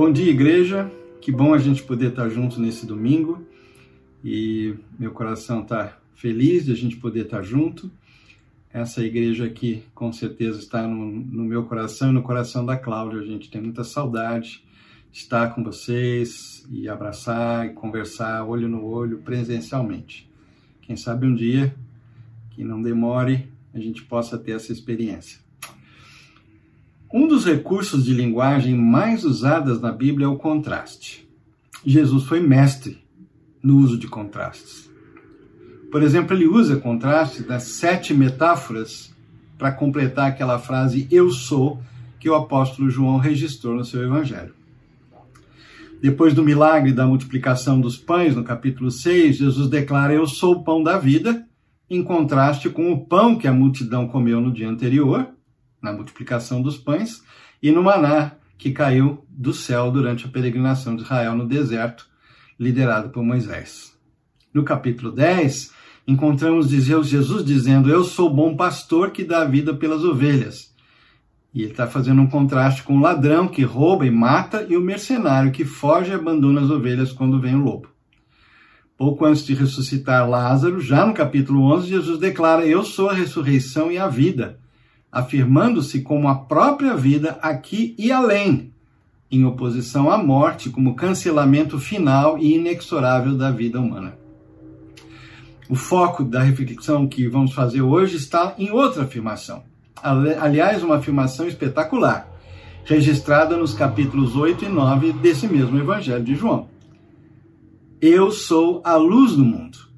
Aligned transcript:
Bom 0.00 0.10
dia, 0.10 0.30
igreja. 0.30 0.90
Que 1.20 1.30
bom 1.30 1.52
a 1.52 1.58
gente 1.58 1.82
poder 1.82 2.08
estar 2.08 2.26
junto 2.30 2.58
nesse 2.58 2.86
domingo. 2.86 3.46
E 4.24 4.74
meu 4.98 5.10
coração 5.10 5.60
está 5.60 5.98
feliz 6.14 6.64
de 6.64 6.72
a 6.72 6.74
gente 6.74 6.96
poder 6.96 7.26
estar 7.26 7.42
junto. 7.42 7.90
Essa 8.72 9.04
igreja 9.04 9.44
aqui, 9.44 9.84
com 9.94 10.10
certeza, 10.10 10.58
está 10.58 10.88
no, 10.88 11.04
no 11.04 11.44
meu 11.44 11.64
coração 11.64 12.08
e 12.08 12.12
no 12.14 12.22
coração 12.22 12.64
da 12.64 12.78
Cláudia. 12.78 13.20
A 13.20 13.26
gente 13.26 13.50
tem 13.50 13.60
muita 13.60 13.84
saudade 13.84 14.64
de 15.12 15.18
estar 15.18 15.54
com 15.54 15.62
vocês 15.62 16.66
e 16.70 16.88
abraçar 16.88 17.66
e 17.66 17.74
conversar 17.74 18.42
olho 18.46 18.70
no 18.70 18.82
olho 18.86 19.18
presencialmente. 19.18 20.26
Quem 20.80 20.96
sabe 20.96 21.26
um 21.26 21.34
dia, 21.34 21.74
que 22.52 22.64
não 22.64 22.80
demore, 22.80 23.52
a 23.74 23.78
gente 23.78 24.02
possa 24.04 24.38
ter 24.38 24.52
essa 24.52 24.72
experiência. 24.72 25.49
Um 27.12 27.26
dos 27.26 27.44
recursos 27.44 28.04
de 28.04 28.14
linguagem 28.14 28.76
mais 28.76 29.24
usados 29.24 29.80
na 29.80 29.90
Bíblia 29.90 30.26
é 30.26 30.28
o 30.28 30.36
contraste. 30.36 31.28
Jesus 31.84 32.22
foi 32.22 32.38
mestre 32.38 32.98
no 33.60 33.78
uso 33.78 33.98
de 33.98 34.06
contrastes. 34.06 34.88
Por 35.90 36.04
exemplo, 36.04 36.36
ele 36.36 36.46
usa 36.46 36.76
contrastes 36.76 37.44
das 37.44 37.64
sete 37.64 38.14
metáforas 38.14 39.12
para 39.58 39.72
completar 39.72 40.28
aquela 40.28 40.60
frase 40.60 41.08
eu 41.10 41.30
sou 41.30 41.82
que 42.20 42.30
o 42.30 42.34
apóstolo 42.36 42.88
João 42.88 43.18
registrou 43.18 43.74
no 43.74 43.84
seu 43.84 44.04
evangelho. 44.04 44.54
Depois 46.00 46.32
do 46.32 46.44
milagre 46.44 46.92
da 46.92 47.08
multiplicação 47.08 47.80
dos 47.80 47.96
pães, 47.96 48.36
no 48.36 48.44
capítulo 48.44 48.88
6, 48.88 49.36
Jesus 49.36 49.68
declara: 49.68 50.14
Eu 50.14 50.28
sou 50.28 50.54
o 50.54 50.62
pão 50.62 50.80
da 50.80 50.96
vida, 50.96 51.44
em 51.90 52.04
contraste 52.04 52.70
com 52.70 52.92
o 52.92 53.04
pão 53.04 53.36
que 53.36 53.48
a 53.48 53.52
multidão 53.52 54.06
comeu 54.06 54.40
no 54.40 54.52
dia 54.52 54.68
anterior, 54.68 55.28
na 55.82 55.92
multiplicação 55.92 56.60
dos 56.62 56.76
pães, 56.76 57.22
e 57.62 57.70
no 57.70 57.82
maná 57.82 58.32
que 58.56 58.70
caiu 58.70 59.24
do 59.28 59.54
céu 59.54 59.90
durante 59.90 60.26
a 60.26 60.28
peregrinação 60.28 60.94
de 60.94 61.02
Israel 61.02 61.34
no 61.34 61.46
deserto, 61.46 62.06
liderado 62.58 63.08
por 63.08 63.24
Moisés. 63.24 63.96
No 64.52 64.62
capítulo 64.62 65.10
10, 65.10 65.72
encontramos 66.06 66.68
Jesus 66.68 67.44
dizendo: 67.44 67.88
Eu 67.88 68.04
sou 68.04 68.28
o 68.28 68.34
bom 68.34 68.54
pastor 68.54 69.10
que 69.10 69.24
dá 69.24 69.42
a 69.42 69.46
vida 69.46 69.74
pelas 69.74 70.04
ovelhas. 70.04 70.74
E 71.54 71.62
ele 71.62 71.72
está 71.72 71.86
fazendo 71.86 72.20
um 72.20 72.28
contraste 72.28 72.82
com 72.82 72.98
o 72.98 73.00
ladrão 73.00 73.48
que 73.48 73.62
rouba 73.62 74.06
e 74.06 74.10
mata 74.10 74.66
e 74.68 74.76
o 74.76 74.80
mercenário 74.80 75.50
que 75.50 75.64
foge 75.64 76.10
e 76.10 76.14
abandona 76.14 76.60
as 76.60 76.70
ovelhas 76.70 77.12
quando 77.12 77.40
vem 77.40 77.56
o 77.56 77.64
lobo. 77.64 77.88
Pouco 78.96 79.24
antes 79.24 79.44
de 79.44 79.54
ressuscitar 79.54 80.28
Lázaro, 80.28 80.80
já 80.80 81.06
no 81.06 81.14
capítulo 81.14 81.62
11, 81.72 81.88
Jesus 81.88 82.20
declara: 82.20 82.66
Eu 82.66 82.84
sou 82.84 83.08
a 83.08 83.14
ressurreição 83.14 83.90
e 83.90 83.96
a 83.96 84.06
vida 84.06 84.60
afirmando-se 85.10 86.02
como 86.02 86.28
a 86.28 86.34
própria 86.34 86.96
vida 86.96 87.38
aqui 87.42 87.94
e 87.98 88.12
além, 88.12 88.72
em 89.30 89.44
oposição 89.44 90.10
à 90.10 90.18
morte 90.18 90.70
como 90.70 90.94
cancelamento 90.94 91.78
final 91.78 92.38
e 92.38 92.54
inexorável 92.54 93.36
da 93.36 93.50
vida 93.50 93.80
humana. 93.80 94.18
O 95.68 95.76
foco 95.76 96.24
da 96.24 96.42
reflexão 96.42 97.06
que 97.06 97.28
vamos 97.28 97.52
fazer 97.52 97.80
hoje 97.80 98.16
está 98.16 98.54
em 98.58 98.70
outra 98.70 99.04
afirmação. 99.04 99.62
Aliás, 100.02 100.82
uma 100.82 100.96
afirmação 100.96 101.46
espetacular, 101.46 102.28
registrada 102.84 103.56
nos 103.56 103.74
capítulos 103.74 104.34
8 104.34 104.64
e 104.64 104.68
9 104.68 105.12
desse 105.12 105.46
mesmo 105.46 105.78
Evangelho 105.78 106.24
de 106.24 106.34
João. 106.34 106.68
Eu 108.00 108.32
sou 108.32 108.80
a 108.82 108.96
luz 108.96 109.36
do 109.36 109.44
mundo. 109.44 109.89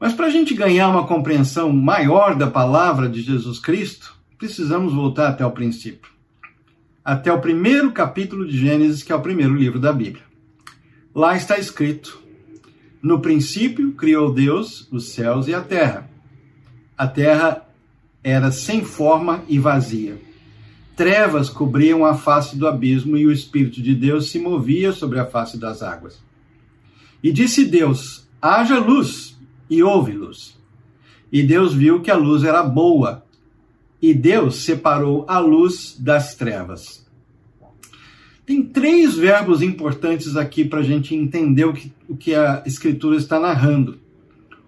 Mas 0.00 0.14
para 0.14 0.28
a 0.28 0.30
gente 0.30 0.54
ganhar 0.54 0.88
uma 0.88 1.06
compreensão 1.06 1.70
maior 1.70 2.34
da 2.34 2.50
palavra 2.50 3.06
de 3.06 3.20
Jesus 3.20 3.58
Cristo, 3.58 4.16
precisamos 4.38 4.94
voltar 4.94 5.28
até 5.28 5.44
o 5.44 5.50
princípio. 5.50 6.10
Até 7.04 7.30
o 7.30 7.40
primeiro 7.40 7.92
capítulo 7.92 8.48
de 8.48 8.56
Gênesis, 8.56 9.02
que 9.02 9.12
é 9.12 9.14
o 9.14 9.20
primeiro 9.20 9.54
livro 9.54 9.78
da 9.78 9.92
Bíblia. 9.92 10.24
Lá 11.14 11.36
está 11.36 11.58
escrito: 11.58 12.18
No 13.02 13.20
princípio 13.20 13.92
criou 13.92 14.32
Deus 14.32 14.88
os 14.90 15.10
céus 15.10 15.46
e 15.48 15.52
a 15.52 15.60
terra. 15.60 16.08
A 16.96 17.06
terra 17.06 17.66
era 18.24 18.50
sem 18.50 18.82
forma 18.82 19.42
e 19.48 19.58
vazia. 19.58 20.18
Trevas 20.96 21.50
cobriam 21.50 22.06
a 22.06 22.14
face 22.14 22.56
do 22.56 22.66
abismo 22.66 23.18
e 23.18 23.26
o 23.26 23.32
Espírito 23.32 23.82
de 23.82 23.94
Deus 23.94 24.30
se 24.30 24.38
movia 24.38 24.92
sobre 24.92 25.18
a 25.18 25.26
face 25.26 25.58
das 25.58 25.82
águas. 25.82 26.22
E 27.22 27.30
disse 27.30 27.66
Deus: 27.66 28.26
haja 28.40 28.78
luz 28.78 29.38
e 29.70 29.82
houve 29.82 30.12
luz. 30.12 30.58
E 31.32 31.42
Deus 31.42 31.72
viu 31.72 32.00
que 32.00 32.10
a 32.10 32.16
luz 32.16 32.42
era 32.42 32.62
boa, 32.62 33.24
e 34.02 34.12
Deus 34.12 34.64
separou 34.64 35.24
a 35.28 35.38
luz 35.38 35.96
das 35.98 36.34
trevas. 36.34 37.06
Tem 38.44 38.64
três 38.64 39.16
verbos 39.16 39.62
importantes 39.62 40.36
aqui 40.36 40.64
para 40.64 40.80
a 40.80 40.82
gente 40.82 41.14
entender 41.14 41.66
o 41.66 41.72
que, 41.72 41.92
o 42.08 42.16
que 42.16 42.34
a 42.34 42.64
Escritura 42.66 43.16
está 43.16 43.38
narrando. 43.38 44.00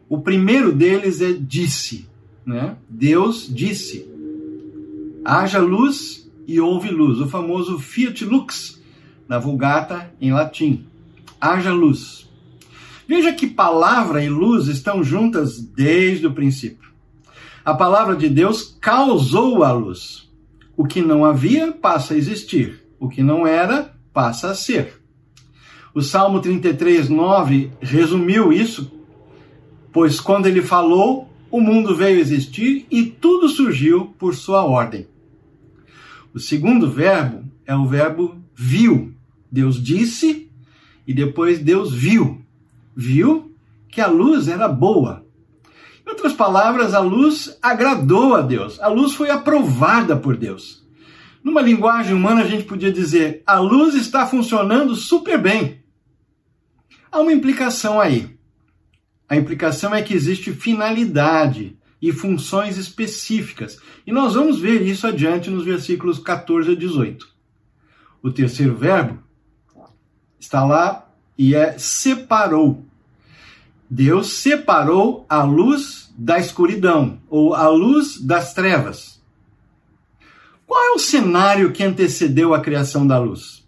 O 0.08 0.20
primeiro 0.20 0.70
deles 0.70 1.20
é 1.20 1.32
disse, 1.32 2.06
né? 2.46 2.76
Deus 2.88 3.48
disse: 3.52 4.06
haja 5.24 5.58
luz 5.58 6.30
e 6.46 6.60
houve 6.60 6.90
luz, 6.90 7.18
o 7.18 7.28
famoso 7.28 7.78
fiat 7.78 8.24
lux, 8.24 8.80
na 9.28 9.38
Vulgata 9.38 10.12
em 10.20 10.32
latim. 10.32 10.84
Haja 11.40 11.72
luz. 11.72 12.21
Veja 13.06 13.32
que 13.32 13.46
palavra 13.46 14.22
e 14.24 14.28
luz 14.28 14.68
estão 14.68 15.02
juntas 15.02 15.60
desde 15.60 16.26
o 16.26 16.32
princípio. 16.32 16.90
A 17.64 17.74
palavra 17.74 18.16
de 18.16 18.28
Deus 18.28 18.76
causou 18.80 19.62
a 19.62 19.72
luz. 19.72 20.30
O 20.76 20.84
que 20.84 21.00
não 21.00 21.24
havia 21.24 21.72
passa 21.72 22.14
a 22.14 22.16
existir. 22.16 22.84
O 22.98 23.08
que 23.08 23.22
não 23.22 23.46
era 23.46 23.94
passa 24.12 24.50
a 24.50 24.54
ser. 24.54 25.00
O 25.94 26.00
Salmo 26.00 26.40
33, 26.40 27.08
9 27.08 27.70
resumiu 27.80 28.52
isso, 28.52 28.90
pois 29.92 30.18
quando 30.18 30.46
ele 30.46 30.62
falou, 30.62 31.30
o 31.50 31.60
mundo 31.60 31.94
veio 31.94 32.18
existir 32.18 32.86
e 32.90 33.04
tudo 33.04 33.48
surgiu 33.48 34.06
por 34.18 34.34
sua 34.34 34.64
ordem. 34.64 35.06
O 36.32 36.40
segundo 36.40 36.90
verbo 36.90 37.44
é 37.66 37.76
o 37.76 37.86
verbo 37.86 38.36
viu. 38.54 39.12
Deus 39.50 39.82
disse 39.82 40.50
e 41.06 41.12
depois 41.12 41.58
Deus 41.58 41.92
viu 41.92 42.41
viu 42.94 43.54
que 43.88 44.00
a 44.00 44.06
luz 44.06 44.48
era 44.48 44.68
boa. 44.68 45.24
Em 46.04 46.10
outras 46.10 46.32
palavras, 46.32 46.94
a 46.94 47.00
luz 47.00 47.56
agradou 47.62 48.34
a 48.34 48.40
Deus, 48.40 48.80
a 48.80 48.88
luz 48.88 49.14
foi 49.14 49.30
aprovada 49.30 50.16
por 50.16 50.36
Deus. 50.36 50.82
Numa 51.42 51.60
linguagem 51.60 52.14
humana, 52.14 52.42
a 52.42 52.46
gente 52.46 52.64
podia 52.64 52.92
dizer: 52.92 53.42
a 53.46 53.58
luz 53.58 53.94
está 53.94 54.26
funcionando 54.26 54.94
super 54.94 55.40
bem. 55.40 55.82
Há 57.10 57.20
uma 57.20 57.32
implicação 57.32 58.00
aí. 58.00 58.36
A 59.28 59.36
implicação 59.36 59.94
é 59.94 60.02
que 60.02 60.14
existe 60.14 60.52
finalidade 60.52 61.76
e 62.00 62.12
funções 62.12 62.76
específicas. 62.76 63.78
E 64.06 64.12
nós 64.12 64.34
vamos 64.34 64.60
ver 64.60 64.82
isso 64.82 65.06
adiante 65.06 65.50
nos 65.50 65.64
versículos 65.64 66.18
14 66.18 66.72
a 66.72 66.74
18. 66.74 67.28
O 68.22 68.30
terceiro 68.30 68.74
verbo 68.74 69.22
está 70.38 70.64
lá 70.64 71.11
e 71.36 71.54
é 71.54 71.78
separou. 71.78 72.84
Deus 73.88 74.34
separou 74.34 75.26
a 75.28 75.42
luz 75.42 76.12
da 76.16 76.38
escuridão, 76.38 77.18
ou 77.28 77.54
a 77.54 77.68
luz 77.68 78.20
das 78.20 78.54
trevas. 78.54 79.20
Qual 80.66 80.82
é 80.82 80.90
o 80.92 80.98
cenário 80.98 81.72
que 81.72 81.82
antecedeu 81.82 82.54
a 82.54 82.60
criação 82.60 83.06
da 83.06 83.18
luz? 83.18 83.66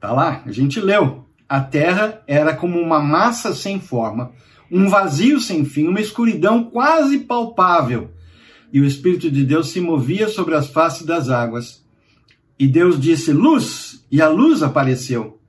Tá 0.00 0.12
lá, 0.12 0.42
a 0.46 0.50
gente 0.50 0.80
leu. 0.80 1.26
A 1.48 1.60
terra 1.60 2.22
era 2.26 2.54
como 2.54 2.78
uma 2.80 3.00
massa 3.00 3.54
sem 3.54 3.80
forma, 3.80 4.32
um 4.70 4.88
vazio 4.88 5.40
sem 5.40 5.64
fim, 5.64 5.88
uma 5.88 6.00
escuridão 6.00 6.64
quase 6.64 7.18
palpável. 7.18 8.10
E 8.72 8.80
o 8.80 8.84
Espírito 8.84 9.30
de 9.30 9.44
Deus 9.44 9.70
se 9.70 9.80
movia 9.80 10.28
sobre 10.28 10.54
as 10.54 10.68
faces 10.68 11.04
das 11.04 11.28
águas. 11.28 11.84
E 12.58 12.68
Deus 12.68 13.00
disse: 13.00 13.32
Luz! 13.32 14.04
E 14.10 14.22
a 14.22 14.28
luz 14.28 14.62
apareceu. 14.62 15.39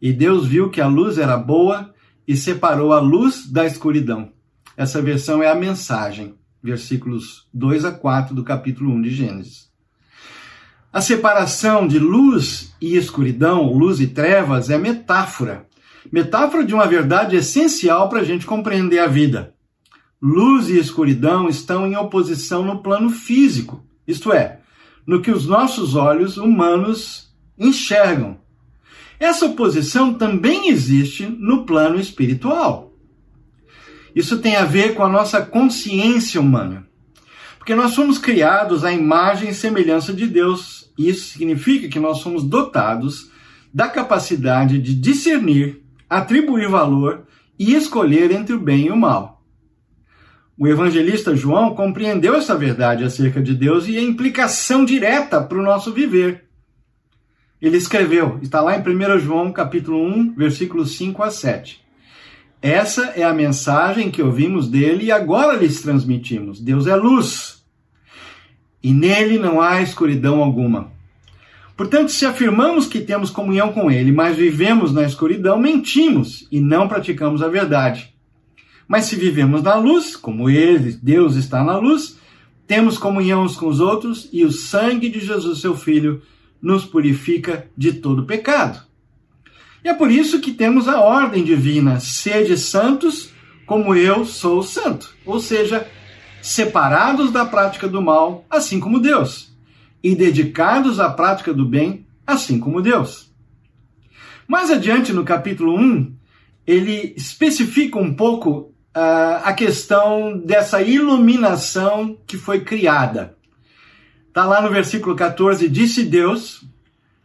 E 0.00 0.12
Deus 0.12 0.46
viu 0.46 0.70
que 0.70 0.80
a 0.80 0.86
luz 0.86 1.18
era 1.18 1.36
boa 1.36 1.94
e 2.26 2.36
separou 2.36 2.92
a 2.92 3.00
luz 3.00 3.46
da 3.46 3.64
escuridão. 3.64 4.30
Essa 4.76 5.00
versão 5.00 5.42
é 5.42 5.48
a 5.48 5.54
mensagem, 5.54 6.34
versículos 6.62 7.48
2 7.54 7.84
a 7.84 7.92
4 7.92 8.34
do 8.34 8.44
capítulo 8.44 8.92
1 8.92 9.02
de 9.02 9.10
Gênesis. 9.10 9.70
A 10.92 11.00
separação 11.00 11.86
de 11.86 11.98
luz 11.98 12.74
e 12.80 12.96
escuridão, 12.96 13.72
luz 13.72 14.00
e 14.00 14.06
trevas, 14.06 14.70
é 14.70 14.78
metáfora. 14.78 15.66
Metáfora 16.10 16.64
de 16.64 16.74
uma 16.74 16.86
verdade 16.86 17.36
essencial 17.36 18.08
para 18.08 18.20
a 18.20 18.24
gente 18.24 18.46
compreender 18.46 18.98
a 18.98 19.06
vida. 19.06 19.54
Luz 20.20 20.68
e 20.68 20.78
escuridão 20.78 21.48
estão 21.48 21.86
em 21.86 21.96
oposição 21.96 22.64
no 22.64 22.82
plano 22.82 23.10
físico, 23.10 23.84
isto 24.06 24.32
é, 24.32 24.60
no 25.06 25.20
que 25.20 25.30
os 25.30 25.46
nossos 25.46 25.94
olhos 25.94 26.38
humanos 26.38 27.34
enxergam, 27.58 28.38
essa 29.18 29.46
oposição 29.46 30.14
também 30.14 30.68
existe 30.68 31.26
no 31.26 31.64
plano 31.64 31.98
espiritual. 31.98 32.92
Isso 34.14 34.38
tem 34.38 34.56
a 34.56 34.64
ver 34.64 34.94
com 34.94 35.02
a 35.02 35.08
nossa 35.08 35.42
consciência 35.44 36.40
humana. 36.40 36.86
Porque 37.58 37.74
nós 37.74 37.92
somos 37.92 38.16
criados 38.16 38.84
à 38.84 38.92
imagem 38.92 39.50
e 39.50 39.54
semelhança 39.54 40.12
de 40.12 40.26
Deus. 40.26 40.90
Isso 40.96 41.32
significa 41.32 41.88
que 41.88 41.98
nós 41.98 42.18
somos 42.18 42.44
dotados 42.44 43.30
da 43.74 43.88
capacidade 43.88 44.78
de 44.78 44.94
discernir, 44.94 45.82
atribuir 46.08 46.68
valor 46.68 47.26
e 47.58 47.74
escolher 47.74 48.30
entre 48.30 48.54
o 48.54 48.60
bem 48.60 48.86
e 48.86 48.90
o 48.90 48.96
mal. 48.96 49.42
O 50.58 50.66
evangelista 50.66 51.36
João 51.36 51.74
compreendeu 51.74 52.34
essa 52.34 52.56
verdade 52.56 53.04
acerca 53.04 53.42
de 53.42 53.54
Deus 53.54 53.86
e 53.86 53.98
a 53.98 54.02
implicação 54.02 54.86
direta 54.86 55.42
para 55.42 55.58
o 55.58 55.62
nosso 55.62 55.92
viver. 55.92 56.45
Ele 57.60 57.78
escreveu, 57.78 58.38
está 58.42 58.60
lá 58.60 58.76
em 58.76 58.80
1 58.80 59.18
João 59.18 59.50
capítulo 59.50 60.02
1, 60.04 60.34
versículos 60.34 60.96
5 60.96 61.22
a 61.22 61.30
7. 61.30 61.82
Essa 62.60 63.12
é 63.16 63.22
a 63.22 63.32
mensagem 63.32 64.10
que 64.10 64.22
ouvimos 64.22 64.68
dele 64.68 65.06
e 65.06 65.12
agora 65.12 65.56
lhes 65.56 65.80
transmitimos. 65.80 66.60
Deus 66.60 66.86
é 66.86 66.94
luz. 66.94 67.64
E 68.82 68.92
nele 68.92 69.38
não 69.38 69.60
há 69.60 69.80
escuridão 69.80 70.42
alguma. 70.42 70.92
Portanto, 71.76 72.10
se 72.10 72.24
afirmamos 72.24 72.86
que 72.86 73.00
temos 73.00 73.30
comunhão 73.30 73.72
com 73.72 73.90
ele, 73.90 74.12
mas 74.12 74.36
vivemos 74.36 74.92
na 74.92 75.04
escuridão, 75.04 75.58
mentimos 75.58 76.46
e 76.50 76.60
não 76.60 76.88
praticamos 76.88 77.42
a 77.42 77.48
verdade. 77.48 78.14
Mas 78.88 79.04
se 79.04 79.16
vivemos 79.16 79.62
na 79.62 79.74
luz, 79.74 80.14
como 80.14 80.48
ele, 80.48 80.98
Deus 81.02 81.36
está 81.36 81.62
na 81.64 81.76
luz, 81.76 82.18
temos 82.66 82.98
comunhão 82.98 83.44
uns 83.44 83.56
com 83.56 83.66
os 83.66 83.80
outros 83.80 84.28
e 84.32 84.44
o 84.44 84.52
sangue 84.52 85.08
de 85.08 85.20
Jesus, 85.20 85.60
seu 85.60 85.76
filho, 85.76 86.22
nos 86.60 86.84
purifica 86.84 87.68
de 87.76 87.94
todo 87.94 88.26
pecado. 88.26 88.80
E 89.84 89.88
é 89.88 89.94
por 89.94 90.10
isso 90.10 90.40
que 90.40 90.52
temos 90.52 90.88
a 90.88 91.00
ordem 91.00 91.44
divina: 91.44 92.00
sede 92.00 92.58
santos, 92.58 93.30
como 93.64 93.94
eu 93.94 94.24
sou 94.24 94.62
santo. 94.62 95.14
Ou 95.24 95.38
seja, 95.38 95.86
separados 96.42 97.30
da 97.30 97.44
prática 97.44 97.88
do 97.88 98.02
mal, 98.02 98.44
assim 98.50 98.80
como 98.80 99.00
Deus, 99.00 99.56
e 100.02 100.14
dedicados 100.14 101.00
à 101.00 101.10
prática 101.10 101.52
do 101.52 101.64
bem, 101.64 102.06
assim 102.26 102.58
como 102.58 102.82
Deus. 102.82 103.32
Mais 104.48 104.70
adiante, 104.70 105.12
no 105.12 105.24
capítulo 105.24 105.76
1, 105.76 106.14
ele 106.66 107.14
especifica 107.16 107.98
um 107.98 108.14
pouco 108.14 108.72
uh, 108.96 109.42
a 109.44 109.52
questão 109.52 110.38
dessa 110.38 110.82
iluminação 110.82 112.16
que 112.26 112.36
foi 112.36 112.60
criada. 112.60 113.35
Está 114.36 114.44
lá 114.44 114.60
no 114.60 114.68
versículo 114.68 115.16
14: 115.16 115.66
Disse 115.66 116.04
Deus: 116.04 116.62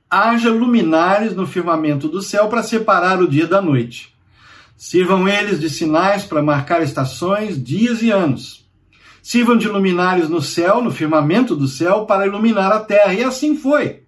haja 0.09 0.49
luminares 0.49 1.35
no 1.35 1.45
firmamento 1.45 2.07
do 2.07 2.21
céu 2.21 2.47
para 2.47 2.63
separar 2.63 3.21
o 3.21 3.27
dia 3.27 3.45
da 3.45 3.61
noite. 3.61 4.15
Sirvam 4.77 5.27
eles 5.27 5.59
de 5.59 5.69
sinais 5.69 6.23
para 6.23 6.41
marcar 6.41 6.81
estações, 6.81 7.61
dias 7.61 8.01
e 8.01 8.09
anos. 8.09 8.65
Sirvam 9.21 9.57
de 9.57 9.67
luminares 9.67 10.29
no 10.29 10.41
céu, 10.41 10.81
no 10.81 10.89
firmamento 10.89 11.53
do 11.53 11.67
céu, 11.67 12.05
para 12.05 12.25
iluminar 12.25 12.71
a 12.71 12.79
terra. 12.79 13.13
E 13.13 13.21
assim 13.25 13.57
foi. 13.57 14.03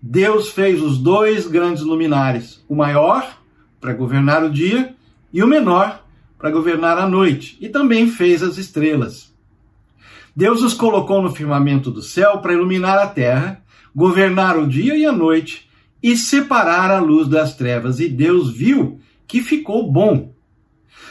Deus 0.00 0.48
fez 0.48 0.80
os 0.80 0.96
dois 0.96 1.46
grandes 1.46 1.82
luminares, 1.82 2.64
o 2.66 2.74
maior 2.74 3.30
para 3.78 3.92
governar 3.92 4.42
o 4.42 4.48
dia 4.48 4.94
e 5.34 5.42
o 5.42 5.46
menor 5.46 6.02
para 6.38 6.50
governar 6.50 6.96
a 6.96 7.06
noite, 7.06 7.58
e 7.60 7.68
também 7.68 8.08
fez 8.10 8.42
as 8.42 8.56
estrelas. 8.56 9.27
Deus 10.38 10.62
os 10.62 10.72
colocou 10.72 11.20
no 11.20 11.34
firmamento 11.34 11.90
do 11.90 12.00
céu 12.00 12.38
para 12.38 12.52
iluminar 12.52 12.96
a 12.96 13.08
terra 13.08 13.60
governar 13.92 14.56
o 14.56 14.68
dia 14.68 14.96
e 14.96 15.04
a 15.04 15.10
noite 15.10 15.68
e 16.00 16.16
separar 16.16 16.92
a 16.92 17.00
luz 17.00 17.26
das 17.26 17.56
trevas. 17.56 17.98
E 17.98 18.08
Deus 18.08 18.48
viu 18.48 19.00
que 19.26 19.42
ficou 19.42 19.90
bom. 19.90 20.32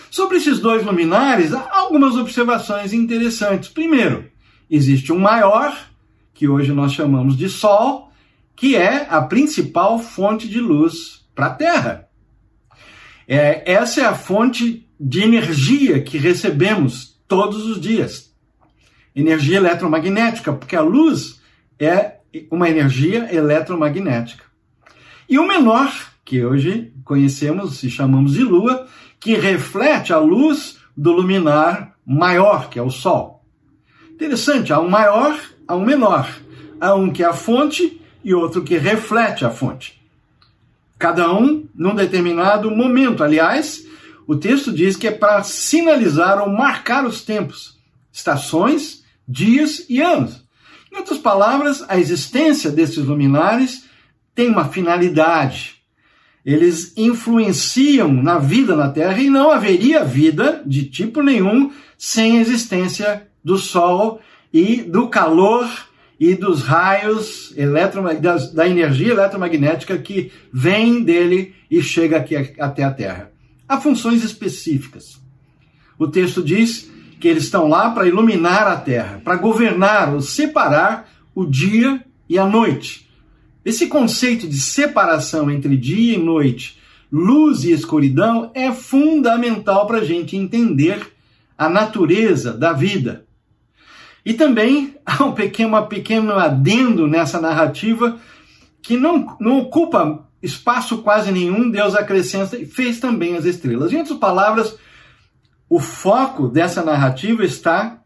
Sobre 0.10 0.38
esses 0.38 0.62
dois 0.62 0.86
luminares, 0.86 1.54
há 1.54 1.78
algumas 1.78 2.16
observações 2.16 2.94
interessantes. 2.94 3.68
Primeiro, 3.68 4.32
existe 4.70 5.12
um 5.12 5.20
maior, 5.20 5.78
que 6.34 6.48
hoje 6.48 6.72
nós 6.72 6.94
chamamos 6.94 7.36
de 7.36 7.50
Sol, 7.50 8.10
que 8.56 8.78
é 8.78 9.08
a 9.10 9.22
principal 9.22 10.00
fonte 10.00 10.48
de 10.48 10.62
luz 10.62 11.28
para 11.36 11.48
a 11.48 11.54
Terra. 11.54 12.08
É, 13.28 13.74
essa 13.74 14.00
é 14.00 14.06
a 14.06 14.16
fonte 14.16 14.88
de 14.98 15.22
energia 15.22 16.02
que 16.02 16.18
recebemos 16.18 17.20
todos 17.28 17.66
os 17.66 17.82
dias. 17.82 18.27
Energia 19.20 19.58
eletromagnética, 19.58 20.54
porque 20.54 20.76
a 20.76 20.82
luz 20.82 21.42
é 21.80 22.18
uma 22.52 22.70
energia 22.70 23.34
eletromagnética. 23.34 24.44
E 25.28 25.40
o 25.40 25.48
menor, 25.48 25.92
que 26.24 26.46
hoje 26.46 26.94
conhecemos 27.04 27.82
e 27.82 27.90
chamamos 27.90 28.34
de 28.34 28.44
lua, 28.44 28.88
que 29.20 29.34
reflete 29.34 30.14
a 30.14 30.20
luz 30.20 30.78
do 30.96 31.12
luminar 31.12 31.96
maior, 32.06 32.70
que 32.70 32.78
é 32.78 32.82
o 32.82 32.92
Sol. 32.92 33.44
Interessante, 34.12 34.72
há 34.72 34.80
um 34.80 34.88
maior, 34.88 35.36
há 35.68 35.76
um 35.76 35.84
menor. 35.84 36.30
Há 36.80 36.94
um 36.94 37.12
que 37.12 37.24
é 37.24 37.26
a 37.26 37.34
fonte 37.34 38.00
e 38.24 38.36
outro 38.36 38.64
que 38.64 38.78
reflete 38.78 39.44
a 39.44 39.50
fonte. 39.50 40.00
Cada 41.00 41.34
um 41.34 41.68
num 41.74 41.96
determinado 41.96 42.70
momento. 42.70 43.24
Aliás, 43.24 43.84
o 44.28 44.36
texto 44.36 44.72
diz 44.72 44.96
que 44.96 45.08
é 45.08 45.12
para 45.12 45.42
sinalizar 45.42 46.40
ou 46.40 46.50
marcar 46.50 47.04
os 47.04 47.24
tempos, 47.24 47.80
estações, 48.12 49.07
dias 49.28 49.86
e 49.90 50.02
anos. 50.02 50.46
Em 50.92 50.98
outras 50.98 51.20
palavras, 51.20 51.84
a 51.88 52.00
existência 52.00 52.72
desses 52.72 53.06
luminares 53.06 53.86
tem 54.34 54.50
uma 54.50 54.70
finalidade. 54.70 55.76
Eles 56.46 56.94
influenciam 56.96 58.14
na 58.14 58.40
vida 58.40 58.76
na 58.76 58.90
Terra 58.90 59.20
e 59.20 59.30
não 59.30 59.52
haveria 59.52 60.06
vida 60.06 60.64
de 60.66 60.86
tipo 60.86 61.22
nenhum 61.22 61.74
sem 61.98 62.38
a 62.38 62.42
existência 62.42 63.28
do 63.44 63.58
Sol 63.58 64.22
e 64.54 64.78
do 64.82 65.10
calor 65.10 65.68
e 66.20 66.36
dos 66.36 66.64
raios 66.64 67.54
da 68.54 68.68
energia 68.68 69.12
eletromagnética 69.12 69.98
que 69.98 70.32
vem 70.52 71.04
dele 71.04 71.54
e 71.70 71.82
chega 71.82 72.18
aqui 72.18 72.36
até 72.60 72.84
a 72.84 72.92
Terra. 72.92 73.32
Há 73.68 73.80
funções 73.82 74.24
específicas. 74.24 75.20
O 76.00 76.08
texto 76.08 76.42
diz 76.42 76.90
que 77.20 77.28
eles 77.28 77.44
estão 77.44 77.68
lá 77.68 77.90
para 77.90 78.08
iluminar 78.08 78.68
a 78.68 78.78
terra, 78.78 79.22
para 79.24 79.36
governar 79.36 80.14
ou 80.14 80.22
separar 80.22 81.10
o 81.34 81.46
dia 81.46 82.04
e 82.30 82.38
a 82.38 82.46
noite. 82.46 83.10
Esse 83.66 83.88
conceito 83.88 84.48
de 84.48 84.60
separação 84.60 85.52
entre 85.52 85.76
dia 85.76 86.16
e 86.16 86.18
noite, 86.18 86.80
luz 87.12 87.64
e 87.64 87.72
escuridão, 87.72 88.52
é 88.54 88.72
fundamental 88.72 89.86
para 89.88 89.98
a 89.98 90.04
gente 90.04 90.38
entender 90.38 91.14
a 91.58 91.68
natureza 91.68 92.54
da 92.54 92.72
vida. 92.72 93.26
E 94.24 94.34
também 94.34 94.96
há 95.06 95.24
um 95.24 95.32
pequeno, 95.32 95.86
pequeno 95.88 96.34
adendo 96.34 97.08
nessa 97.08 97.42
narrativa 97.42 98.20
que 98.82 98.96
não, 98.96 99.38
não 99.40 99.60
ocupa 99.60 100.28
espaço 100.42 101.00
quase 101.00 101.32
nenhum, 101.32 101.70
Deus 101.70 101.96
acrescenta 101.96 102.58
e 102.58 102.66
fez 102.66 103.00
também 103.00 103.36
as 103.36 103.46
estrelas. 103.46 103.92
Em 103.92 103.98
outras 103.98 104.18
palavras, 104.20 104.78
o 105.70 105.80
foco 105.80 106.48
dessa 106.48 106.84
narrativa 106.84 107.44
está 107.44 108.02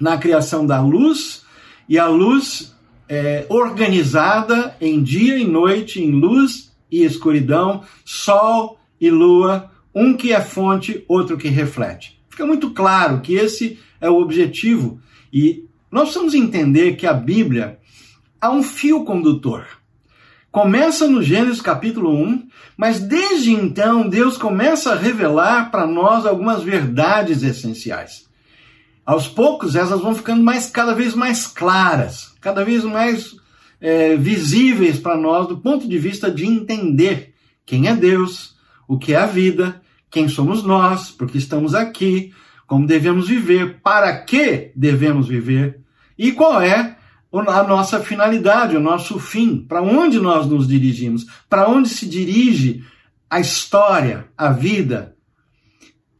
na 0.00 0.18
criação 0.18 0.66
da 0.66 0.80
luz 0.80 1.44
e 1.88 1.98
a 1.98 2.06
luz 2.06 2.74
é, 3.08 3.46
organizada 3.48 4.76
em 4.80 5.02
dia 5.02 5.38
e 5.38 5.44
noite, 5.44 6.02
em 6.02 6.10
luz 6.10 6.72
e 6.90 7.04
escuridão, 7.04 7.82
sol 8.04 8.78
e 9.00 9.10
lua, 9.10 9.70
um 9.94 10.16
que 10.16 10.32
é 10.32 10.40
fonte, 10.40 11.04
outro 11.08 11.36
que 11.36 11.48
reflete. 11.48 12.20
Fica 12.28 12.44
muito 12.44 12.70
claro 12.70 13.20
que 13.20 13.34
esse 13.34 13.78
é 14.00 14.10
o 14.10 14.20
objetivo 14.20 15.00
e 15.32 15.64
nós 15.90 16.04
precisamos 16.04 16.34
entender 16.34 16.96
que 16.96 17.06
a 17.06 17.14
Bíblia 17.14 17.78
há 18.40 18.50
um 18.50 18.62
fio 18.62 19.04
condutor. 19.04 19.66
Começa 20.56 21.06
no 21.06 21.22
Gênesis 21.22 21.60
capítulo 21.60 22.10
1, 22.10 22.48
mas 22.78 22.98
desde 22.98 23.52
então 23.52 24.08
Deus 24.08 24.38
começa 24.38 24.92
a 24.92 24.96
revelar 24.96 25.70
para 25.70 25.86
nós 25.86 26.24
algumas 26.24 26.62
verdades 26.62 27.42
essenciais. 27.42 28.24
Aos 29.04 29.28
poucos 29.28 29.76
elas 29.76 30.00
vão 30.00 30.14
ficando 30.14 30.42
mais 30.42 30.70
cada 30.70 30.94
vez 30.94 31.14
mais 31.14 31.46
claras, 31.46 32.34
cada 32.40 32.64
vez 32.64 32.84
mais 32.84 33.36
é, 33.82 34.16
visíveis 34.16 34.98
para 34.98 35.14
nós 35.14 35.46
do 35.46 35.58
ponto 35.58 35.86
de 35.86 35.98
vista 35.98 36.30
de 36.30 36.46
entender 36.46 37.34
quem 37.66 37.88
é 37.88 37.94
Deus, 37.94 38.56
o 38.88 38.98
que 38.98 39.12
é 39.12 39.18
a 39.18 39.26
vida, 39.26 39.82
quem 40.10 40.26
somos 40.26 40.62
nós, 40.62 41.10
porque 41.10 41.36
estamos 41.36 41.74
aqui, 41.74 42.32
como 42.66 42.86
devemos 42.86 43.28
viver, 43.28 43.82
para 43.82 44.16
que 44.22 44.72
devemos 44.74 45.28
viver 45.28 45.80
e 46.16 46.32
qual 46.32 46.62
é 46.62 46.95
a 47.32 47.62
nossa 47.62 48.00
finalidade, 48.00 48.76
o 48.76 48.80
nosso 48.80 49.18
fim, 49.18 49.58
para 49.58 49.82
onde 49.82 50.18
nós 50.18 50.46
nos 50.46 50.66
dirigimos, 50.66 51.26
para 51.48 51.68
onde 51.68 51.88
se 51.88 52.06
dirige 52.06 52.84
a 53.28 53.40
história, 53.40 54.28
a 54.36 54.50
vida. 54.50 55.14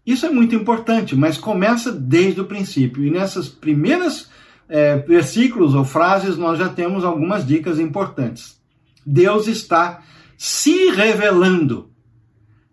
Isso 0.04 0.26
é 0.26 0.30
muito 0.30 0.54
importante, 0.54 1.16
mas 1.16 1.38
começa 1.38 1.90
desde 1.92 2.40
o 2.40 2.46
princípio. 2.46 3.04
E 3.04 3.10
nessas 3.10 3.48
primeiras 3.48 4.30
é, 4.68 4.96
versículos 4.98 5.74
ou 5.74 5.84
frases 5.84 6.36
nós 6.36 6.58
já 6.58 6.68
temos 6.68 7.04
algumas 7.04 7.46
dicas 7.46 7.78
importantes. 7.78 8.60
Deus 9.04 9.46
está 9.46 10.02
se 10.36 10.90
revelando. 10.90 11.90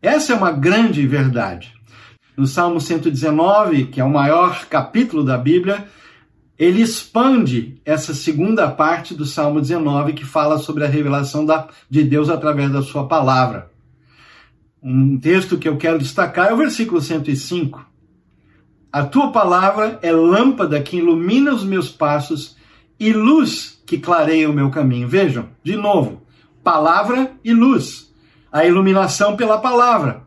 Essa 0.02 0.34
é 0.34 0.36
uma 0.36 0.52
grande 0.52 1.06
verdade. 1.08 1.74
No 2.36 2.48
Salmo 2.48 2.82
119, 2.82 3.86
que 3.86 4.02
é 4.02 4.04
o 4.04 4.10
maior 4.10 4.66
capítulo 4.66 5.24
da 5.24 5.38
Bíblia, 5.38 5.88
ele 6.57 6.81
expande 6.81 7.81
essa 7.83 8.13
segunda 8.13 8.69
parte 8.69 9.13
do 9.13 9.25
Salmo 9.25 9.60
19 9.60 10.13
que 10.13 10.25
fala 10.25 10.60
sobre 10.60 10.83
a 10.83 10.88
revelação 10.88 11.45
da, 11.45 11.67
de 11.89 12.03
Deus 12.03 12.29
através 12.29 12.72
da 12.72 12.81
sua 12.81 13.07
palavra. 13.07 13.72
Um 14.81 15.17
texto 15.17 15.57
que 15.57 15.67
eu 15.67 15.77
quero 15.77 15.98
destacar 15.98 16.50
é 16.50 16.53
o 16.53 16.57
versículo 16.57 17.01
105. 17.01 17.86
A 18.91 19.03
tua 19.03 19.31
palavra 19.31 19.98
é 20.03 20.12
lâmpada 20.12 20.79
que 20.81 20.98
ilumina 20.98 21.53
os 21.53 21.63
meus 21.63 21.89
passos 21.89 22.55
e 23.00 23.12
luz 23.12 23.81
que 23.86 23.98
clareia 23.98 24.50
o 24.50 24.53
meu 24.53 24.69
caminho. 24.69 25.07
Vejam, 25.07 25.50
de 25.63 25.75
novo, 25.75 26.22
palavra 26.63 27.31
e 27.43 27.51
luz. 27.51 28.13
A 28.51 28.65
iluminação 28.65 29.36
pela 29.36 29.57
palavra. 29.57 30.24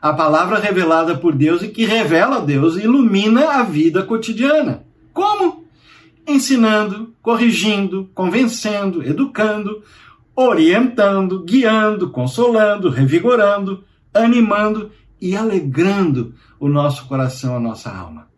A 0.00 0.12
palavra 0.12 0.60
revelada 0.60 1.16
por 1.16 1.34
Deus 1.34 1.62
e 1.62 1.68
que 1.68 1.84
revela 1.84 2.40
Deus 2.40 2.76
e 2.76 2.82
ilumina 2.82 3.54
a 3.54 3.62
vida 3.64 4.04
cotidiana. 4.04 4.84
Como? 5.12 5.63
Ensinando, 6.26 7.14
corrigindo, 7.20 8.10
convencendo, 8.14 9.02
educando, 9.02 9.82
orientando, 10.34 11.44
guiando, 11.44 12.10
consolando, 12.10 12.90
revigorando, 12.90 13.84
animando 14.12 14.90
e 15.20 15.36
alegrando 15.36 16.34
o 16.58 16.68
nosso 16.68 17.06
coração, 17.06 17.56
a 17.56 17.60
nossa 17.60 17.90
alma. 17.90 18.28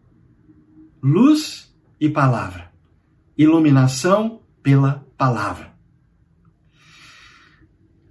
Luz 1.02 1.74
e 2.00 2.08
palavra. 2.08 2.70
Iluminação 3.36 4.40
pela 4.62 5.04
palavra. 5.16 5.74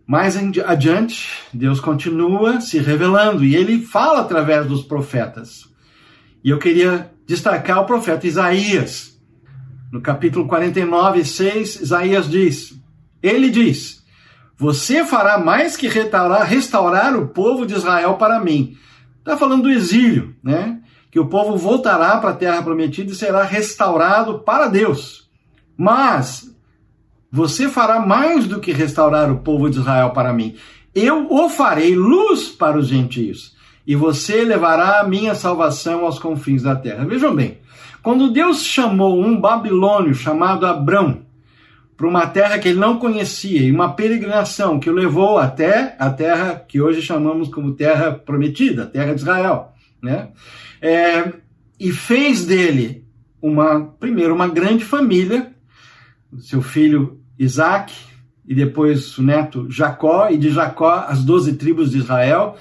Mais 0.07 0.37
adiante, 0.37 1.31
Deus 1.51 1.79
continua 1.79 2.61
se 2.61 2.77
revelando 2.77 3.43
e 3.43 3.55
ele 3.55 3.81
fala 3.81 4.21
através 4.21 4.67
dos 4.67 4.83
profetas. 4.83 5.67
E 6.43 6.49
eu 6.51 6.59
queria 6.59 7.11
destacar 7.25 7.81
o 7.81 7.85
profeta 7.85 8.27
Isaías, 8.27 9.14
no 9.91 10.01
capítulo 10.01 10.47
49, 10.47 11.23
6, 11.23 11.81
Isaías 11.81 12.29
diz: 12.29 12.79
Ele 13.21 13.49
diz: 13.49 14.03
Você 14.57 15.05
fará 15.05 15.37
mais 15.37 15.77
que 15.77 15.87
restaurar, 15.87 16.45
restaurar 16.45 17.15
o 17.15 17.27
povo 17.27 17.65
de 17.65 17.73
Israel 17.73 18.15
para 18.15 18.39
mim. 18.39 18.77
Está 19.19 19.37
falando 19.37 19.63
do 19.63 19.71
exílio, 19.71 20.35
né? 20.43 20.79
Que 21.09 21.19
o 21.19 21.27
povo 21.27 21.57
voltará 21.57 22.17
para 22.17 22.31
a 22.31 22.35
terra 22.35 22.61
prometida 22.61 23.11
e 23.11 23.15
será 23.15 23.43
restaurado 23.43 24.39
para 24.39 24.67
Deus. 24.67 25.29
Mas 25.77 26.53
você 27.31 27.67
fará 27.67 27.99
mais 27.99 28.47
do 28.47 28.59
que 28.59 28.71
restaurar 28.71 29.31
o 29.31 29.39
povo 29.39 29.69
de 29.69 29.79
Israel 29.79 30.11
para 30.11 30.31
mim. 30.31 30.55
Eu 30.93 31.27
o 31.29 31.49
farei 31.49 31.93
luz 31.93 32.47
para 32.47 32.77
os 32.77 32.87
gentios, 32.87 33.55
e 33.85 33.95
você 33.95 34.43
levará 34.43 35.01
a 35.01 35.07
minha 35.07 35.35
salvação 35.35 36.05
aos 36.05 36.17
confins 36.17 36.63
da 36.63 36.75
terra. 36.75 37.03
Vejam 37.03 37.35
bem, 37.35 37.59
quando 38.05 38.29
Deus 38.29 38.63
chamou 38.63 39.19
um 39.19 39.35
babilônio 39.35 40.13
chamado 40.13 40.67
Abrão 40.67 41.25
para 41.97 42.07
uma 42.07 42.27
terra 42.27 42.59
que 42.59 42.67
ele 42.67 42.77
não 42.77 42.99
conhecia, 42.99 43.61
e 43.61 43.71
uma 43.71 43.93
peregrinação 43.93 44.79
que 44.79 44.87
o 44.87 44.93
levou 44.93 45.39
até 45.39 45.95
a 45.97 46.11
terra 46.11 46.63
que 46.67 46.79
hoje 46.79 47.01
chamamos 47.01 47.49
como 47.49 47.73
terra 47.73 48.11
prometida, 48.11 48.85
terra 48.85 49.15
de 49.15 49.21
Israel, 49.21 49.73
né? 49.99 50.27
É, 50.79 51.33
e 51.79 51.91
fez 51.91 52.45
dele 52.45 53.03
uma 53.41 53.81
primeiro 53.81 54.35
uma 54.35 54.47
grande 54.47 54.85
família, 54.85 55.51
seu 56.37 56.61
filho 56.61 57.19
Isaac 57.39 57.91
e 58.47 58.53
depois 58.53 59.17
o 59.17 59.23
neto 59.23 59.65
Jacó 59.67 60.29
e 60.29 60.37
de 60.37 60.51
Jacó 60.51 61.05
as 61.07 61.23
doze 61.23 61.53
tribos 61.53 61.89
de 61.89 61.97
Israel 61.97 62.55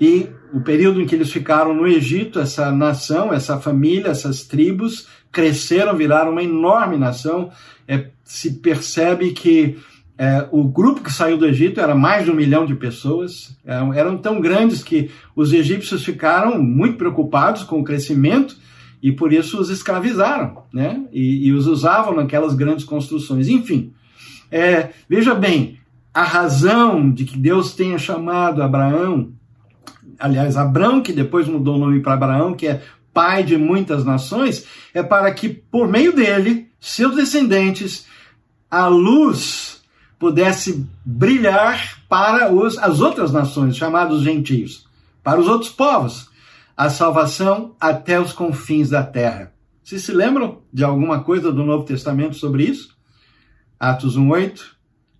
e 0.00 0.28
o 0.52 0.60
período 0.60 1.00
em 1.00 1.06
que 1.06 1.14
eles 1.14 1.30
ficaram 1.30 1.74
no 1.74 1.86
Egito, 1.86 2.38
essa 2.38 2.70
nação, 2.70 3.32
essa 3.32 3.58
família, 3.58 4.10
essas 4.10 4.44
tribos 4.44 5.06
cresceram, 5.30 5.96
viraram 5.96 6.32
uma 6.32 6.42
enorme 6.42 6.96
nação. 6.96 7.50
É, 7.86 8.08
se 8.24 8.54
percebe 8.54 9.32
que 9.32 9.76
é, 10.16 10.46
o 10.50 10.64
grupo 10.64 11.02
que 11.02 11.12
saiu 11.12 11.36
do 11.36 11.46
Egito 11.46 11.80
era 11.80 11.94
mais 11.94 12.24
de 12.24 12.30
um 12.30 12.34
milhão 12.34 12.66
de 12.66 12.74
pessoas, 12.74 13.56
eram, 13.64 13.94
eram 13.94 14.18
tão 14.18 14.40
grandes 14.40 14.82
que 14.82 15.10
os 15.34 15.52
egípcios 15.52 16.04
ficaram 16.04 16.60
muito 16.62 16.96
preocupados 16.96 17.62
com 17.62 17.80
o 17.80 17.84
crescimento 17.84 18.56
e 19.02 19.12
por 19.12 19.32
isso 19.32 19.60
os 19.60 19.70
escravizaram, 19.70 20.64
né? 20.72 21.04
E, 21.12 21.46
e 21.46 21.52
os 21.52 21.66
usavam 21.66 22.14
naquelas 22.14 22.54
grandes 22.54 22.84
construções. 22.84 23.48
Enfim, 23.48 23.92
é, 24.50 24.90
veja 25.08 25.34
bem, 25.34 25.78
a 26.12 26.24
razão 26.24 27.10
de 27.10 27.24
que 27.24 27.38
Deus 27.38 27.74
tenha 27.74 27.98
chamado 27.98 28.62
Abraão 28.62 29.32
aliás, 30.18 30.56
Abraão, 30.56 31.02
que 31.02 31.12
depois 31.12 31.46
mudou 31.46 31.76
o 31.76 31.78
nome 31.78 32.00
para 32.00 32.14
Abraão, 32.14 32.54
que 32.54 32.66
é 32.66 32.82
pai 33.12 33.42
de 33.42 33.56
muitas 33.56 34.04
nações, 34.04 34.66
é 34.94 35.02
para 35.02 35.32
que 35.32 35.48
por 35.48 35.88
meio 35.88 36.14
dele, 36.14 36.70
seus 36.80 37.16
descendentes, 37.16 38.06
a 38.70 38.86
luz 38.86 39.82
pudesse 40.18 40.86
brilhar 41.04 42.02
para 42.08 42.52
os, 42.52 42.76
as 42.78 43.00
outras 43.00 43.32
nações, 43.32 43.76
chamados 43.76 44.22
gentios, 44.22 44.86
para 45.22 45.40
os 45.40 45.48
outros 45.48 45.70
povos, 45.70 46.28
a 46.76 46.90
salvação 46.90 47.74
até 47.80 48.20
os 48.20 48.32
confins 48.32 48.90
da 48.90 49.02
terra. 49.02 49.52
Vocês 49.82 50.02
se 50.02 50.12
lembram 50.12 50.62
de 50.72 50.84
alguma 50.84 51.22
coisa 51.22 51.50
do 51.50 51.64
Novo 51.64 51.84
Testamento 51.84 52.36
sobre 52.36 52.64
isso? 52.64 52.96
Atos 53.80 54.16
1:8 54.16 54.76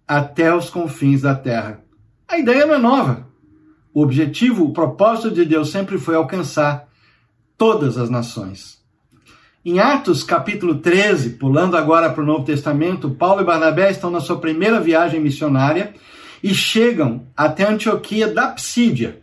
até 0.07 0.55
os 0.55 0.71
confins 0.71 1.23
da 1.23 1.35
terra. 1.35 1.83
A 2.27 2.39
ideia 2.39 2.67
não 2.67 2.75
é 2.75 2.79
nova. 2.79 3.28
O 3.99 4.03
objetivo, 4.03 4.65
o 4.65 4.73
propósito 4.73 5.29
de 5.29 5.45
Deus 5.45 5.71
sempre 5.71 5.99
foi 5.99 6.15
alcançar 6.15 6.87
todas 7.57 7.99
as 7.99 8.09
nações. 8.09 8.79
Em 9.65 9.81
Atos 9.81 10.23
capítulo 10.23 10.77
13, 10.77 11.31
pulando 11.31 11.77
agora 11.77 12.09
para 12.09 12.23
o 12.23 12.25
Novo 12.25 12.45
Testamento, 12.45 13.11
Paulo 13.11 13.41
e 13.41 13.45
Barnabé 13.45 13.91
estão 13.91 14.09
na 14.09 14.21
sua 14.21 14.39
primeira 14.39 14.81
viagem 14.81 15.19
missionária 15.19 15.95
e 16.41 16.55
chegam 16.55 17.27
até 17.37 17.69
Antioquia 17.69 18.29
da 18.29 18.47
Psídia. 18.47 19.21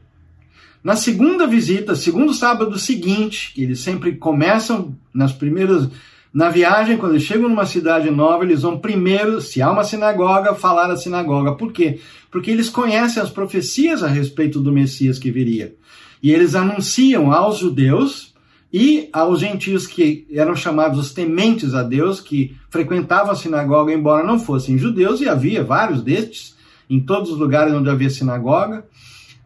Na 0.84 0.98
segunda 0.98 1.48
visita, 1.48 1.96
segundo 1.96 2.34
sábado 2.34 2.78
seguinte, 2.78 3.54
eles 3.56 3.80
sempre 3.80 4.18
começam 4.18 4.94
nas 5.14 5.32
primeiras 5.32 5.90
na 6.36 6.50
viagem, 6.50 6.98
quando 6.98 7.14
eles 7.14 7.24
chegam 7.24 7.48
numa 7.48 7.66
cidade 7.66 8.12
nova, 8.12 8.44
eles 8.44 8.64
vão 8.64 8.78
primeiro, 8.78 9.40
se 9.40 9.62
há 9.62 9.72
uma 9.72 9.86
sinagoga, 9.86 10.54
falar 10.54 10.92
a 10.92 10.98
sinagoga. 10.98 11.54
Por 11.54 11.72
quê? 11.72 12.02
Porque 12.30 12.52
eles 12.52 12.68
conhecem 12.68 13.24
as 13.24 13.30
profecias 13.30 14.04
a 14.04 14.08
respeito 14.10 14.60
do 14.60 14.70
Messias 14.70 15.18
que 15.18 15.32
viria. 15.32 15.74
E 16.22 16.34
eles 16.34 16.54
anunciam 16.54 17.32
aos 17.32 17.60
judeus 17.60 18.34
e 18.72 19.08
aos 19.14 19.40
gentios 19.40 19.88
que 19.88 20.28
eram 20.30 20.58
chamados 20.58 21.00
os 21.00 21.14
tementes 21.14 21.74
a 21.74 21.84
Deus, 21.84 22.20
que 22.20 22.54
frequentavam 22.70 23.32
a 23.32 23.36
sinagoga, 23.36 23.94
embora 23.94 24.28
não 24.28 24.38
fossem 24.38 24.78
judeus, 24.78 25.22
e 25.22 25.30
havia 25.30 25.64
vários 25.64 26.02
destes 26.02 26.54
em 26.90 27.00
todos 27.00 27.32
os 27.32 27.38
lugares 27.38 27.74
onde 27.74 27.90
havia 27.90 28.10
sinagoga. 28.10 28.86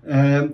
É, 0.03 0.49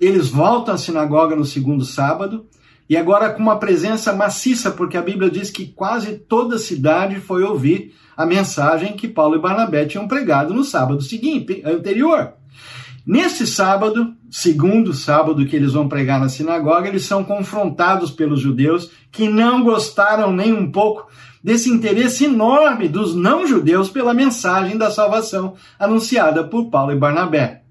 eles 0.00 0.28
voltam 0.28 0.72
à 0.72 0.78
sinagoga 0.78 1.34
no 1.34 1.44
segundo 1.44 1.84
sábado 1.84 2.46
e 2.88 2.96
agora 2.96 3.30
com 3.30 3.42
uma 3.42 3.58
presença 3.58 4.12
maciça, 4.12 4.70
porque 4.70 4.96
a 4.96 5.02
Bíblia 5.02 5.30
diz 5.30 5.50
que 5.50 5.66
quase 5.66 6.18
toda 6.18 6.56
a 6.56 6.58
cidade 6.58 7.16
foi 7.16 7.42
ouvir 7.42 7.94
a 8.16 8.26
mensagem 8.26 8.92
que 8.92 9.08
Paulo 9.08 9.36
e 9.36 9.40
Barnabé 9.40 9.86
tinham 9.86 10.06
pregado 10.06 10.52
no 10.52 10.64
sábado 10.64 11.00
seguinte, 11.02 11.62
anterior. 11.64 12.34
Nesse 13.06 13.46
sábado, 13.46 14.14
segundo 14.30 14.94
sábado 14.94 15.44
que 15.44 15.54
eles 15.54 15.72
vão 15.72 15.88
pregar 15.88 16.18
na 16.18 16.28
sinagoga, 16.28 16.88
eles 16.88 17.04
são 17.04 17.22
confrontados 17.22 18.10
pelos 18.10 18.40
judeus 18.40 18.90
que 19.12 19.28
não 19.28 19.62
gostaram 19.62 20.32
nem 20.32 20.52
um 20.54 20.70
pouco 20.70 21.06
desse 21.42 21.68
interesse 21.68 22.24
enorme 22.24 22.88
dos 22.88 23.14
não-judeus 23.14 23.90
pela 23.90 24.14
mensagem 24.14 24.78
da 24.78 24.90
salvação 24.90 25.54
anunciada 25.78 26.44
por 26.44 26.70
Paulo 26.70 26.92
e 26.92 26.98
Barnabé. 26.98 27.62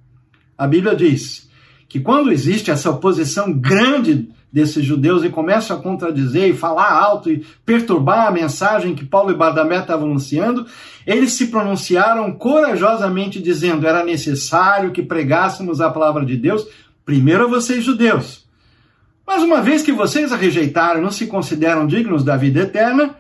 A 0.56 0.68
Bíblia 0.68 0.96
diz 0.96 1.50
que 1.90 2.00
quando 2.00 2.32
existe 2.32 2.70
essa 2.70 2.92
oposição 2.92 3.52
grande 3.52 4.30
desses 4.54 4.86
judeus 4.86 5.24
e 5.24 5.30
começam 5.30 5.76
a 5.76 5.82
contradizer 5.82 6.48
e 6.48 6.54
falar 6.54 6.92
alto 6.92 7.32
e 7.32 7.44
perturbar 7.66 8.28
a 8.28 8.32
mensagem 8.32 8.94
que 8.94 9.04
Paulo 9.04 9.32
e 9.32 9.36
Barnabé 9.36 9.80
estavam 9.80 10.06
anunciando, 10.06 10.68
eles 11.08 11.34
se 11.34 11.48
pronunciaram 11.48 12.32
corajosamente 12.32 13.42
dizendo: 13.42 13.88
era 13.88 14.06
necessário 14.06 14.92
que 14.92 15.02
pregássemos 15.02 15.82
a 15.82 15.90
palavra 15.90 16.24
de 16.24 16.38
Deus 16.38 16.68
primeiro 17.04 17.46
a 17.46 17.48
vocês 17.48 17.84
judeus. 17.84 18.48
Mas 19.26 19.42
uma 19.42 19.60
vez 19.60 19.82
que 19.82 19.92
vocês 19.92 20.32
a 20.32 20.36
rejeitaram 20.36 21.02
não 21.02 21.12
se 21.12 21.26
consideram 21.26 21.88
dignos 21.88 22.24
da 22.24 22.38
vida 22.38 22.62
eterna, 22.62 23.16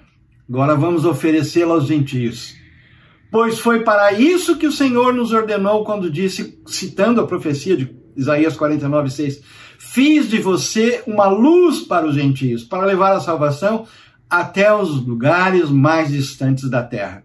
agora 0.47 0.75
vamos 0.75 1.03
oferecê-la 1.03 1.73
aos 1.73 1.87
gentios. 1.87 2.55
Pois 3.31 3.57
foi 3.57 3.79
para 3.79 4.13
isso 4.13 4.57
que 4.57 4.67
o 4.67 4.71
Senhor 4.71 5.11
nos 5.11 5.33
ordenou 5.33 5.83
quando 5.83 6.11
disse, 6.11 6.61
citando 6.67 7.19
a 7.19 7.25
profecia 7.25 7.75
de 7.75 7.89
Isaías 8.15 8.55
49, 8.55 9.09
6, 9.09 9.41
Fiz 9.85 10.29
de 10.29 10.39
você 10.39 11.03
uma 11.05 11.27
luz 11.27 11.81
para 11.81 12.07
os 12.07 12.15
gentios, 12.15 12.63
para 12.63 12.85
levar 12.85 13.11
a 13.11 13.19
salvação 13.19 13.85
até 14.29 14.73
os 14.73 15.05
lugares 15.05 15.69
mais 15.69 16.09
distantes 16.09 16.69
da 16.69 16.81
terra. 16.81 17.23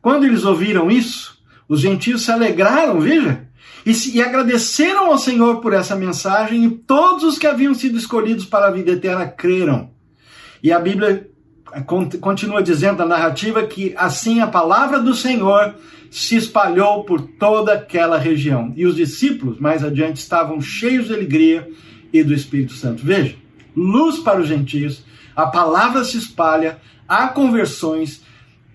Quando 0.00 0.24
eles 0.24 0.44
ouviram 0.44 0.90
isso, 0.90 1.36
os 1.68 1.80
gentios 1.80 2.22
se 2.22 2.30
alegraram, 2.30 3.00
veja, 3.00 3.48
e, 3.84 3.92
se, 3.92 4.16
e 4.16 4.22
agradeceram 4.22 5.08
ao 5.10 5.18
Senhor 5.18 5.60
por 5.60 5.74
essa 5.74 5.96
mensagem, 5.96 6.64
e 6.64 6.70
todos 6.70 7.24
os 7.24 7.38
que 7.38 7.46
haviam 7.46 7.74
sido 7.74 7.98
escolhidos 7.98 8.46
para 8.46 8.68
a 8.68 8.70
vida 8.70 8.92
eterna 8.92 9.26
creram. 9.26 9.90
E 10.62 10.72
a 10.72 10.78
Bíblia 10.78 11.28
continua 11.82 12.62
dizendo 12.62 13.02
a 13.02 13.06
narrativa 13.06 13.66
que 13.66 13.94
assim 13.96 14.40
a 14.40 14.46
palavra 14.46 14.98
do 15.00 15.14
Senhor 15.14 15.74
se 16.10 16.36
espalhou 16.36 17.04
por 17.04 17.20
toda 17.20 17.74
aquela 17.74 18.18
região. 18.18 18.72
E 18.76 18.86
os 18.86 18.96
discípulos, 18.96 19.58
mais 19.58 19.84
adiante, 19.84 20.16
estavam 20.16 20.60
cheios 20.60 21.06
de 21.06 21.14
alegria 21.14 21.68
e 22.12 22.22
do 22.22 22.32
Espírito 22.32 22.72
Santo. 22.72 23.04
Veja, 23.04 23.36
luz 23.74 24.18
para 24.18 24.40
os 24.40 24.48
gentios, 24.48 25.04
a 25.34 25.46
palavra 25.46 26.04
se 26.04 26.16
espalha, 26.16 26.80
há 27.06 27.28
conversões, 27.28 28.22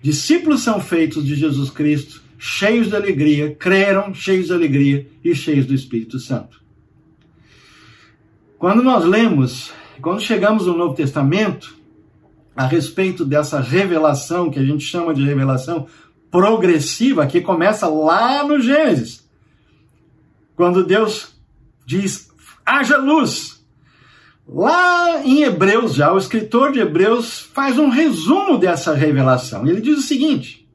discípulos 0.00 0.62
são 0.62 0.80
feitos 0.80 1.24
de 1.24 1.34
Jesus 1.34 1.70
Cristo, 1.70 2.22
cheios 2.38 2.88
de 2.88 2.96
alegria, 2.96 3.54
creram, 3.54 4.14
cheios 4.14 4.46
de 4.46 4.52
alegria 4.52 5.08
e 5.24 5.34
cheios 5.34 5.66
do 5.66 5.74
Espírito 5.74 6.18
Santo. 6.18 6.62
Quando 8.58 8.82
nós 8.82 9.04
lemos, 9.04 9.72
quando 10.00 10.20
chegamos 10.20 10.66
no 10.66 10.76
Novo 10.76 10.94
Testamento, 10.94 11.81
a 12.54 12.66
respeito 12.66 13.24
dessa 13.24 13.60
revelação 13.60 14.50
que 14.50 14.58
a 14.58 14.64
gente 14.64 14.84
chama 14.84 15.14
de 15.14 15.24
revelação 15.24 15.86
progressiva, 16.30 17.26
que 17.26 17.40
começa 17.40 17.86
lá 17.86 18.42
no 18.42 18.60
Gênesis, 18.60 19.28
quando 20.56 20.84
Deus 20.84 21.34
diz: 21.84 22.30
haja 22.64 22.96
luz. 22.96 23.62
Lá 24.46 25.24
em 25.24 25.44
Hebreus, 25.44 25.94
já 25.94 26.12
o 26.12 26.18
escritor 26.18 26.72
de 26.72 26.80
Hebreus 26.80 27.38
faz 27.38 27.78
um 27.78 27.88
resumo 27.88 28.58
dessa 28.58 28.92
revelação. 28.92 29.66
Ele 29.66 29.80
diz 29.80 29.98
o 29.98 30.02
seguinte: 30.02 30.68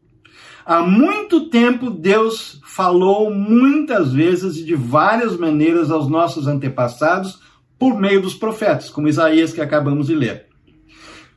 há 0.65 0.81
muito 0.81 1.49
tempo 1.49 1.89
Deus 1.89 2.61
falou 2.63 3.33
muitas 3.33 4.13
vezes 4.13 4.57
e 4.57 4.63
de 4.63 4.75
várias 4.75 5.35
maneiras 5.35 5.91
aos 5.91 6.07
nossos 6.07 6.47
antepassados 6.47 7.39
por 7.77 7.99
meio 7.99 8.21
dos 8.21 8.35
profetas, 8.35 8.89
como 8.89 9.07
Isaías 9.07 9.53
que 9.53 9.61
acabamos 9.61 10.07
de 10.07 10.15
ler. 10.15 10.47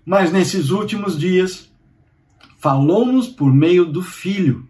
Mas 0.04 0.33
nesses 0.33 0.71
últimos 0.71 1.19
dias, 1.19 1.71
falou-nos 2.59 3.28
por 3.28 3.52
meio 3.52 3.85
do 3.85 4.02
Filho, 4.02 4.69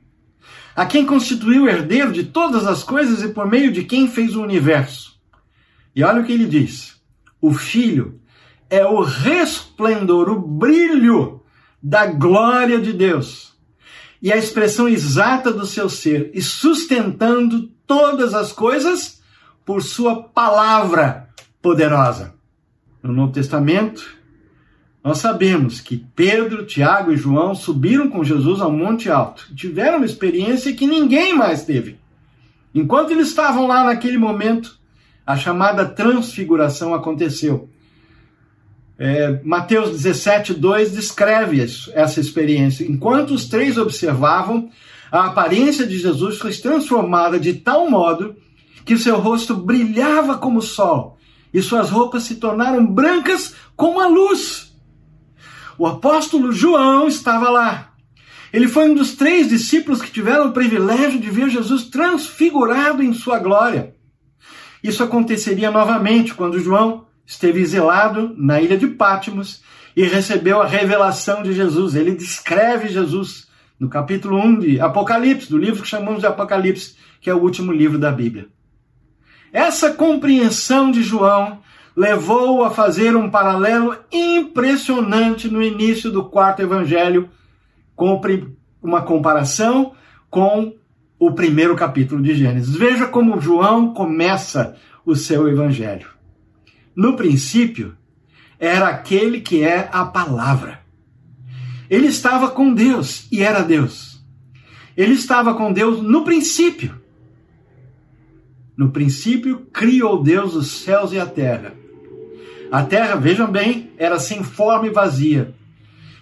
a 0.74 0.86
quem 0.86 1.04
constituiu 1.04 1.68
herdeiro 1.68 2.12
de 2.12 2.24
todas 2.24 2.66
as 2.66 2.82
coisas 2.82 3.22
e 3.22 3.28
por 3.28 3.46
meio 3.46 3.72
de 3.72 3.84
quem 3.84 4.08
fez 4.08 4.36
o 4.36 4.42
universo. 4.42 5.18
E 5.94 6.02
olha 6.02 6.22
o 6.22 6.24
que 6.24 6.32
ele 6.32 6.46
diz: 6.46 7.00
o 7.40 7.52
Filho 7.52 8.20
é 8.68 8.84
o 8.84 9.02
resplendor, 9.02 10.28
o 10.30 10.40
brilho 10.40 11.42
da 11.82 12.06
glória 12.06 12.80
de 12.80 12.92
Deus 12.92 13.50
e 14.22 14.32
a 14.32 14.36
expressão 14.36 14.88
exata 14.88 15.52
do 15.52 15.64
seu 15.64 15.88
ser, 15.88 16.30
e 16.34 16.42
sustentando 16.42 17.70
todas 17.86 18.34
as 18.34 18.52
coisas 18.52 19.22
por 19.64 19.82
sua 19.82 20.22
palavra 20.22 21.28
poderosa. 21.62 22.34
No 23.02 23.12
Novo 23.12 23.32
Testamento, 23.32 24.18
nós 25.02 25.18
sabemos 25.18 25.80
que 25.80 26.04
Pedro, 26.14 26.66
Tiago 26.66 27.10
e 27.10 27.16
João 27.16 27.54
subiram 27.54 28.08
com 28.08 28.22
Jesus 28.22 28.60
ao 28.60 28.70
Monte 28.70 29.08
Alto. 29.08 29.54
Tiveram 29.54 29.96
uma 29.96 30.06
experiência 30.06 30.74
que 30.74 30.86
ninguém 30.86 31.34
mais 31.34 31.64
teve. 31.64 31.98
Enquanto 32.74 33.10
eles 33.10 33.28
estavam 33.28 33.66
lá 33.66 33.82
naquele 33.82 34.18
momento, 34.18 34.78
a 35.26 35.36
chamada 35.36 35.86
transfiguração 35.86 36.94
aconteceu. 36.94 37.68
É, 38.98 39.40
Mateus 39.42 39.90
17, 39.92 40.52
2 40.52 40.92
descreve 40.92 41.62
isso, 41.62 41.90
essa 41.94 42.20
experiência. 42.20 42.84
Enquanto 42.84 43.30
os 43.32 43.48
três 43.48 43.78
observavam, 43.78 44.68
a 45.10 45.26
aparência 45.26 45.86
de 45.86 45.98
Jesus 45.98 46.38
foi 46.38 46.52
transformada 46.52 47.40
de 47.40 47.54
tal 47.54 47.88
modo 47.88 48.36
que 48.84 48.98
seu 48.98 49.18
rosto 49.18 49.54
brilhava 49.54 50.36
como 50.36 50.58
o 50.58 50.62
sol 50.62 51.16
e 51.52 51.62
suas 51.62 51.90
roupas 51.90 52.24
se 52.24 52.36
tornaram 52.36 52.86
brancas 52.86 53.54
como 53.74 54.00
a 54.00 54.06
luz. 54.06 54.69
O 55.80 55.86
apóstolo 55.86 56.52
João 56.52 57.08
estava 57.08 57.48
lá. 57.48 57.94
Ele 58.52 58.68
foi 58.68 58.90
um 58.90 58.94
dos 58.94 59.14
três 59.14 59.48
discípulos 59.48 60.02
que 60.02 60.10
tiveram 60.10 60.48
o 60.48 60.52
privilégio 60.52 61.18
de 61.18 61.30
ver 61.30 61.48
Jesus 61.48 61.84
transfigurado 61.84 63.02
em 63.02 63.14
sua 63.14 63.38
glória. 63.38 63.94
Isso 64.84 65.02
aconteceria 65.02 65.70
novamente 65.70 66.34
quando 66.34 66.60
João 66.60 67.06
esteve 67.24 67.62
exilado 67.62 68.34
na 68.36 68.60
ilha 68.60 68.76
de 68.76 68.88
Pátimos 68.88 69.62
e 69.96 70.04
recebeu 70.04 70.60
a 70.60 70.66
revelação 70.66 71.42
de 71.42 71.54
Jesus. 71.54 71.94
Ele 71.94 72.14
descreve 72.14 72.88
Jesus 72.88 73.48
no 73.78 73.88
capítulo 73.88 74.36
1 74.36 74.58
de 74.58 74.80
Apocalipse, 74.82 75.48
do 75.48 75.56
livro 75.56 75.80
que 75.80 75.88
chamamos 75.88 76.20
de 76.20 76.26
Apocalipse, 76.26 76.94
que 77.22 77.30
é 77.30 77.34
o 77.34 77.40
último 77.40 77.72
livro 77.72 77.98
da 77.98 78.12
Bíblia. 78.12 78.48
Essa 79.50 79.94
compreensão 79.94 80.90
de 80.90 81.02
João 81.02 81.62
levou 81.96 82.64
a 82.64 82.70
fazer 82.70 83.16
um 83.16 83.30
paralelo 83.30 83.96
impressionante 84.12 85.48
no 85.48 85.62
início 85.62 86.10
do 86.10 86.24
quarto 86.24 86.62
evangelho, 86.62 87.28
com 87.94 88.20
uma 88.82 89.02
comparação 89.02 89.92
com 90.30 90.74
o 91.18 91.32
primeiro 91.32 91.76
capítulo 91.76 92.22
de 92.22 92.34
Gênesis. 92.34 92.74
Veja 92.74 93.06
como 93.06 93.40
João 93.40 93.92
começa 93.92 94.76
o 95.04 95.14
seu 95.14 95.48
evangelho. 95.48 96.08
No 96.94 97.16
princípio, 97.16 97.96
era 98.58 98.88
aquele 98.88 99.40
que 99.40 99.62
é 99.62 99.88
a 99.92 100.04
palavra. 100.04 100.80
Ele 101.88 102.06
estava 102.06 102.50
com 102.50 102.72
Deus 102.72 103.26
e 103.32 103.42
era 103.42 103.62
Deus. 103.62 104.24
Ele 104.96 105.14
estava 105.14 105.54
com 105.54 105.72
Deus 105.72 106.00
no 106.00 106.24
princípio. 106.24 107.00
No 108.76 108.90
princípio, 108.90 109.66
criou 109.72 110.22
Deus 110.22 110.54
os 110.54 110.70
céus 110.70 111.12
e 111.12 111.18
a 111.18 111.26
terra. 111.26 111.74
A 112.70 112.82
terra, 112.82 113.16
vejam 113.16 113.50
bem, 113.50 113.90
era 113.98 114.18
sem 114.18 114.42
forma 114.42 114.86
e 114.86 114.90
vazia. 114.90 115.54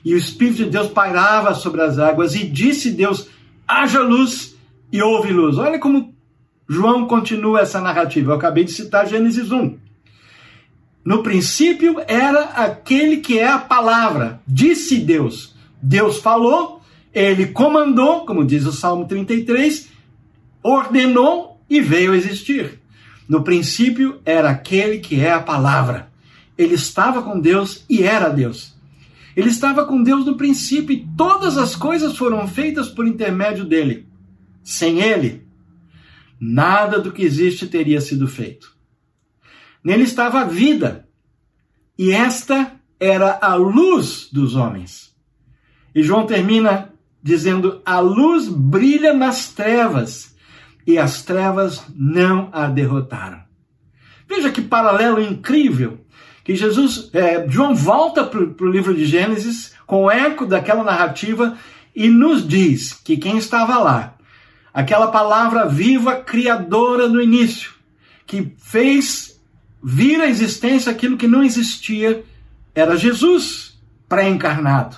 E 0.04 0.14
o 0.14 0.18
Espírito 0.18 0.64
de 0.64 0.70
Deus 0.70 0.88
pairava 0.88 1.54
sobre 1.54 1.82
as 1.82 1.98
águas, 1.98 2.34
e 2.34 2.46
disse 2.46 2.90
Deus: 2.90 3.28
haja 3.66 4.00
luz, 4.00 4.56
e 4.92 5.02
houve 5.02 5.32
luz. 5.32 5.58
Olha 5.58 5.78
como 5.78 6.14
João 6.68 7.06
continua 7.06 7.60
essa 7.60 7.80
narrativa. 7.80 8.32
Eu 8.32 8.36
acabei 8.36 8.64
de 8.64 8.72
citar 8.72 9.06
Gênesis 9.06 9.50
1. 9.50 9.78
No 11.04 11.22
princípio 11.22 11.96
era 12.06 12.44
aquele 12.44 13.18
que 13.18 13.38
é 13.38 13.48
a 13.48 13.58
palavra, 13.58 14.40
disse 14.46 14.98
Deus. 14.98 15.54
Deus 15.80 16.18
falou, 16.18 16.82
ele 17.14 17.46
comandou, 17.46 18.26
como 18.26 18.44
diz 18.44 18.66
o 18.66 18.72
Salmo 18.72 19.06
33, 19.06 19.88
ordenou 20.62 21.60
e 21.70 21.80
veio 21.80 22.12
a 22.12 22.16
existir. 22.16 22.80
No 23.28 23.42
princípio 23.42 24.20
era 24.24 24.50
aquele 24.50 24.98
que 24.98 25.20
é 25.20 25.32
a 25.32 25.40
palavra. 25.40 26.08
Ele 26.58 26.74
estava 26.74 27.22
com 27.22 27.38
Deus 27.38 27.84
e 27.88 28.02
era 28.02 28.28
Deus. 28.28 28.76
Ele 29.36 29.48
estava 29.48 29.86
com 29.86 30.02
Deus 30.02 30.26
no 30.26 30.36
princípio 30.36 30.92
e 30.92 31.08
todas 31.16 31.56
as 31.56 31.76
coisas 31.76 32.16
foram 32.16 32.48
feitas 32.48 32.88
por 32.88 33.06
intermédio 33.06 33.64
dele. 33.64 34.08
Sem 34.64 35.00
ele, 35.00 35.46
nada 36.40 36.98
do 36.98 37.12
que 37.12 37.22
existe 37.22 37.68
teria 37.68 38.00
sido 38.00 38.26
feito. 38.26 38.76
Nele 39.82 40.02
estava 40.02 40.40
a 40.40 40.44
vida, 40.44 41.08
e 41.96 42.10
esta 42.10 42.72
era 42.98 43.38
a 43.40 43.54
luz 43.54 44.28
dos 44.32 44.56
homens. 44.56 45.14
E 45.94 46.02
João 46.02 46.26
termina 46.26 46.92
dizendo: 47.22 47.80
a 47.86 48.00
luz 48.00 48.48
brilha 48.48 49.14
nas 49.14 49.52
trevas, 49.52 50.34
e 50.84 50.98
as 50.98 51.22
trevas 51.22 51.84
não 51.94 52.50
a 52.52 52.66
derrotaram. 52.66 53.40
Veja 54.28 54.50
que 54.50 54.60
paralelo 54.60 55.22
incrível 55.22 56.04
que 56.48 56.56
Jesus, 56.56 57.10
é, 57.12 57.46
João 57.46 57.74
volta 57.74 58.24
para 58.24 58.40
o 58.40 58.70
livro 58.70 58.94
de 58.94 59.04
Gênesis 59.04 59.74
com 59.86 60.04
o 60.04 60.10
eco 60.10 60.46
daquela 60.46 60.82
narrativa 60.82 61.58
e 61.94 62.08
nos 62.08 62.48
diz 62.48 62.94
que 62.94 63.18
quem 63.18 63.36
estava 63.36 63.76
lá, 63.78 64.14
aquela 64.72 65.08
palavra 65.08 65.66
viva, 65.68 66.16
criadora 66.16 67.06
no 67.06 67.20
início, 67.20 67.72
que 68.26 68.50
fez 68.56 69.38
vir 69.84 70.22
à 70.22 70.26
existência 70.26 70.90
aquilo 70.90 71.18
que 71.18 71.28
não 71.28 71.44
existia, 71.44 72.24
era 72.74 72.96
Jesus 72.96 73.78
pré-encarnado. 74.08 74.96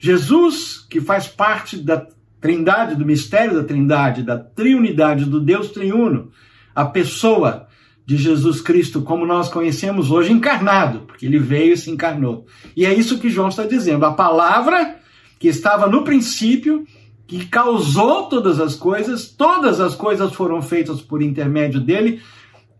Jesus, 0.00 0.84
que 0.90 1.00
faz 1.00 1.28
parte 1.28 1.76
da 1.76 2.08
Trindade, 2.40 2.96
do 2.96 3.06
mistério 3.06 3.54
da 3.54 3.62
Trindade, 3.62 4.24
da 4.24 4.36
triunidade 4.36 5.26
do 5.26 5.40
Deus 5.40 5.68
triuno, 5.68 6.32
a 6.74 6.84
pessoa 6.84 7.68
de 8.06 8.16
Jesus 8.16 8.60
Cristo 8.60 9.02
como 9.02 9.26
nós 9.26 9.48
conhecemos 9.48 10.12
hoje 10.12 10.32
encarnado, 10.32 11.00
porque 11.00 11.26
ele 11.26 11.40
veio 11.40 11.74
e 11.74 11.76
se 11.76 11.90
encarnou. 11.90 12.46
E 12.76 12.86
é 12.86 12.94
isso 12.94 13.18
que 13.18 13.28
João 13.28 13.48
está 13.48 13.64
dizendo. 13.64 14.06
A 14.06 14.12
palavra 14.12 14.96
que 15.40 15.48
estava 15.48 15.88
no 15.88 16.04
princípio, 16.04 16.86
que 17.26 17.44
causou 17.46 18.28
todas 18.28 18.60
as 18.60 18.76
coisas, 18.76 19.28
todas 19.28 19.80
as 19.80 19.96
coisas 19.96 20.32
foram 20.32 20.62
feitas 20.62 21.00
por 21.00 21.20
intermédio 21.20 21.80
dele. 21.80 22.22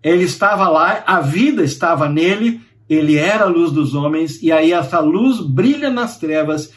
Ele 0.00 0.22
estava 0.22 0.68
lá, 0.68 1.02
a 1.04 1.20
vida 1.20 1.64
estava 1.64 2.08
nele, 2.08 2.60
ele 2.88 3.16
era 3.16 3.44
a 3.44 3.48
luz 3.48 3.72
dos 3.72 3.96
homens, 3.96 4.40
e 4.40 4.52
aí 4.52 4.72
essa 4.72 5.00
luz 5.00 5.40
brilha 5.40 5.90
nas 5.90 6.18
trevas 6.18 6.72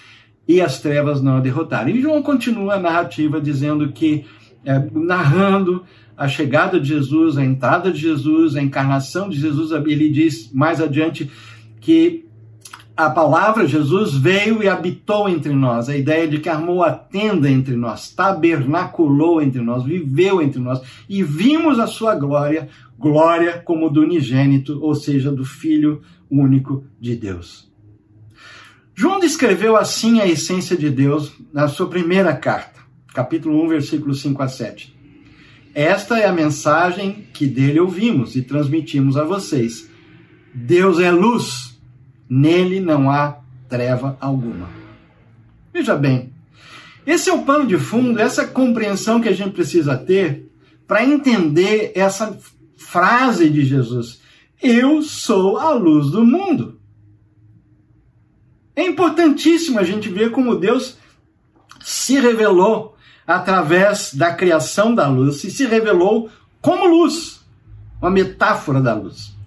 e 0.47 0.59
as 0.59 0.81
trevas 0.81 1.21
não 1.21 1.37
a 1.37 1.39
derrotaram. 1.39 1.89
E 1.89 2.01
João 2.01 2.23
continua 2.23 2.73
a 2.73 2.79
narrativa 2.79 3.39
dizendo 3.39 3.91
que, 3.91 4.25
é, 4.65 4.83
narrando 4.91 5.83
a 6.19 6.27
chegada 6.27 6.77
de 6.81 6.89
Jesus, 6.89 7.37
a 7.37 7.45
entrada 7.45 7.89
de 7.89 7.97
Jesus, 7.97 8.57
a 8.57 8.61
encarnação 8.61 9.29
de 9.29 9.39
Jesus, 9.39 9.71
ele 9.71 10.09
diz 10.09 10.51
mais 10.51 10.81
adiante 10.81 11.31
que 11.79 12.25
a 12.95 13.09
palavra 13.09 13.65
Jesus 13.65 14.13
veio 14.13 14.61
e 14.61 14.67
habitou 14.67 15.29
entre 15.29 15.53
nós. 15.53 15.87
A 15.87 15.95
ideia 15.95 16.27
de 16.27 16.39
que 16.39 16.49
armou 16.49 16.83
a 16.83 16.91
tenda 16.91 17.49
entre 17.49 17.77
nós, 17.77 18.09
tabernaculou 18.09 19.41
entre 19.41 19.61
nós, 19.61 19.85
viveu 19.85 20.41
entre 20.41 20.59
nós 20.59 20.81
e 21.07 21.23
vimos 21.23 21.79
a 21.79 21.87
sua 21.87 22.15
glória, 22.15 22.67
glória 22.97 23.61
como 23.63 23.89
do 23.89 24.01
unigênito, 24.01 24.77
ou 24.83 24.93
seja, 24.95 25.31
do 25.31 25.45
Filho 25.45 26.01
único 26.29 26.83
de 26.99 27.15
Deus. 27.15 27.71
João 28.93 29.21
descreveu 29.21 29.77
assim 29.77 30.19
a 30.19 30.27
essência 30.27 30.75
de 30.75 30.89
Deus 30.89 31.31
na 31.53 31.69
sua 31.69 31.87
primeira 31.87 32.35
carta, 32.35 32.81
capítulo 33.13 33.63
1, 33.63 33.69
versículos 33.69 34.19
5 34.19 34.43
a 34.43 34.49
7. 34.49 34.98
Esta 35.73 36.19
é 36.19 36.27
a 36.27 36.33
mensagem 36.33 37.27
que 37.33 37.45
dele 37.45 37.79
ouvimos 37.79 38.35
e 38.35 38.41
transmitimos 38.41 39.17
a 39.17 39.23
vocês. 39.23 39.89
Deus 40.53 40.99
é 40.99 41.11
luz 41.11 41.69
Nele 42.29 42.79
não 42.79 43.09
há 43.09 43.39
treva 43.67 44.15
alguma. 44.21 44.69
Veja 45.73 45.95
bem, 45.95 46.31
esse 47.05 47.29
é 47.29 47.33
o 47.33 47.41
pano 47.41 47.65
de 47.65 47.77
fundo, 47.77 48.19
essa 48.19 48.45
compreensão 48.45 49.19
que 49.19 49.27
a 49.27 49.33
gente 49.33 49.53
precisa 49.53 49.97
ter 49.97 50.47
para 50.85 51.03
entender 51.03 51.91
essa 51.95 52.37
frase 52.77 53.49
de 53.49 53.65
Jesus: 53.65 54.21
Eu 54.61 55.01
sou 55.01 55.57
a 55.57 55.71
luz 55.71 56.11
do 56.11 56.23
mundo. 56.23 56.79
É 58.75 58.83
importantíssimo 58.83 59.79
a 59.79 59.83
gente 59.83 60.07
ver 60.07 60.29
como 60.29 60.55
Deus 60.55 60.97
se 61.81 62.19
revelou 62.19 62.95
através 63.29 64.11
da 64.15 64.33
criação 64.33 64.95
da 64.95 65.07
luz 65.07 65.43
e 65.43 65.51
se 65.51 65.67
revelou 65.67 66.31
como 66.59 66.87
luz, 66.87 67.45
uma 68.01 68.09
metáfora 68.09 68.81
da 68.81 68.95
luz. 68.95 69.37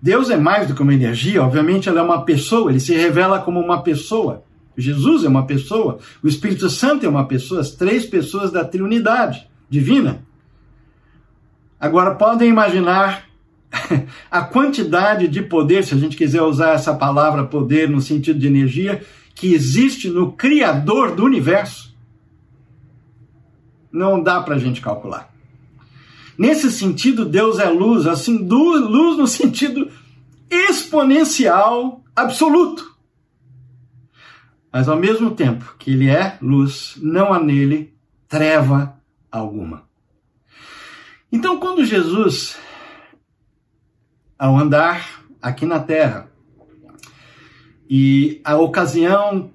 Deus 0.00 0.30
é 0.30 0.38
mais 0.38 0.68
do 0.68 0.74
que 0.74 0.80
uma 0.80 0.94
energia, 0.94 1.42
obviamente 1.42 1.86
ela 1.86 2.00
é 2.00 2.02
uma 2.02 2.24
pessoa, 2.24 2.70
ele 2.70 2.80
se 2.80 2.94
revela 2.94 3.40
como 3.40 3.60
uma 3.60 3.82
pessoa. 3.82 4.42
Jesus 4.74 5.22
é 5.22 5.28
uma 5.28 5.46
pessoa, 5.46 5.98
o 6.22 6.26
Espírito 6.26 6.70
Santo 6.70 7.04
é 7.04 7.08
uma 7.08 7.28
pessoa, 7.28 7.60
as 7.60 7.72
três 7.72 8.06
pessoas 8.06 8.50
da 8.50 8.64
Trinidade 8.64 9.46
divina. 9.68 10.24
Agora 11.78 12.14
podem 12.14 12.48
imaginar 12.48 13.26
a 14.30 14.40
quantidade 14.40 15.28
de 15.28 15.42
poder, 15.42 15.84
se 15.84 15.92
a 15.92 15.98
gente 15.98 16.16
quiser 16.16 16.40
usar 16.40 16.70
essa 16.70 16.94
palavra 16.94 17.44
poder 17.44 17.86
no 17.86 18.00
sentido 18.00 18.38
de 18.38 18.46
energia, 18.46 19.02
que 19.34 19.52
existe 19.52 20.08
no 20.08 20.32
Criador 20.32 21.14
do 21.14 21.22
universo. 21.22 21.93
Não 23.94 24.20
dá 24.20 24.40
para 24.42 24.56
a 24.56 24.58
gente 24.58 24.80
calcular. 24.80 25.32
Nesse 26.36 26.72
sentido, 26.72 27.24
Deus 27.24 27.60
é 27.60 27.68
luz, 27.68 28.08
assim, 28.08 28.38
luz 28.38 29.16
no 29.16 29.24
sentido 29.28 29.88
exponencial 30.50 32.02
absoluto. 32.14 32.92
Mas 34.72 34.88
ao 34.88 34.96
mesmo 34.96 35.30
tempo 35.30 35.76
que 35.78 35.92
ele 35.92 36.08
é 36.08 36.36
luz, 36.42 36.98
não 37.00 37.32
há 37.32 37.38
nele 37.38 37.94
treva 38.26 38.98
alguma. 39.30 39.84
Então, 41.30 41.60
quando 41.60 41.84
Jesus, 41.84 42.56
ao 44.36 44.58
andar 44.58 45.22
aqui 45.40 45.64
na 45.64 45.78
terra, 45.78 46.28
e 47.88 48.40
a 48.42 48.56
ocasião 48.56 49.52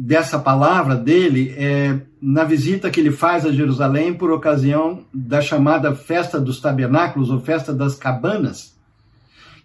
dessa 0.00 0.38
palavra 0.38 0.94
dele 0.94 1.52
é 1.56 1.98
na 2.22 2.44
visita 2.44 2.88
que 2.88 3.00
ele 3.00 3.10
faz 3.10 3.44
a 3.44 3.50
Jerusalém 3.50 4.14
por 4.14 4.30
ocasião 4.30 5.04
da 5.12 5.40
chamada 5.40 5.92
Festa 5.92 6.40
dos 6.40 6.60
Tabernáculos 6.60 7.30
ou 7.30 7.40
Festa 7.40 7.72
das 7.72 7.96
Cabanas. 7.96 8.76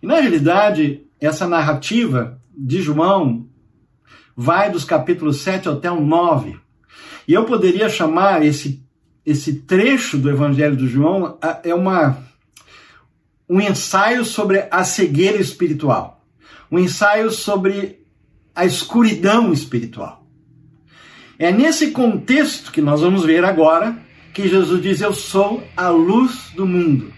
E 0.02 0.08
na 0.08 0.20
realidade, 0.20 1.02
essa 1.22 1.48
narrativa 1.48 2.40
de 2.58 2.82
João 2.82 3.46
vai 4.36 4.72
dos 4.72 4.84
capítulos 4.84 5.38
7 5.42 5.70
até 5.70 5.92
o 5.92 6.04
9. 6.04 6.58
E 7.28 7.34
eu 7.34 7.46
poderia 7.46 7.88
chamar 7.88 8.44
esse, 8.44 8.84
esse 9.24 9.54
trecho 9.62 10.18
do 10.18 10.32
Evangelho 10.32 10.76
do 10.76 10.88
João 10.88 11.38
é 11.64 11.76
uma 11.76 12.18
um 13.48 13.62
ensaio 13.62 14.26
sobre 14.26 14.68
a 14.72 14.84
cegueira 14.84 15.38
espiritual, 15.38 16.26
um 16.72 16.80
ensaio 16.80 17.30
sobre 17.30 18.00
a 18.56 18.66
escuridão 18.66 19.54
espiritual. 19.54 20.23
É 21.38 21.52
nesse 21.52 21.92
contexto 21.92 22.72
que 22.72 22.82
nós 22.82 23.02
vamos 23.02 23.26
ver 23.26 23.44
agora 23.44 23.98
que 24.34 24.48
Jesus 24.48 24.82
diz: 24.82 25.02
Eu 25.02 25.14
sou 25.14 25.64
a 25.76 25.90
luz 25.90 26.52
do 26.56 26.66
mundo. 26.66 27.12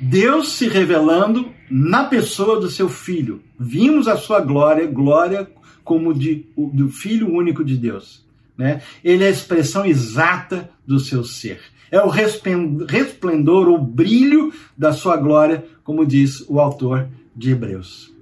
Deus 0.00 0.52
se 0.52 0.68
revelando 0.68 1.50
na 1.70 2.04
pessoa 2.04 2.60
do 2.60 2.70
seu 2.70 2.88
Filho. 2.88 3.42
Vimos 3.58 4.08
a 4.08 4.16
sua 4.16 4.40
glória, 4.40 4.86
glória 4.86 5.48
como 5.82 6.12
de, 6.12 6.46
do 6.56 6.88
Filho 6.88 7.32
único 7.32 7.64
de 7.64 7.76
Deus. 7.76 8.24
Né? 8.56 8.82
Ele 9.02 9.24
é 9.24 9.28
a 9.28 9.30
expressão 9.30 9.84
exata 9.84 10.70
do 10.86 10.98
seu 10.98 11.24
ser. 11.24 11.60
É 11.90 12.00
o 12.00 12.08
resplendor, 12.08 13.68
o 13.68 13.78
brilho 13.78 14.52
da 14.76 14.92
sua 14.92 15.16
glória, 15.16 15.64
como 15.84 16.04
diz 16.04 16.44
o 16.48 16.58
autor 16.58 17.08
de 17.34 17.52
Hebreus. 17.52 18.12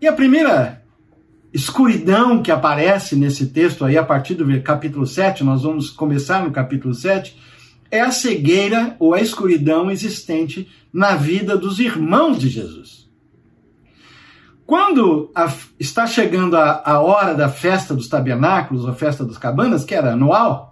E 0.00 0.06
a 0.06 0.12
primeira 0.12 0.79
escuridão 1.52 2.42
que 2.42 2.50
aparece 2.50 3.16
nesse 3.16 3.46
texto 3.46 3.84
aí, 3.84 3.98
a 3.98 4.04
partir 4.04 4.34
do 4.34 4.62
capítulo 4.62 5.06
7, 5.06 5.42
nós 5.42 5.62
vamos 5.62 5.90
começar 5.90 6.44
no 6.44 6.50
capítulo 6.50 6.94
7, 6.94 7.36
é 7.90 8.00
a 8.00 8.12
cegueira 8.12 8.94
ou 8.98 9.14
a 9.14 9.20
escuridão 9.20 9.90
existente 9.90 10.68
na 10.92 11.16
vida 11.16 11.56
dos 11.56 11.80
irmãos 11.80 12.38
de 12.38 12.48
Jesus. 12.48 13.08
Quando 14.64 15.32
a, 15.34 15.52
está 15.80 16.06
chegando 16.06 16.56
a, 16.56 16.82
a 16.84 17.00
hora 17.00 17.34
da 17.34 17.48
festa 17.48 17.92
dos 17.92 18.06
tabernáculos, 18.06 18.84
ou 18.84 18.94
festa 18.94 19.24
das 19.24 19.36
cabanas, 19.36 19.84
que 19.84 19.94
era 19.94 20.12
anual, 20.12 20.70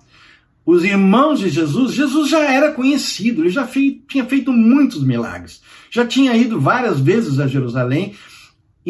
os 0.64 0.84
irmãos 0.84 1.40
de 1.40 1.48
Jesus, 1.48 1.94
Jesus 1.94 2.28
já 2.28 2.44
era 2.44 2.70
conhecido, 2.70 3.42
ele 3.42 3.50
já 3.50 3.66
fei, 3.66 4.00
tinha 4.06 4.24
feito 4.24 4.52
muitos 4.52 5.02
milagres, 5.02 5.60
já 5.90 6.06
tinha 6.06 6.36
ido 6.36 6.60
várias 6.60 7.00
vezes 7.00 7.40
a 7.40 7.48
Jerusalém, 7.48 8.14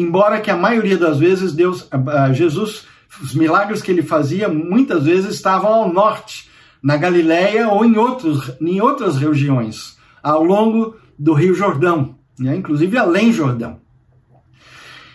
embora 0.01 0.39
que 0.39 0.49
a 0.49 0.55
maioria 0.55 0.97
das 0.97 1.19
vezes 1.19 1.53
Deus, 1.53 1.87
Jesus, 2.33 2.85
os 3.21 3.33
milagres 3.33 3.81
que 3.81 3.91
ele 3.91 4.01
fazia 4.01 4.47
muitas 4.47 5.03
vezes 5.03 5.35
estavam 5.35 5.73
ao 5.73 5.93
norte, 5.93 6.49
na 6.81 6.95
Galileia 6.95 7.67
ou 7.67 7.83
em, 7.83 7.97
outros, 7.97 8.53
em 8.61 8.79
outras 8.79 9.17
regiões, 9.17 9.97
ao 10.23 10.41
longo 10.43 10.95
do 11.17 11.33
Rio 11.33 11.53
Jordão, 11.53 12.15
né? 12.39 12.55
inclusive 12.55 12.97
além 12.97 13.33
Jordão. 13.33 13.81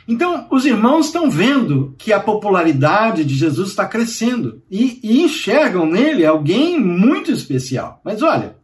Então, 0.07 0.47
os 0.51 0.66
irmãos 0.66 1.07
estão 1.07 1.31
vendo 1.31 1.94
que 1.97 2.12
a 2.12 2.20
popularidade 2.20 3.25
de 3.25 3.35
Jesus 3.35 3.70
está 3.70 3.87
crescendo 3.87 4.62
e, 4.70 5.01
e 5.03 5.23
enxergam 5.23 5.87
nele 5.87 6.27
alguém 6.27 6.79
muito 6.79 7.33
especial. 7.33 8.03
Mas 8.05 8.23
olha, 8.23 8.57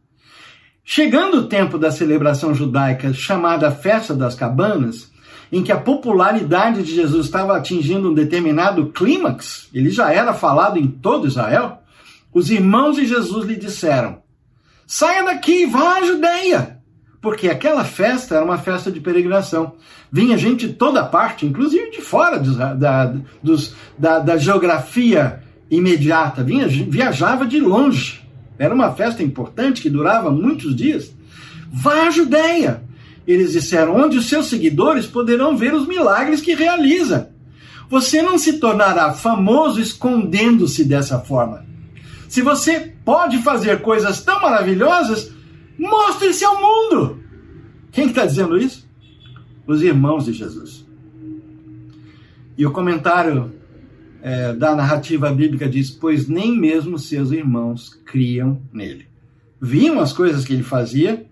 chegando 0.85 1.39
o 1.39 1.47
tempo 1.47 1.79
da 1.79 1.91
celebração 1.91 2.55
judaica 2.55 3.15
chamada 3.15 3.71
Festa 3.71 4.15
das 4.15 4.35
Cabanas, 4.35 5.11
em 5.53 5.63
que 5.63 5.73
a 5.73 5.79
popularidade 5.79 6.83
de 6.83 6.95
Jesus 6.95 7.27
estava 7.27 7.57
atingindo 7.57 8.11
um 8.11 8.15
determinado 8.15 8.87
clímax, 8.87 9.69
ele 9.75 9.91
já 9.91 10.13
era 10.13 10.33
falado 10.33 10.79
em 10.79 10.87
todo 10.87 11.27
Israel, 11.27 11.79
os 12.33 12.51
irmãos 12.51 12.97
de 12.97 13.07
Jesus 13.07 13.47
lhe 13.47 13.57
disseram: 13.57 14.19
saia 14.87 15.25
daqui, 15.25 15.67
vá 15.67 15.99
à 15.99 16.03
Judeia. 16.05 16.81
Porque 17.21 17.51
aquela 17.51 17.85
festa 17.85 18.37
era 18.37 18.45
uma 18.45 18.57
festa 18.57 18.91
de 18.91 18.99
peregrinação. 18.99 19.75
Vinha 20.11 20.39
gente 20.39 20.67
de 20.67 20.73
toda 20.73 21.05
parte, 21.05 21.45
inclusive 21.45 21.91
de 21.91 22.01
fora 22.01 22.39
dos, 22.39 22.57
da, 22.57 23.15
dos, 23.43 23.75
da, 23.99 24.19
da 24.21 24.39
geografia 24.39 25.43
imediata, 25.71 26.43
vinha, 26.43 26.67
viajava 26.67 27.47
de 27.47 27.61
longe. 27.61 28.23
Era 28.59 28.75
uma 28.75 28.93
festa 28.93 29.23
importante 29.23 29.83
que 29.83 29.91
durava 29.91 30.31
muitos 30.31 30.75
dias. 30.75 31.15
Vá 31.71 32.09
à 32.09 32.11
Judeia. 32.11 32.83
Eles 33.31 33.53
disseram: 33.53 33.97
onde 33.97 34.19
os 34.19 34.29
seus 34.29 34.47
seguidores 34.47 35.07
poderão 35.07 35.57
ver 35.57 35.73
os 35.73 35.87
milagres 35.87 36.41
que 36.41 36.55
realiza. 36.55 37.31
Você 37.89 38.23
não 38.23 38.39
se 38.39 38.59
tornará 38.59 39.13
famoso 39.13 39.81
escondendo-se 39.81 40.85
dessa 40.85 41.19
forma. 41.21 41.65
Se 42.29 42.43
você 42.43 42.93
pode 43.05 43.39
fazer 43.39 43.81
coisas 43.83 44.23
tão 44.23 44.41
maravilhosas, 44.41 45.33
mostre-se 45.79 46.45
ao 46.45 46.61
mundo. 46.61 47.21
Quem 47.91 48.07
está 48.07 48.27
dizendo 48.27 48.57
isso? 48.57 48.89
Os 49.67 49.83
irmãos 49.83 50.25
de 50.25 50.33
Jesus. 50.33 50.87
E 52.57 52.67
o 52.67 52.73
comentário 52.73 53.53
é, 54.23 54.53
da 54.55 54.75
narrativa 54.75 55.31
bíblica 55.31 55.69
diz: 55.69 55.91
Pois 55.91 56.29
nem 56.29 56.57
mesmo 56.57 56.99
seus 56.99 57.31
irmãos 57.31 57.91
criam 58.05 58.61
nele. 58.73 59.07
Viam 59.61 60.01
as 60.01 60.13
coisas 60.13 60.45
que 60.45 60.53
ele 60.53 60.63
fazia, 60.63 61.27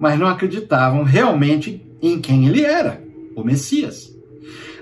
mas 0.00 0.18
não 0.18 0.26
acreditavam 0.26 1.04
realmente 1.04 1.86
em 2.00 2.18
quem 2.18 2.48
ele 2.48 2.64
era, 2.64 3.04
o 3.36 3.44
Messias. 3.44 4.10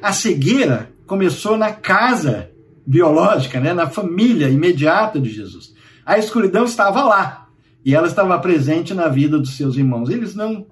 A 0.01 0.13
cegueira 0.13 0.93
começou 1.07 1.57
na 1.57 1.73
casa 1.73 2.51
biológica, 2.87 3.59
né, 3.59 3.75
na 3.75 3.91
família 3.91 4.49
imediata 4.49 5.21
de 5.21 5.29
Jesus. 5.29 5.75
A 6.07 6.19
escuridão 6.19 6.65
estava 6.65 7.03
lá 7.03 7.49
e 7.85 7.95
ela 7.95 8.07
estava 8.07 8.39
presente 8.39 8.95
na 8.95 9.09
vida 9.09 9.39
dos 9.39 9.57
seus 9.57 9.77
irmãos. 9.77 10.09
Eles 10.09 10.37
não 10.37 10.67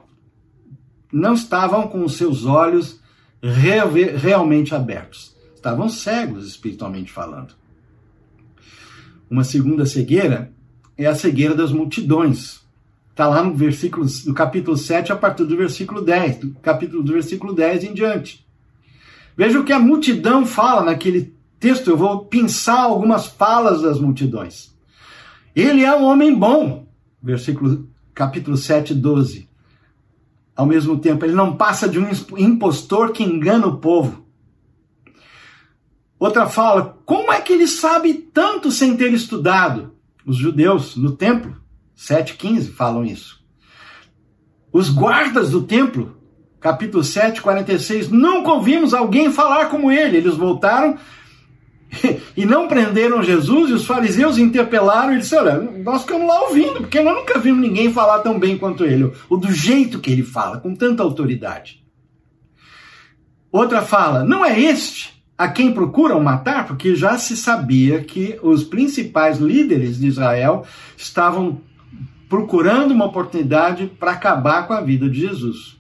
não 1.13 1.35
estavam 1.35 1.89
com 1.89 2.05
os 2.05 2.17
seus 2.17 2.45
olhos 2.45 3.01
realmente 3.43 4.75
abertos. 4.75 5.35
Estavam 5.55 5.89
cegos 5.89 6.47
espiritualmente 6.47 7.11
falando. 7.11 7.55
Uma 9.29 9.45
segunda 9.45 9.87
cegueira 9.87 10.53
é 10.97 11.07
a 11.07 11.15
cegueira 11.15 11.55
das 11.55 11.73
multidões. 11.73 12.66
Está 13.17 13.29
lá 13.29 13.43
no 13.43 13.55
versículo, 13.55 14.07
no 14.27 14.35
capítulo 14.35 14.77
7, 14.77 15.11
a 15.11 15.17
partir 15.17 15.45
do 15.45 15.57
versículo 15.57 16.03
10, 16.03 16.37
do 16.37 16.51
capítulo 16.61 17.03
do 17.03 17.15
versículo 17.15 17.55
10 17.55 17.85
em 17.85 17.95
diante. 17.95 18.47
Veja 19.35 19.59
o 19.59 19.65
que 19.65 19.73
a 19.73 19.79
multidão 19.79 20.45
fala 20.45 20.85
naquele 20.85 21.35
texto, 21.59 21.89
eu 21.89 21.97
vou 21.97 22.27
pensar 22.27 22.83
algumas 22.83 23.27
falas 23.27 23.81
das 23.81 23.99
multidões. 23.99 24.77
Ele 25.55 25.83
é 25.83 25.97
um 25.97 26.05
homem 26.05 26.39
bom, 26.39 26.87
versículo 27.23 27.89
capítulo 28.13 28.55
7, 28.55 28.93
12. 28.93 29.49
Ao 30.55 30.67
mesmo 30.67 30.99
tempo, 30.99 31.25
ele 31.25 31.35
não 31.35 31.57
passa 31.57 31.89
de 31.89 31.99
um 31.99 32.11
impostor 32.37 33.13
que 33.13 33.25
engana 33.25 33.67
o 33.67 33.79
povo. 33.79 34.27
Outra 36.19 36.47
fala, 36.47 36.99
como 37.07 37.33
é 37.33 37.41
que 37.41 37.55
ele 37.55 37.67
sabe 37.67 38.13
tanto 38.13 38.71
sem 38.71 38.95
ter 38.95 39.11
estudado? 39.15 39.95
Os 40.27 40.37
judeus 40.37 40.97
no 40.97 41.13
templo, 41.13 41.57
7,15, 41.97 42.73
falam 42.73 43.05
isso. 43.05 43.45
Os 44.73 44.91
guardas 44.91 45.51
do 45.51 45.63
templo, 45.63 46.17
capítulo 46.61 47.03
7, 47.03 47.41
46, 47.41 48.11
nunca 48.11 48.53
ouvimos 48.53 48.93
alguém 48.93 49.33
falar 49.33 49.67
como 49.67 49.91
ele. 49.91 50.19
Eles 50.19 50.37
voltaram 50.37 50.99
e 52.37 52.45
não 52.45 52.69
prenderam 52.69 53.23
Jesus, 53.23 53.71
e 53.71 53.75
os 53.75 53.87
fariseus 53.87 54.39
interpelaram 54.39 55.15
e 55.15 55.19
disseram: 55.19 55.47
Olha, 55.47 55.83
nós 55.83 56.03
ficamos 56.03 56.29
lá 56.29 56.43
ouvindo, 56.43 56.81
porque 56.81 57.01
nós 57.01 57.15
nunca 57.15 57.39
vimos 57.39 57.61
ninguém 57.61 57.93
falar 57.93 58.19
tão 58.19 58.39
bem 58.39 58.59
quanto 58.59 58.85
ele, 58.85 59.13
ou 59.31 59.39
do 59.39 59.51
jeito 59.51 59.99
que 59.99 60.11
ele 60.11 60.23
fala, 60.23 60.61
com 60.61 60.75
tanta 60.75 61.03
autoridade. 61.03 61.83
Outra 63.51 63.83
fala: 63.83 64.25
Não 64.25 64.45
é 64.45 64.61
este 64.61 65.17
a 65.39 65.49
quem 65.49 65.73
procuram 65.73 66.21
matar, 66.21 66.67
porque 66.67 66.95
já 66.95 67.17
se 67.19 67.37
sabia 67.37 68.03
que 68.03 68.39
os 68.43 68.65
principais 68.65 69.39
líderes 69.39 69.99
de 69.99 70.07
Israel 70.07 70.67
estavam 70.97 71.61
procurando 72.29 72.93
uma 72.93 73.07
oportunidade 73.07 73.87
para 73.99 74.13
acabar 74.13 74.67
com 74.67 74.73
a 74.73 74.81
vida 74.81 75.09
de 75.09 75.21
Jesus. 75.21 75.77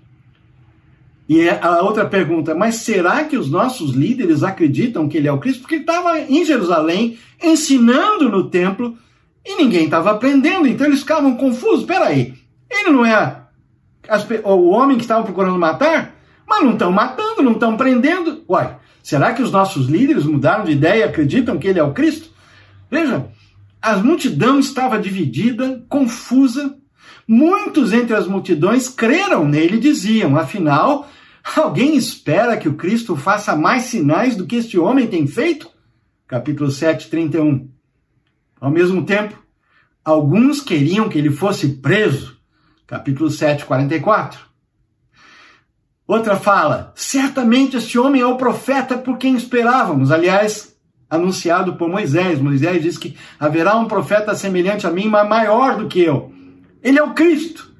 E 1.28 1.40
é 1.40 1.58
a 1.60 1.82
outra 1.82 2.04
pergunta, 2.04 2.54
mas 2.54 2.76
será 2.76 3.24
que 3.24 3.36
os 3.36 3.50
nossos 3.50 3.94
líderes 3.94 4.44
acreditam 4.44 5.08
que 5.08 5.16
ele 5.16 5.26
é 5.26 5.32
o 5.32 5.38
Cristo? 5.38 5.62
Porque 5.62 5.74
ele 5.74 5.82
estava 5.82 6.20
em 6.20 6.44
Jerusalém 6.44 7.18
ensinando 7.42 8.28
no 8.28 8.48
templo 8.48 8.96
e 9.44 9.56
ninguém 9.56 9.86
estava 9.86 10.12
aprendendo, 10.12 10.68
então 10.68 10.86
eles 10.86 11.00
ficavam 11.00 11.36
confusos. 11.36 11.80
Espera 11.80 12.06
aí, 12.06 12.34
ele 12.70 12.90
não 12.90 13.04
é 13.04 13.42
o 14.44 14.68
homem 14.70 14.96
que 14.96 15.02
estavam 15.02 15.24
procurando 15.24 15.58
matar? 15.58 16.14
Mas 16.46 16.62
não 16.62 16.72
estão 16.72 16.92
matando, 16.92 17.42
não 17.42 17.52
estão 17.52 17.76
prendendo. 17.76 18.44
Uai, 18.48 18.76
será 19.02 19.34
que 19.34 19.42
os 19.42 19.50
nossos 19.50 19.88
líderes 19.88 20.24
mudaram 20.24 20.64
de 20.64 20.72
ideia 20.72 21.00
e 21.00 21.02
acreditam 21.02 21.58
que 21.58 21.66
ele 21.66 21.80
é 21.80 21.82
o 21.82 21.92
Cristo? 21.92 22.30
Veja, 22.88 23.26
a 23.86 23.96
multidão 23.98 24.58
estava 24.58 24.98
dividida, 24.98 25.86
confusa. 25.88 26.76
Muitos 27.26 27.92
entre 27.92 28.16
as 28.16 28.26
multidões 28.26 28.88
creram 28.88 29.46
nele 29.46 29.76
e 29.76 29.80
diziam: 29.80 30.36
afinal, 30.36 31.08
alguém 31.56 31.96
espera 31.96 32.56
que 32.56 32.68
o 32.68 32.74
Cristo 32.74 33.14
faça 33.14 33.54
mais 33.54 33.84
sinais 33.84 34.34
do 34.34 34.44
que 34.44 34.56
este 34.56 34.76
homem 34.76 35.06
tem 35.06 35.24
feito? 35.28 35.70
Capítulo 36.26 36.68
7, 36.68 37.08
31. 37.08 37.70
Ao 38.60 38.72
mesmo 38.72 39.04
tempo, 39.04 39.40
alguns 40.04 40.60
queriam 40.60 41.08
que 41.08 41.18
ele 41.18 41.30
fosse 41.30 41.68
preso. 41.76 42.36
Capítulo 42.88 43.30
7, 43.30 43.64
44. 43.66 44.40
Outra 46.08 46.36
fala: 46.36 46.92
certamente 46.96 47.76
este 47.76 48.00
homem 48.00 48.20
é 48.20 48.26
o 48.26 48.36
profeta 48.36 48.98
por 48.98 49.16
quem 49.16 49.36
esperávamos. 49.36 50.10
Aliás, 50.10 50.75
anunciado 51.08 51.74
por 51.74 51.88
Moisés. 51.88 52.40
Moisés 52.40 52.82
diz 52.82 52.98
que 52.98 53.16
haverá 53.38 53.76
um 53.76 53.86
profeta 53.86 54.34
semelhante 54.34 54.86
a 54.86 54.90
mim, 54.90 55.08
mas 55.08 55.28
maior 55.28 55.76
do 55.76 55.88
que 55.88 56.00
eu. 56.00 56.32
Ele 56.82 56.98
é 56.98 57.02
o 57.02 57.14
Cristo. 57.14 57.72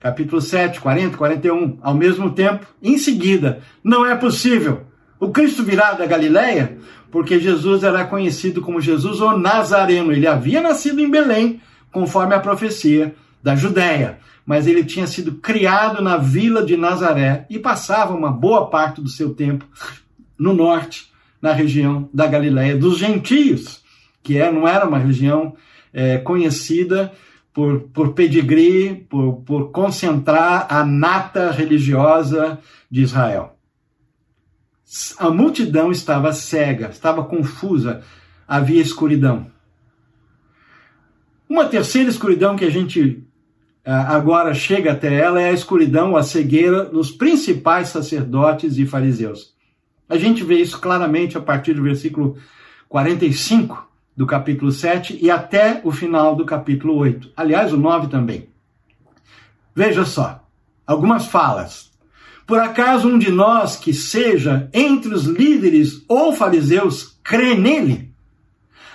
Capítulo 0.00 0.40
7, 0.40 0.80
40, 0.80 1.16
41. 1.16 1.78
Ao 1.80 1.94
mesmo 1.94 2.30
tempo, 2.30 2.66
em 2.82 2.98
seguida, 2.98 3.60
não 3.82 4.04
é 4.04 4.14
possível. 4.14 4.82
O 5.18 5.30
Cristo 5.30 5.62
virá 5.62 5.92
da 5.92 6.06
Galileia, 6.06 6.78
porque 7.10 7.40
Jesus 7.40 7.82
era 7.82 8.04
conhecido 8.04 8.60
como 8.60 8.80
Jesus 8.80 9.20
o 9.20 9.36
Nazareno. 9.36 10.12
Ele 10.12 10.26
havia 10.26 10.60
nascido 10.60 11.00
em 11.00 11.10
Belém, 11.10 11.60
conforme 11.90 12.34
a 12.34 12.40
profecia 12.40 13.14
da 13.42 13.54
Judéia 13.54 14.18
mas 14.46 14.66
ele 14.66 14.84
tinha 14.84 15.06
sido 15.06 15.36
criado 15.36 16.02
na 16.02 16.16
vila 16.16 16.64
de 16.64 16.76
Nazaré 16.76 17.46
e 17.48 17.58
passava 17.58 18.14
uma 18.14 18.30
boa 18.30 18.68
parte 18.68 19.00
do 19.00 19.08
seu 19.08 19.34
tempo 19.34 19.64
no 20.38 20.52
norte, 20.52 21.10
na 21.44 21.52
região 21.52 22.08
da 22.10 22.26
Galiléia 22.26 22.74
dos 22.74 22.96
gentios, 22.96 23.82
que 24.22 24.38
é, 24.38 24.50
não 24.50 24.66
era 24.66 24.88
uma 24.88 24.96
região 24.96 25.54
é, 25.92 26.16
conhecida 26.16 27.12
por, 27.52 27.80
por 27.92 28.14
pedigree, 28.14 29.04
por, 29.10 29.42
por 29.42 29.70
concentrar 29.70 30.66
a 30.70 30.82
nata 30.86 31.50
religiosa 31.50 32.58
de 32.90 33.02
Israel. 33.02 33.58
A 35.18 35.28
multidão 35.28 35.92
estava 35.92 36.32
cega, 36.32 36.88
estava 36.88 37.22
confusa, 37.22 38.02
havia 38.48 38.80
escuridão. 38.80 39.48
Uma 41.46 41.66
terceira 41.66 42.08
escuridão 42.08 42.56
que 42.56 42.64
a 42.64 42.70
gente 42.70 43.22
ah, 43.84 44.16
agora 44.16 44.54
chega 44.54 44.92
até 44.92 45.14
ela 45.14 45.42
é 45.42 45.50
a 45.50 45.52
escuridão, 45.52 46.16
a 46.16 46.22
cegueira 46.22 46.86
dos 46.86 47.10
principais 47.10 47.88
sacerdotes 47.88 48.78
e 48.78 48.86
fariseus. 48.86 49.53
A 50.08 50.16
gente 50.16 50.44
vê 50.44 50.56
isso 50.56 50.78
claramente 50.78 51.36
a 51.36 51.40
partir 51.40 51.74
do 51.74 51.82
versículo 51.82 52.36
45 52.88 53.88
do 54.16 54.26
capítulo 54.26 54.70
7 54.70 55.18
e 55.20 55.30
até 55.30 55.80
o 55.84 55.90
final 55.90 56.36
do 56.36 56.44
capítulo 56.44 56.96
8. 56.96 57.32
Aliás, 57.36 57.72
o 57.72 57.76
9 57.76 58.08
também. 58.08 58.48
Veja 59.74 60.04
só, 60.04 60.44
algumas 60.86 61.26
falas. 61.26 61.90
Por 62.46 62.58
acaso 62.58 63.08
um 63.08 63.18
de 63.18 63.30
nós 63.30 63.76
que 63.76 63.92
seja 63.92 64.68
entre 64.72 65.12
os 65.12 65.24
líderes 65.24 66.04
ou 66.06 66.32
fariseus 66.32 67.18
crê 67.24 67.54
nele? 67.54 68.12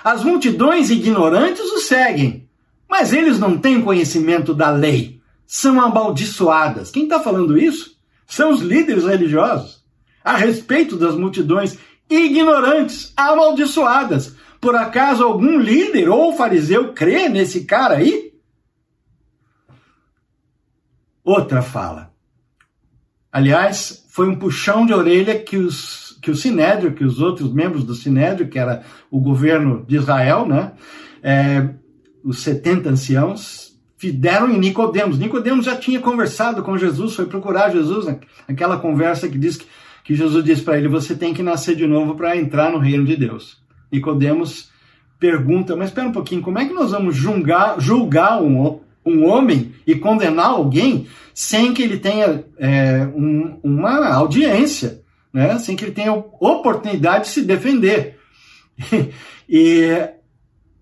As 0.04 0.24
multidões 0.24 0.90
ignorantes 0.90 1.66
o 1.66 1.80
seguem 1.80 2.50
mas 2.90 3.14
eles 3.14 3.38
não 3.38 3.56
têm 3.56 3.82
conhecimento 3.82 4.54
da 4.54 4.72
lei. 4.72 5.22
São 5.46 5.80
amaldiçoadas. 5.80 6.90
Quem 6.90 7.04
está 7.04 7.20
falando 7.20 7.58
isso? 7.58 7.96
São 8.26 8.52
os 8.52 8.62
líderes 8.62 9.06
religiosos. 9.06 9.79
A 10.24 10.36
respeito 10.36 10.96
das 10.96 11.16
multidões 11.16 11.78
ignorantes, 12.10 13.14
amaldiçoadas. 13.16 14.36
Por 14.60 14.76
acaso 14.76 15.24
algum 15.24 15.58
líder 15.60 16.10
ou 16.10 16.36
fariseu 16.36 16.94
crê 16.94 17.30
nesse 17.30 17.66
cara 17.66 17.96
aí? 17.96 18.34
Outra 21.24 21.62
fala. 21.62 22.12
Aliás, 23.32 24.06
foi 24.10 24.28
um 24.28 24.36
puxão 24.36 24.86
de 24.86 24.94
orelha 24.94 25.40
que 25.40 25.58
os 25.58 26.10
que 26.22 26.30
o 26.30 26.36
Sinédrio, 26.36 26.94
que 26.94 27.04
os 27.04 27.22
outros 27.22 27.52
membros 27.52 27.84
do 27.84 27.96
Sinédrio, 27.96 28.50
que 28.50 28.60
era 28.60 28.84
o 29.10 29.20
governo 29.20 29.86
de 29.88 29.96
Israel, 29.96 30.46
né, 30.46 30.74
é, 31.24 31.70
os 32.24 32.40
70 32.40 32.90
anciãos, 32.90 33.78
deram 34.14 34.50
em 34.50 34.60
Nicodemos. 34.60 35.18
Nicodemos 35.18 35.66
já 35.66 35.76
tinha 35.76 36.00
conversado 36.00 36.64
com 36.64 36.78
Jesus, 36.78 37.16
foi 37.16 37.26
procurar 37.26 37.72
Jesus, 37.72 38.06
aquela 38.48 38.78
conversa 38.80 39.28
que 39.28 39.38
diz 39.38 39.58
que, 39.58 39.66
que 40.10 40.16
Jesus 40.16 40.44
disse 40.44 40.64
para 40.64 40.76
ele: 40.76 40.88
você 40.88 41.14
tem 41.14 41.36
que 41.36 41.44
nascer 41.44 41.76
de 41.76 41.86
novo 41.86 42.16
para 42.16 42.36
entrar 42.36 42.72
no 42.72 42.80
reino 42.80 43.06
de 43.06 43.16
Deus. 43.16 43.58
Nicodemos 43.92 44.72
pergunta: 45.20 45.76
mas 45.76 45.90
espera 45.90 46.08
um 46.08 46.12
pouquinho, 46.12 46.42
como 46.42 46.58
é 46.58 46.66
que 46.66 46.74
nós 46.74 46.90
vamos 46.90 47.16
julgar, 47.16 47.80
julgar 47.80 48.42
um, 48.42 48.80
um 49.06 49.24
homem 49.24 49.72
e 49.86 49.94
condenar 49.94 50.48
alguém 50.48 51.06
sem 51.32 51.76
que 51.76 51.84
ele 51.84 52.00
tenha 52.00 52.44
é, 52.58 53.08
um, 53.16 53.60
uma 53.62 54.08
audiência, 54.08 55.04
né? 55.32 55.60
sem 55.60 55.76
que 55.76 55.86
ele 55.86 55.92
tenha 55.92 56.12
oportunidade 56.12 57.26
de 57.26 57.30
se 57.30 57.44
defender? 57.44 58.18
e 59.48 60.10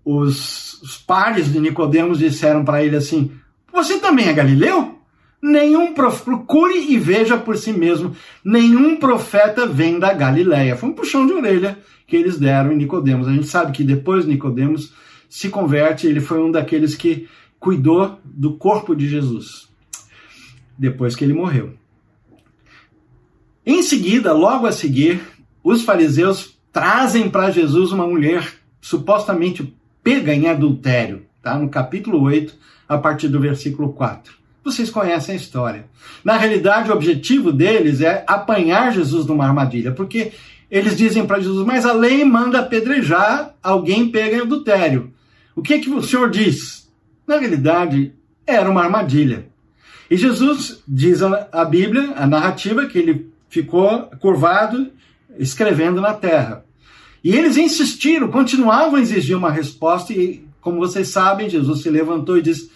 os, 0.02 0.80
os 0.80 0.96
pares 0.96 1.52
de 1.52 1.60
Nicodemos 1.60 2.18
disseram 2.18 2.64
para 2.64 2.82
ele 2.82 2.96
assim: 2.96 3.30
Você 3.70 3.98
também 3.98 4.26
é 4.26 4.32
galileu? 4.32 4.97
Nenhum 5.40 5.94
prof... 5.94 6.22
procure 6.22 6.92
e 6.92 6.98
veja 6.98 7.38
por 7.38 7.56
si 7.56 7.72
mesmo. 7.72 8.14
Nenhum 8.44 8.96
profeta 8.96 9.66
vem 9.66 9.98
da 9.98 10.12
Galileia. 10.12 10.76
Foi 10.76 10.88
um 10.88 10.94
puxão 10.94 11.26
de 11.26 11.32
orelha 11.32 11.78
que 12.06 12.16
eles 12.16 12.38
deram 12.38 12.72
em 12.72 12.76
Nicodemos. 12.76 13.28
A 13.28 13.32
gente 13.32 13.46
sabe 13.46 13.72
que 13.72 13.84
depois 13.84 14.26
Nicodemos 14.26 14.92
se 15.28 15.48
converte, 15.48 16.06
ele 16.06 16.20
foi 16.20 16.42
um 16.42 16.50
daqueles 16.50 16.94
que 16.94 17.28
cuidou 17.60 18.18
do 18.24 18.54
corpo 18.54 18.94
de 18.94 19.08
Jesus 19.08 19.68
depois 20.78 21.16
que 21.16 21.24
ele 21.24 21.34
morreu. 21.34 21.74
Em 23.66 23.82
seguida, 23.82 24.32
logo 24.32 24.66
a 24.66 24.72
seguir, 24.72 25.20
os 25.62 25.82
fariseus 25.82 26.56
trazem 26.72 27.28
para 27.28 27.50
Jesus 27.50 27.92
uma 27.92 28.06
mulher 28.06 28.54
supostamente 28.80 29.76
pega 30.02 30.32
em 30.32 30.48
adultério, 30.48 31.26
tá? 31.42 31.58
No 31.58 31.68
capítulo 31.68 32.22
8, 32.22 32.54
a 32.88 32.96
partir 32.96 33.28
do 33.28 33.40
versículo 33.40 33.92
4. 33.92 34.37
Vocês 34.74 34.90
conhecem 34.90 35.34
a 35.34 35.38
história. 35.38 35.86
Na 36.24 36.36
realidade, 36.36 36.90
o 36.90 36.94
objetivo 36.94 37.52
deles 37.52 38.00
é 38.00 38.24
apanhar 38.26 38.92
Jesus 38.92 39.26
numa 39.26 39.46
armadilha, 39.46 39.92
porque 39.92 40.32
eles 40.70 40.96
dizem 40.96 41.26
para 41.26 41.40
Jesus, 41.40 41.66
mas 41.66 41.86
a 41.86 41.92
lei 41.92 42.24
manda 42.24 42.60
apedrejar 42.60 43.54
alguém 43.62 44.10
pega 44.10 44.36
em 44.36 44.40
adultério. 44.40 45.12
O 45.56 45.62
que 45.62 45.74
é 45.74 45.78
que 45.78 45.90
o 45.90 46.02
Senhor 46.02 46.30
diz? 46.30 46.88
Na 47.26 47.38
realidade, 47.38 48.12
era 48.46 48.70
uma 48.70 48.82
armadilha. 48.82 49.46
E 50.10 50.16
Jesus 50.16 50.82
diz 50.86 51.20
a 51.22 51.64
Bíblia, 51.64 52.12
a 52.16 52.26
narrativa, 52.26 52.86
que 52.86 52.98
ele 52.98 53.30
ficou 53.48 54.10
curvado, 54.20 54.90
escrevendo 55.38 56.00
na 56.00 56.14
terra. 56.14 56.64
E 57.22 57.34
eles 57.34 57.56
insistiram, 57.56 58.28
continuavam 58.28 58.96
a 58.96 59.00
exigir 59.00 59.36
uma 59.36 59.50
resposta, 59.50 60.12
e 60.12 60.46
como 60.60 60.78
vocês 60.78 61.08
sabem, 61.08 61.50
Jesus 61.50 61.82
se 61.82 61.90
levantou 61.90 62.38
e 62.38 62.42
disse: 62.42 62.70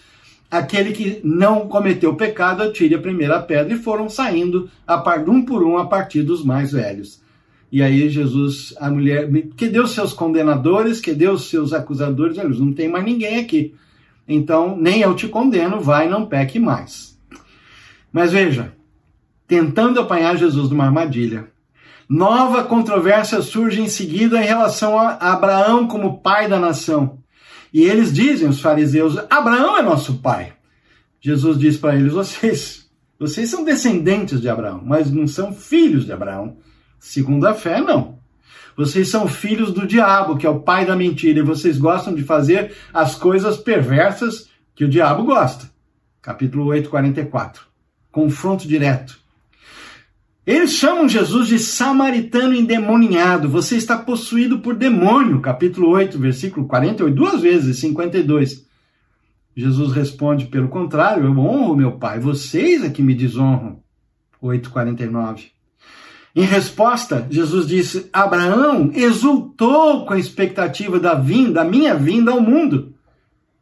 Aquele 0.53 0.91
que 0.91 1.19
não 1.23 1.67
cometeu 1.67 2.15
pecado, 2.15 2.61
atire 2.61 2.93
a 2.93 3.01
primeira 3.01 3.41
pedra, 3.41 3.73
e 3.73 3.77
foram 3.79 4.07
saindo 4.07 4.69
par, 4.85 5.27
um 5.27 5.43
por 5.43 5.63
um 5.63 5.79
a 5.79 5.87
partir 5.87 6.21
dos 6.21 6.45
mais 6.45 6.73
velhos. 6.73 7.19
E 7.71 7.81
aí 7.81 8.07
Jesus, 8.07 8.71
a 8.79 8.87
mulher, 8.87 9.27
que 9.57 9.67
deu 9.67 9.87
seus 9.87 10.13
condenadores, 10.13 11.01
que 11.01 11.11
deu 11.11 11.39
seus 11.39 11.73
acusadores, 11.73 12.37
eles 12.37 12.59
não 12.59 12.71
tem 12.71 12.87
mais 12.87 13.03
ninguém 13.03 13.39
aqui. 13.39 13.73
Então, 14.27 14.77
nem 14.77 15.01
eu 15.01 15.15
te 15.15 15.27
condeno, 15.27 15.81
vai, 15.81 16.07
não 16.07 16.27
peque 16.27 16.59
mais. 16.59 17.17
Mas 18.11 18.31
veja, 18.31 18.73
tentando 19.47 19.99
apanhar 19.99 20.37
Jesus 20.37 20.69
numa 20.69 20.85
armadilha, 20.85 21.47
nova 22.07 22.63
controvérsia 22.63 23.41
surge 23.41 23.81
em 23.81 23.89
seguida 23.89 24.39
em 24.39 24.45
relação 24.45 24.99
a 24.99 25.13
Abraão 25.15 25.87
como 25.87 26.19
pai 26.19 26.47
da 26.47 26.59
nação. 26.59 27.22
E 27.73 27.81
eles 27.83 28.13
dizem, 28.13 28.47
os 28.47 28.61
fariseus, 28.61 29.17
Abraão 29.29 29.77
é 29.77 29.81
nosso 29.81 30.19
pai. 30.19 30.53
Jesus 31.19 31.57
diz 31.57 31.75
para 31.75 31.95
eles, 31.95 32.13
vocês, 32.13 32.87
vocês 33.17 33.49
são 33.49 33.63
descendentes 33.63 34.39
de 34.39 34.47
Abraão, 34.47 34.81
mas 34.85 35.09
não 35.09 35.25
são 35.25 35.51
filhos 35.51 36.05
de 36.05 36.11
Abraão. 36.11 36.57
Segundo 36.99 37.47
a 37.47 37.53
fé, 37.53 37.81
não. 37.81 38.19
Vocês 38.77 39.09
são 39.09 39.27
filhos 39.27 39.71
do 39.71 39.87
diabo, 39.87 40.37
que 40.37 40.45
é 40.45 40.49
o 40.49 40.59
pai 40.59 40.85
da 40.85 40.95
mentira, 40.95 41.39
e 41.39 41.43
vocês 41.43 41.77
gostam 41.77 42.13
de 42.13 42.23
fazer 42.23 42.75
as 42.93 43.15
coisas 43.15 43.57
perversas 43.57 44.49
que 44.75 44.85
o 44.85 44.89
diabo 44.89 45.23
gosta. 45.23 45.69
Capítulo 46.21 46.65
8, 46.65 46.89
44. 46.89 47.63
Confronto 48.11 48.67
direto. 48.67 49.22
Eles 50.45 50.73
chamam 50.73 51.07
Jesus 51.07 51.47
de 51.47 51.57
samaritano 51.57 52.53
endemoniado. 52.53 53.47
Você 53.47 53.77
está 53.77 53.97
possuído 53.97 54.59
por 54.59 54.75
demônio. 54.75 55.39
Capítulo 55.39 55.89
8, 55.89 56.19
versículo 56.19 56.67
48, 56.67 57.15
duas 57.15 57.41
vezes, 57.41 57.79
52. 57.79 58.65
Jesus 59.55 59.93
responde, 59.93 60.47
pelo 60.47 60.67
contrário, 60.67 61.23
eu 61.23 61.39
honro 61.39 61.77
meu 61.77 61.93
Pai, 61.93 62.19
vocês 62.19 62.83
é 62.83 62.89
que 62.89 63.01
me 63.01 63.15
desonram. 63.15 63.81
8,49. 64.41 65.51
Em 66.35 66.41
resposta, 66.41 67.25
Jesus 67.29 67.67
disse: 67.67 68.09
Abraão 68.11 68.91
exultou 68.93 70.05
com 70.05 70.13
a 70.13 70.19
expectativa 70.19 70.99
da 70.99 71.13
vinda, 71.13 71.51
da 71.51 71.63
minha 71.63 71.95
vinda 71.95 72.31
ao 72.31 72.41
mundo. 72.41 72.93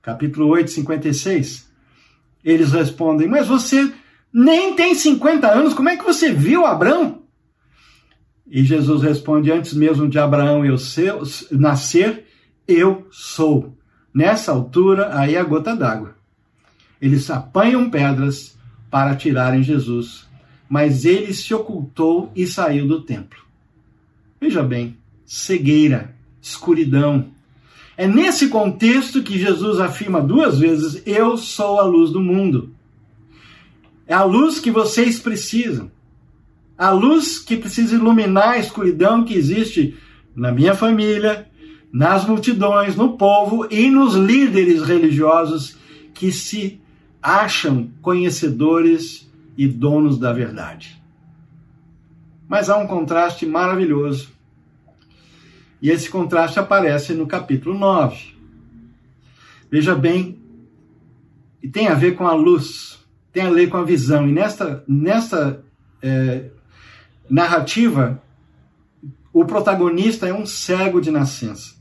Capítulo 0.02 0.48
8, 0.48 0.72
56. 0.72 1.70
Eles 2.44 2.72
respondem: 2.72 3.28
Mas 3.28 3.48
você 3.48 3.91
nem 4.34 4.76
tem 4.76 4.96
50 4.96 5.48
anos, 5.48 5.74
como 5.74 5.89
é 5.89 5.98
que 5.98 6.04
você 6.04 6.32
viu 6.32 6.65
Abraão? 6.65 7.22
E 8.48 8.63
Jesus 8.63 9.02
responde: 9.02 9.52
Antes 9.52 9.74
mesmo 9.74 10.10
de 10.10 10.20
Abraão 10.20 10.65
eu 10.65 10.78
ser, 10.78 11.15
nascer, 11.52 12.26
eu 12.67 13.08
sou. 13.12 13.78
Nessa 14.13 14.52
altura, 14.52 15.17
aí 15.17 15.36
é 15.36 15.39
a 15.39 15.44
gota 15.44 15.76
d'água. 15.76 16.15
Eles 17.02 17.30
apanham 17.30 17.89
pedras 17.89 18.58
para 18.89 19.15
tirarem 19.15 19.63
Jesus 19.63 20.30
mas 20.72 21.04
ele 21.04 21.34
se 21.34 21.54
ocultou 21.54 22.32
e 22.34 22.48
saiu 22.48 22.88
do 22.88 23.02
templo. 23.02 23.38
Veja 24.39 24.63
bem, 24.63 24.96
cegueira, 25.26 26.15
escuridão. 26.41 27.26
É 27.98 28.08
nesse 28.08 28.48
contexto 28.48 29.22
que 29.22 29.38
Jesus 29.38 29.82
afirma 29.82 30.22
duas 30.22 30.60
vezes: 30.60 31.04
Eu 31.06 31.36
sou 31.36 31.78
a 31.78 31.84
luz 31.84 32.12
do 32.12 32.22
mundo. 32.22 32.74
É 34.12 34.13
a 34.13 34.26
luz 34.26 34.60
que 34.60 34.69
vocês 34.69 35.21
precisam. 35.21 35.89
A 36.78 36.89
luz 36.89 37.39
que 37.39 37.56
precisa 37.56 37.95
iluminar 37.95 38.50
a 38.50 38.58
escuridão 38.58 39.24
que 39.24 39.34
existe 39.34 39.97
na 40.36 40.52
minha 40.52 40.76
família, 40.76 41.50
nas 41.93 42.26
multidões, 42.26 42.93
no 42.97 43.15
povo 43.15 43.65
e 43.71 43.89
nos 43.89 44.15
líderes 44.15 44.84
religiosos 44.84 45.78
que 46.13 46.30
se 46.30 46.82
acham 47.24 47.89
conhecedores 48.02 49.32
e 49.58 49.65
donos 49.65 50.19
da 50.19 50.34
verdade. 50.34 51.02
Mas 52.50 52.69
há 52.69 52.76
um 52.76 52.88
contraste 52.88 53.45
maravilhoso. 53.45 54.28
E 55.82 55.89
esse 55.89 56.10
contraste 56.10 56.60
aparece 56.60 57.13
no 57.13 57.28
capítulo 57.28 57.80
9. 57.80 58.36
Veja 59.71 59.95
bem, 59.95 60.38
e 61.63 61.69
tem 61.69 61.88
a 61.88 61.93
ver 61.93 62.17
com 62.17 62.28
a 62.28 62.34
luz, 62.34 63.01
tem 63.32 63.44
a 63.44 63.50
ver 63.50 63.67
com 63.70 63.78
a 63.78 63.84
visão. 63.84 64.28
E 64.28 64.32
nesta, 64.32 64.84
nesta 64.88 65.63
é, 66.02 66.50
narrativa, 67.30 68.22
o 69.34 69.46
protagonista 69.46 70.28
é 70.28 70.34
um 70.34 70.46
cego 70.46 71.00
de 71.00 71.12
nascença. 71.12 71.80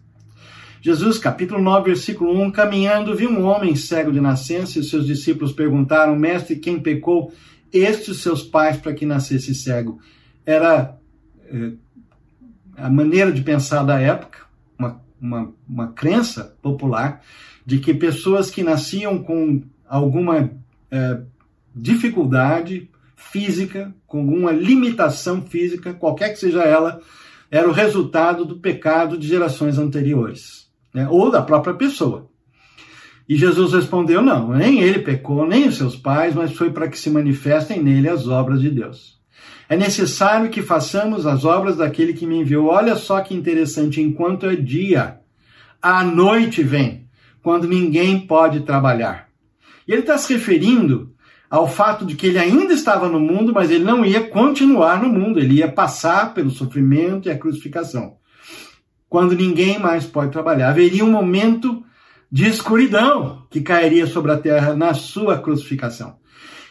Jesus, 0.83 1.19
capítulo 1.19 1.61
9, 1.61 1.91
versículo 1.91 2.41
1, 2.41 2.51
caminhando, 2.53 3.15
viu 3.15 3.31
um 3.31 3.45
homem 3.45 3.77
cego 3.77 4.11
de 4.11 4.21
nascença 4.21 4.79
e 4.79 4.85
seus 4.85 5.07
discípulos 5.07 5.53
perguntaram, 5.53 6.17
mestre, 6.17 6.57
quem 6.57 6.81
pecou, 6.81 7.33
estes 7.73 8.23
seus 8.23 8.43
pais 8.43 8.79
para 8.79 8.95
que 8.95 9.05
nascesse 9.05 9.55
cego. 9.55 10.01
Era 10.47 10.97
é, 11.47 11.73
a 12.77 12.89
maneira 12.89 13.31
de 13.31 13.43
pensar 13.43 13.83
da 13.83 14.01
época, 14.01 14.39
uma, 14.79 15.03
uma, 15.21 15.53
uma 15.69 15.89
crença 15.89 16.57
popular 16.63 17.21
de 17.67 17.79
que 17.79 17.93
pessoas 17.93 18.51
que 18.51 18.63
nasciam 18.63 19.19
com 19.23 19.63
alguma 19.87 20.51
é, 20.91 21.21
dificuldade 21.75 22.91
física, 23.17 23.95
com 24.07 24.21
alguma 24.21 24.53
limitação 24.53 25.43
física, 25.43 25.95
qualquer 25.95 26.31
que 26.31 26.39
seja 26.39 26.63
ela, 26.63 27.01
era 27.51 27.69
o 27.69 27.73
resultado 27.73 28.45
do 28.45 28.59
pecado 28.59 29.19
de 29.19 29.27
gerações 29.27 29.79
anteriores, 29.79 30.69
né? 30.95 31.09
ou 31.09 31.31
da 31.31 31.43
própria 31.43 31.75
pessoa. 31.75 32.29
E 33.29 33.37
Jesus 33.37 33.73
respondeu: 33.73 34.21
Não, 34.23 34.49
nem 34.51 34.81
ele 34.81 34.99
pecou, 34.99 35.47
nem 35.47 35.69
os 35.69 35.77
seus 35.77 35.97
pais, 35.97 36.35
mas 36.35 36.53
foi 36.53 36.71
para 36.73 36.89
que 36.89 36.99
se 36.99 37.11
manifestem 37.11 37.83
nele 37.83 38.09
as 38.09 38.27
obras 38.27 38.61
de 38.61 38.71
Deus. 38.71 39.21
É 39.69 39.77
necessário 39.77 40.51
que 40.51 40.63
façamos 40.63 41.27
as 41.27 41.45
obras 41.45 41.77
daquele 41.77 42.13
que 42.13 42.27
me 42.27 42.39
enviou. 42.41 42.67
Olha 42.67 42.97
só 42.97 43.21
que 43.21 43.33
interessante, 43.33 44.01
enquanto 44.01 44.47
é 44.47 44.57
dia, 44.57 45.21
a 45.81 46.03
noite 46.03 46.61
vem, 46.65 47.09
quando 47.41 47.69
ninguém 47.69 48.19
pode 48.19 48.61
trabalhar. 48.61 49.29
E 49.87 49.93
ele 49.93 50.01
está 50.01 50.19
se 50.19 50.33
referindo 50.33 51.10
ao 51.51 51.67
fato 51.67 52.07
de 52.07 52.15
que 52.15 52.29
ele 52.29 52.39
ainda 52.39 52.73
estava 52.73 53.09
no 53.09 53.19
mundo, 53.19 53.53
mas 53.53 53.73
ele 53.73 53.83
não 53.83 54.05
ia 54.05 54.21
continuar 54.21 55.03
no 55.03 55.09
mundo, 55.09 55.41
ele 55.41 55.55
ia 55.55 55.71
passar 55.71 56.33
pelo 56.33 56.49
sofrimento 56.49 57.29
e 57.29 57.33
a 57.33 57.37
crucificação. 57.37 58.15
Quando 59.09 59.35
ninguém 59.35 59.77
mais 59.77 60.07
pode 60.07 60.31
trabalhar, 60.31 60.69
haveria 60.69 61.05
um 61.05 61.11
momento 61.11 61.83
de 62.31 62.47
escuridão 62.47 63.45
que 63.51 63.61
cairia 63.61 64.07
sobre 64.07 64.31
a 64.31 64.39
terra 64.39 64.77
na 64.77 64.95
sua 64.95 65.37
crucificação. 65.37 66.21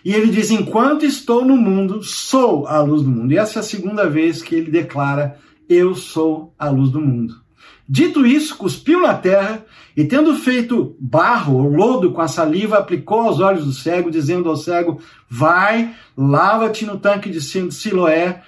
E 0.06 0.14
ele 0.14 0.32
diz: 0.32 0.50
Enquanto 0.50 1.06
estou 1.06 1.44
no 1.44 1.58
mundo, 1.58 2.02
sou 2.02 2.66
a 2.66 2.80
luz 2.80 3.04
do 3.04 3.10
mundo. 3.10 3.34
E 3.34 3.38
essa 3.38 3.60
é 3.60 3.62
a 3.62 3.64
segunda 3.64 4.10
vez 4.10 4.42
que 4.42 4.56
ele 4.56 4.72
declara: 4.72 5.38
Eu 5.68 5.94
sou 5.94 6.54
a 6.58 6.70
luz 6.70 6.90
do 6.90 7.02
mundo. 7.02 7.36
Dito 7.92 8.24
isso, 8.24 8.56
cuspiu 8.56 9.02
na 9.02 9.16
terra 9.16 9.66
e, 9.98 10.06
tendo 10.06 10.36
feito 10.36 10.96
barro 11.00 11.58
ou 11.58 11.68
lodo 11.68 12.12
com 12.12 12.22
a 12.22 12.28
saliva, 12.28 12.78
aplicou 12.78 13.22
aos 13.22 13.40
olhos 13.40 13.66
do 13.66 13.74
cego, 13.74 14.12
dizendo 14.12 14.48
ao 14.48 14.56
cego: 14.56 15.02
Vai, 15.28 15.96
lava-te 16.16 16.86
no 16.86 17.00
tanque 17.00 17.32
de 17.32 17.42
Siloé. 17.42 18.44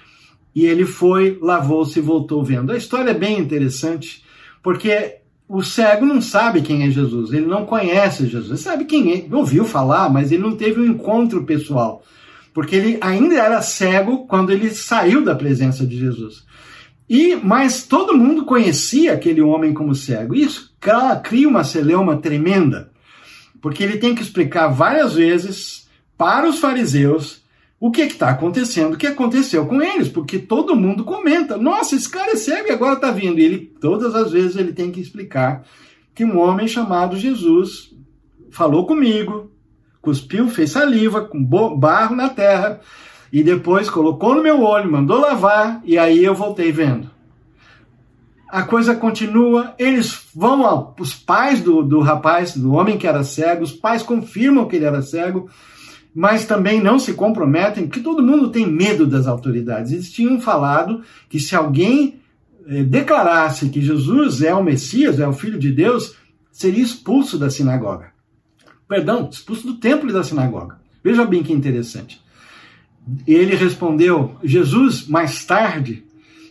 E 0.54 0.64
ele 0.64 0.84
foi, 0.84 1.38
lavou-se 1.42 1.98
e 1.98 2.02
voltou 2.02 2.44
vendo. 2.44 2.70
A 2.70 2.76
história 2.76 3.10
é 3.10 3.14
bem 3.14 3.38
interessante, 3.38 4.22
porque 4.62 5.16
o 5.48 5.62
cego 5.62 6.06
não 6.06 6.20
sabe 6.20 6.62
quem 6.62 6.84
é 6.84 6.90
Jesus, 6.90 7.32
ele 7.32 7.46
não 7.46 7.66
conhece 7.66 8.26
Jesus, 8.26 8.48
ele 8.48 8.56
sabe 8.58 8.84
quem 8.84 9.12
é, 9.12 9.34
ouviu 9.34 9.64
falar, 9.64 10.08
mas 10.10 10.30
ele 10.30 10.42
não 10.42 10.56
teve 10.56 10.80
um 10.80 10.86
encontro 10.86 11.44
pessoal, 11.44 12.02
porque 12.54 12.76
ele 12.76 12.98
ainda 13.00 13.34
era 13.34 13.60
cego 13.60 14.26
quando 14.26 14.50
ele 14.50 14.70
saiu 14.70 15.24
da 15.24 15.34
presença 15.34 15.86
de 15.86 15.98
Jesus. 15.98 16.44
E 17.12 17.36
mas 17.36 17.82
todo 17.82 18.16
mundo 18.16 18.46
conhecia 18.46 19.12
aquele 19.12 19.42
homem 19.42 19.74
como 19.74 19.94
cego. 19.94 20.34
Isso 20.34 20.74
cria 21.22 21.46
uma 21.46 21.62
celeuma 21.62 22.16
tremenda, 22.16 22.90
porque 23.60 23.82
ele 23.82 23.98
tem 23.98 24.14
que 24.14 24.22
explicar 24.22 24.68
várias 24.68 25.12
vezes 25.12 25.86
para 26.16 26.48
os 26.48 26.58
fariseus 26.58 27.42
o 27.78 27.90
que 27.90 28.00
está 28.00 28.30
acontecendo, 28.30 28.94
o 28.94 28.96
que 28.96 29.06
aconteceu 29.06 29.66
com 29.66 29.82
eles, 29.82 30.08
porque 30.08 30.38
todo 30.38 30.74
mundo 30.74 31.04
comenta, 31.04 31.58
nossa, 31.58 31.96
esse 31.96 32.08
cara 32.08 32.32
é 32.32 32.36
cego 32.36 32.68
e 32.68 32.70
agora 32.70 32.94
está 32.94 33.10
vindo. 33.10 33.38
E 33.38 33.44
ele, 33.44 33.58
todas 33.78 34.14
as 34.14 34.32
vezes, 34.32 34.56
ele 34.56 34.72
tem 34.72 34.90
que 34.90 35.00
explicar 35.00 35.66
que 36.14 36.24
um 36.24 36.38
homem 36.38 36.66
chamado 36.66 37.18
Jesus 37.18 37.94
falou 38.50 38.86
comigo, 38.86 39.50
cuspiu, 40.00 40.48
fez 40.48 40.70
saliva 40.70 41.20
com 41.20 41.44
barro 41.44 42.16
na 42.16 42.30
terra 42.30 42.80
e 43.32 43.42
depois 43.42 43.88
colocou 43.88 44.34
no 44.34 44.42
meu 44.42 44.60
olho, 44.60 44.92
mandou 44.92 45.18
lavar 45.18 45.80
e 45.84 45.98
aí 45.98 46.22
eu 46.22 46.34
voltei 46.34 46.70
vendo. 46.70 47.10
A 48.46 48.62
coisa 48.62 48.94
continua, 48.94 49.74
eles 49.78 50.26
vão 50.34 50.66
ao, 50.66 50.94
os 51.00 51.14
pais 51.14 51.62
do, 51.62 51.82
do 51.82 52.00
rapaz, 52.00 52.54
do 52.54 52.72
homem 52.72 52.98
que 52.98 53.06
era 53.06 53.24
cego, 53.24 53.64
os 53.64 53.72
pais 53.72 54.02
confirmam 54.02 54.68
que 54.68 54.76
ele 54.76 54.84
era 54.84 55.00
cego, 55.00 55.48
mas 56.14 56.44
também 56.44 56.78
não 56.78 56.98
se 56.98 57.14
comprometem, 57.14 57.86
porque 57.86 58.00
todo 58.00 58.22
mundo 58.22 58.50
tem 58.50 58.70
medo 58.70 59.06
das 59.06 59.26
autoridades. 59.26 59.92
Eles 59.92 60.12
tinham 60.12 60.38
falado 60.38 61.02
que 61.30 61.40
se 61.40 61.56
alguém 61.56 62.20
eh, 62.66 62.82
declarasse 62.82 63.70
que 63.70 63.80
Jesus 63.80 64.42
é 64.42 64.54
o 64.54 64.62
Messias, 64.62 65.18
é 65.18 65.26
o 65.26 65.32
Filho 65.32 65.58
de 65.58 65.72
Deus, 65.72 66.14
seria 66.50 66.82
expulso 66.84 67.38
da 67.38 67.48
sinagoga. 67.48 68.12
Perdão, 68.86 69.30
expulso 69.32 69.66
do 69.66 69.78
templo 69.78 70.10
e 70.10 70.12
da 70.12 70.22
sinagoga. 70.22 70.78
Veja 71.02 71.24
bem 71.24 71.42
que 71.42 71.54
interessante. 71.54 72.21
Ele 73.26 73.56
respondeu, 73.56 74.36
Jesus, 74.42 75.06
mais 75.06 75.44
tarde, 75.44 76.04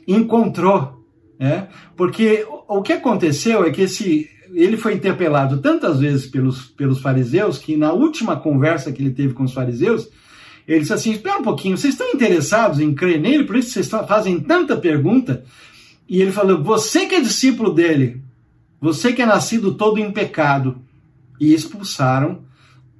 encontrou, 0.08 1.06
né? 1.40 1.70
porque 1.96 2.46
o 2.68 2.82
que 2.82 2.94
aconteceu 2.94 3.66
é 3.66 3.72
que 3.72 3.84
esse, 3.84 4.30
ele 4.54 4.78
foi 4.78 4.96
interpelado 4.96 5.60
tantas 5.60 6.00
vezes 6.00 6.26
pelos, 6.26 6.66
pelos 6.66 7.00
fariseus 7.00 7.58
que 7.58 7.78
na 7.78 7.94
última 7.94 8.36
conversa 8.36 8.92
que 8.92 9.02
ele 9.02 9.12
teve 9.12 9.34
com 9.34 9.44
os 9.44 9.54
fariseus, 9.54 10.10
ele 10.68 10.82
disse 10.82 10.94
assim: 10.94 11.12
Espera 11.12 11.40
um 11.40 11.44
pouquinho, 11.44 11.78
vocês 11.78 11.94
estão 11.94 12.12
interessados 12.12 12.80
em 12.80 12.94
crer 12.94 13.20
nele, 13.20 13.46
por 13.46 13.56
isso 13.56 13.72
vocês 13.72 13.90
fazem 13.90 14.40
tanta 14.40 14.76
pergunta? 14.76 15.44
E 16.08 16.22
ele 16.22 16.32
falou: 16.32 16.64
Você 16.64 17.06
que 17.06 17.16
é 17.16 17.22
discípulo 17.22 17.74
dele, 17.74 18.22
você 18.80 19.14
que 19.14 19.22
é 19.22 19.26
nascido 19.26 19.74
todo 19.74 20.00
em 20.00 20.12
pecado, 20.12 20.82
e 21.40 21.54
expulsaram 21.54 22.44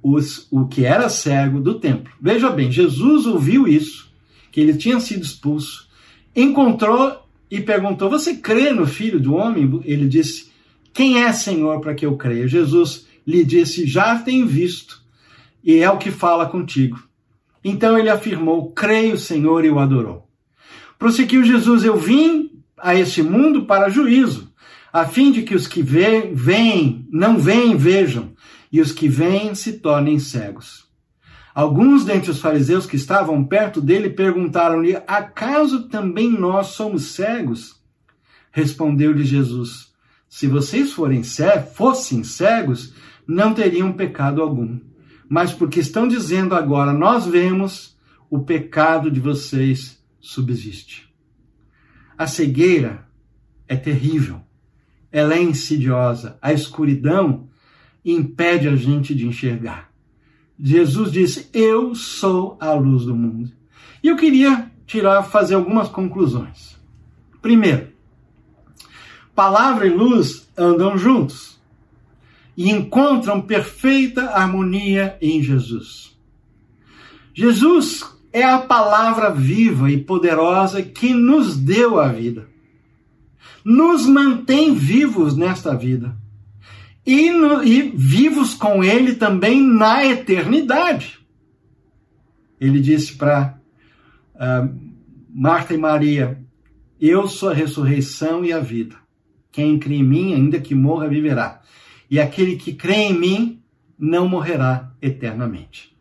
os, 0.02 0.46
o 0.50 0.66
que 0.66 0.84
era 0.84 1.08
cego 1.08 1.60
do 1.60 1.78
templo. 1.78 2.12
Veja 2.20 2.50
bem, 2.50 2.70
Jesus 2.70 3.26
ouviu 3.26 3.68
isso, 3.68 4.10
que 4.50 4.60
ele 4.60 4.76
tinha 4.76 4.98
sido 5.00 5.22
expulso, 5.22 5.88
encontrou 6.34 7.22
e 7.50 7.60
perguntou: 7.60 8.10
Você 8.10 8.36
crê 8.36 8.72
no 8.72 8.86
Filho 8.86 9.20
do 9.20 9.34
Homem? 9.34 9.80
Ele 9.84 10.08
disse: 10.08 10.50
Quem 10.92 11.22
é 11.22 11.32
Senhor 11.32 11.80
para 11.80 11.94
que 11.94 12.04
eu 12.04 12.16
creia? 12.16 12.48
Jesus 12.48 13.06
lhe 13.26 13.44
disse: 13.44 13.86
Já 13.86 14.18
tem 14.18 14.44
visto, 14.44 15.00
e 15.62 15.76
é 15.76 15.90
o 15.90 15.98
que 15.98 16.10
fala 16.10 16.46
contigo. 16.46 17.02
Então 17.64 17.96
ele 17.98 18.08
afirmou: 18.08 18.72
Creio, 18.72 19.16
Senhor, 19.16 19.64
e 19.64 19.70
o 19.70 19.78
adorou. 19.78 20.26
Prosseguiu 20.98 21.44
Jesus: 21.44 21.84
Eu 21.84 21.96
vim 21.96 22.50
a 22.76 22.94
este 22.94 23.22
mundo 23.22 23.64
para 23.64 23.88
juízo, 23.88 24.52
a 24.92 25.04
fim 25.04 25.30
de 25.30 25.42
que 25.42 25.54
os 25.54 25.66
que 25.66 25.82
veem, 25.82 27.06
não 27.10 27.38
veem, 27.38 27.76
vejam, 27.76 28.32
e 28.72 28.80
os 28.80 28.90
que 28.90 29.06
veem 29.06 29.54
se 29.54 29.74
tornem 29.74 30.18
cegos. 30.18 30.90
Alguns 31.54 32.04
dentre 32.04 32.30
os 32.30 32.40
fariseus 32.40 32.86
que 32.86 32.96
estavam 32.96 33.44
perto 33.44 33.80
dele 33.80 34.08
perguntaram-lhe: 34.08 34.96
Acaso 35.06 35.88
também 35.88 36.30
nós 36.30 36.68
somos 36.68 37.08
cegos? 37.08 37.82
Respondeu-lhe 38.50 39.24
Jesus: 39.24 39.92
Se 40.28 40.46
vocês 40.46 40.92
forem 40.92 41.22
cegos, 41.22 41.76
fossem 41.76 42.24
cegos, 42.24 42.94
não 43.26 43.52
teriam 43.52 43.92
pecado 43.92 44.40
algum. 44.40 44.80
Mas 45.28 45.52
porque 45.52 45.80
estão 45.80 46.08
dizendo 46.08 46.54
agora, 46.54 46.92
nós 46.92 47.26
vemos, 47.26 47.98
o 48.30 48.40
pecado 48.40 49.10
de 49.10 49.20
vocês 49.20 50.02
subsiste. 50.18 51.12
A 52.16 52.26
cegueira 52.26 53.06
é 53.68 53.76
terrível, 53.76 54.40
ela 55.10 55.34
é 55.34 55.42
insidiosa. 55.42 56.38
A 56.40 56.52
escuridão 56.52 57.48
impede 58.04 58.68
a 58.68 58.76
gente 58.76 59.14
de 59.14 59.26
enxergar. 59.26 59.90
Jesus 60.58 61.10
disse: 61.10 61.48
Eu 61.52 61.94
sou 61.94 62.56
a 62.60 62.72
luz 62.72 63.04
do 63.04 63.14
mundo. 63.14 63.50
E 64.02 64.08
eu 64.08 64.16
queria 64.16 64.70
tirar, 64.86 65.22
fazer 65.22 65.54
algumas 65.54 65.88
conclusões. 65.88 66.76
Primeiro, 67.40 67.88
palavra 69.34 69.86
e 69.86 69.90
luz 69.90 70.48
andam 70.56 70.96
juntos 70.98 71.60
e 72.56 72.70
encontram 72.70 73.40
perfeita 73.40 74.30
harmonia 74.30 75.16
em 75.20 75.42
Jesus. 75.42 76.16
Jesus 77.34 78.04
é 78.32 78.42
a 78.42 78.58
palavra 78.58 79.30
viva 79.30 79.90
e 79.90 79.98
poderosa 79.98 80.82
que 80.82 81.14
nos 81.14 81.56
deu 81.56 81.98
a 81.98 82.08
vida. 82.08 82.48
Nos 83.64 84.06
mantém 84.06 84.74
vivos 84.74 85.36
nesta 85.36 85.74
vida 85.74 86.16
e, 87.04 87.30
no, 87.30 87.64
e 87.64 87.92
vivos 87.94 88.54
com 88.54 88.82
Ele 88.82 89.14
também 89.14 89.60
na 89.60 90.04
eternidade. 90.06 91.18
Ele 92.60 92.80
disse 92.80 93.14
para 93.14 93.58
uh, 94.34 94.74
Marta 95.28 95.74
e 95.74 95.78
Maria: 95.78 96.38
Eu 97.00 97.26
sou 97.26 97.50
a 97.50 97.54
ressurreição 97.54 98.44
e 98.44 98.52
a 98.52 98.60
vida. 98.60 98.96
Quem 99.50 99.78
crê 99.78 99.96
em 99.96 100.04
mim, 100.04 100.34
ainda 100.34 100.60
que 100.60 100.74
morra, 100.74 101.08
viverá. 101.08 101.60
E 102.10 102.20
aquele 102.20 102.56
que 102.56 102.72
crê 102.72 102.94
em 102.94 103.18
mim 103.18 103.62
não 103.98 104.28
morrerá 104.28 104.92
eternamente. 105.00 105.92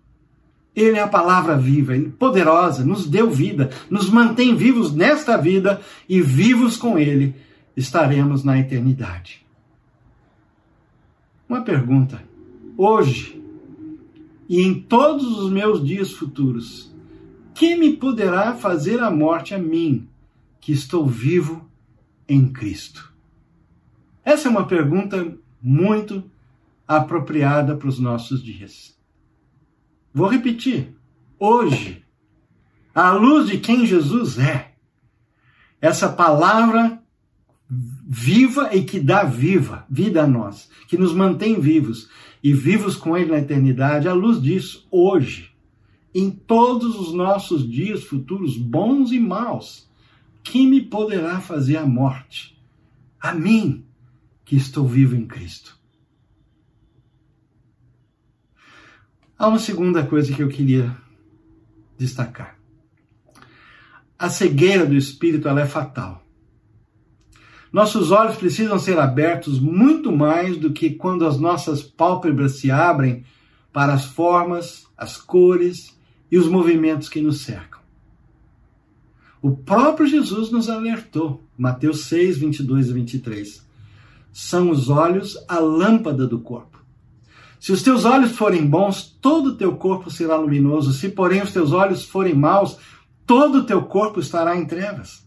Ele 0.76 0.98
é 0.98 1.02
a 1.02 1.08
palavra 1.08 1.58
viva, 1.58 1.94
poderosa, 2.18 2.86
nos 2.86 3.06
deu 3.06 3.30
vida, 3.30 3.70
nos 3.90 4.10
mantém 4.10 4.56
vivos 4.56 4.94
nesta 4.94 5.36
vida 5.38 5.82
e 6.08 6.22
vivos 6.22 6.78
com 6.78 6.98
Ele 6.98 7.36
estaremos 7.76 8.44
na 8.44 8.58
eternidade. 8.58 9.46
Uma 11.52 11.66
pergunta. 11.66 12.24
Hoje 12.78 13.44
e 14.48 14.62
em 14.62 14.74
todos 14.74 15.38
os 15.38 15.52
meus 15.52 15.86
dias 15.86 16.10
futuros, 16.10 16.96
quem 17.54 17.78
me 17.78 17.98
poderá 17.98 18.56
fazer 18.56 19.02
a 19.02 19.12
morte 19.12 19.54
a 19.54 19.58
mim, 19.58 20.08
que 20.62 20.72
estou 20.72 21.06
vivo 21.06 21.70
em 22.26 22.48
Cristo? 22.48 23.14
Essa 24.24 24.48
é 24.48 24.50
uma 24.50 24.66
pergunta 24.66 25.38
muito 25.62 26.24
apropriada 26.88 27.76
para 27.76 27.90
os 27.90 28.00
nossos 28.00 28.42
dias. 28.42 28.98
Vou 30.14 30.30
repetir. 30.30 30.96
Hoje, 31.38 32.02
à 32.96 33.12
luz 33.12 33.50
de 33.50 33.58
quem 33.58 33.86
Jesus 33.86 34.40
é, 34.40 34.72
essa 35.82 36.08
palavra 36.08 37.01
viva 38.14 38.76
e 38.76 38.84
que 38.84 39.00
dá 39.00 39.24
viva, 39.24 39.86
vida 39.90 40.24
a 40.24 40.28
nós, 40.28 40.70
que 40.86 40.98
nos 40.98 41.14
mantém 41.14 41.62
vivos 41.62 42.10
e 42.44 42.52
vivos 42.54 42.98
com 42.98 43.18
Ele 43.18 43.32
na 43.32 43.38
eternidade, 43.38 44.06
à 44.06 44.14
luz 44.14 44.42
disso, 44.42 44.86
hoje, 44.92 45.56
em 46.14 46.30
todos 46.30 47.00
os 47.00 47.14
nossos 47.14 47.66
dias 47.66 48.04
futuros, 48.04 48.58
bons 48.58 49.14
e 49.14 49.20
maus, 49.20 49.90
quem 50.44 50.68
me 50.68 50.82
poderá 50.82 51.40
fazer 51.40 51.78
a 51.78 51.86
morte? 51.86 52.62
A 53.18 53.34
mim, 53.34 53.86
que 54.44 54.58
estou 54.58 54.86
vivo 54.86 55.16
em 55.16 55.26
Cristo. 55.26 55.80
Há 59.40 59.48
uma 59.48 59.60
segunda 59.60 60.06
coisa 60.06 60.34
que 60.34 60.44
eu 60.44 60.50
queria 60.50 60.98
destacar. 61.98 62.60
A 64.20 64.30
cegueira 64.30 64.86
do 64.86 64.96
espírito 64.96 65.48
ela 65.48 65.62
é 65.62 65.66
fatal. 65.66 66.22
Nossos 67.72 68.12
olhos 68.12 68.36
precisam 68.36 68.78
ser 68.78 69.00
abertos 69.00 69.60
muito 69.60 70.12
mais 70.12 70.58
do 70.58 70.72
que 70.72 70.90
quando 70.90 71.26
as 71.26 71.40
nossas 71.40 71.82
pálpebras 71.82 72.60
se 72.60 72.70
abrem 72.70 73.24
para 73.72 73.94
as 73.94 74.06
formas, 74.06 74.86
as 74.98 75.16
cores 75.16 75.98
e 76.30 76.38
os 76.38 76.48
movimentos 76.48 77.08
que 77.08 77.22
nos 77.22 77.42
cercam. 77.42 77.80
O 79.42 79.56
próprio 79.56 80.06
Jesus 80.06 80.52
nos 80.52 80.70
alertou, 80.70 81.44
Mateus 81.58 82.06
6, 82.06 82.38
22 82.40 82.90
e 82.90 82.94
23. 82.94 83.66
São 84.34 84.70
os 84.70 84.90
olhos 84.90 85.38
a 85.48 85.58
lâmpada 85.58 86.28
do 86.28 86.40
corpo. 86.40 86.80
Se 87.60 87.72
os 87.72 87.82
teus 87.82 88.06
olhos 88.06 88.32
forem 88.32 88.66
bons, 88.66 89.04
todo 89.22 89.52
o 89.52 89.56
teu 89.56 89.76
corpo 89.76 90.12
será 90.12 90.36
luminoso. 90.36 90.94
Se, 90.94 91.10
porém, 91.10 91.42
os 91.42 91.54
teus 91.54 91.72
olhos 91.72 92.04
forem 92.04 92.34
maus, 92.34 92.78
todo 93.26 93.60
o 93.60 93.64
teu 93.64 93.84
corpo 93.84 94.20
estará 94.20 94.58
em 94.58 94.66
trevas. 94.66 95.21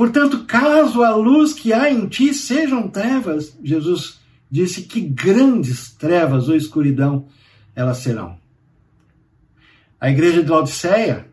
Portanto, 0.00 0.46
caso 0.46 1.02
a 1.02 1.14
luz 1.14 1.52
que 1.52 1.74
há 1.74 1.92
em 1.92 2.08
ti 2.08 2.32
sejam 2.32 2.88
trevas, 2.88 3.54
Jesus 3.62 4.18
disse 4.50 4.84
que 4.84 4.98
grandes 4.98 5.90
trevas 5.92 6.48
ou 6.48 6.56
escuridão 6.56 7.26
elas 7.76 7.98
serão. 7.98 8.38
A 10.00 10.08
igreja 10.08 10.42
de 10.42 10.48
Laodiceia, 10.48 11.26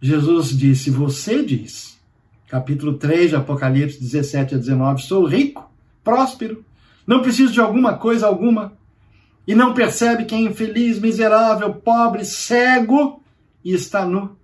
Jesus 0.00 0.48
disse: 0.48 0.90
Você 0.90 1.44
diz, 1.44 1.96
capítulo 2.48 2.94
3 2.94 3.30
de 3.30 3.36
Apocalipse 3.36 4.00
17 4.00 4.56
a 4.56 4.58
19, 4.58 5.02
sou 5.02 5.24
rico, 5.24 5.70
próspero, 6.02 6.64
não 7.06 7.22
preciso 7.22 7.52
de 7.52 7.60
alguma 7.60 7.96
coisa 7.98 8.26
alguma, 8.26 8.72
e 9.46 9.54
não 9.54 9.74
percebe 9.74 10.24
que 10.24 10.34
é 10.34 10.40
infeliz, 10.40 10.98
miserável, 10.98 11.72
pobre, 11.72 12.24
cego 12.24 13.22
e 13.64 13.72
está 13.72 14.04
nu. 14.04 14.41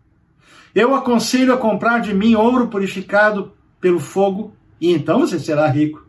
Eu 0.74 0.94
aconselho 0.94 1.52
a 1.52 1.56
comprar 1.56 2.00
de 2.00 2.14
mim 2.14 2.34
ouro 2.34 2.68
purificado 2.68 3.52
pelo 3.80 4.00
fogo, 4.00 4.54
e 4.80 4.92
então 4.92 5.20
você 5.20 5.38
será 5.38 5.66
rico. 5.68 6.06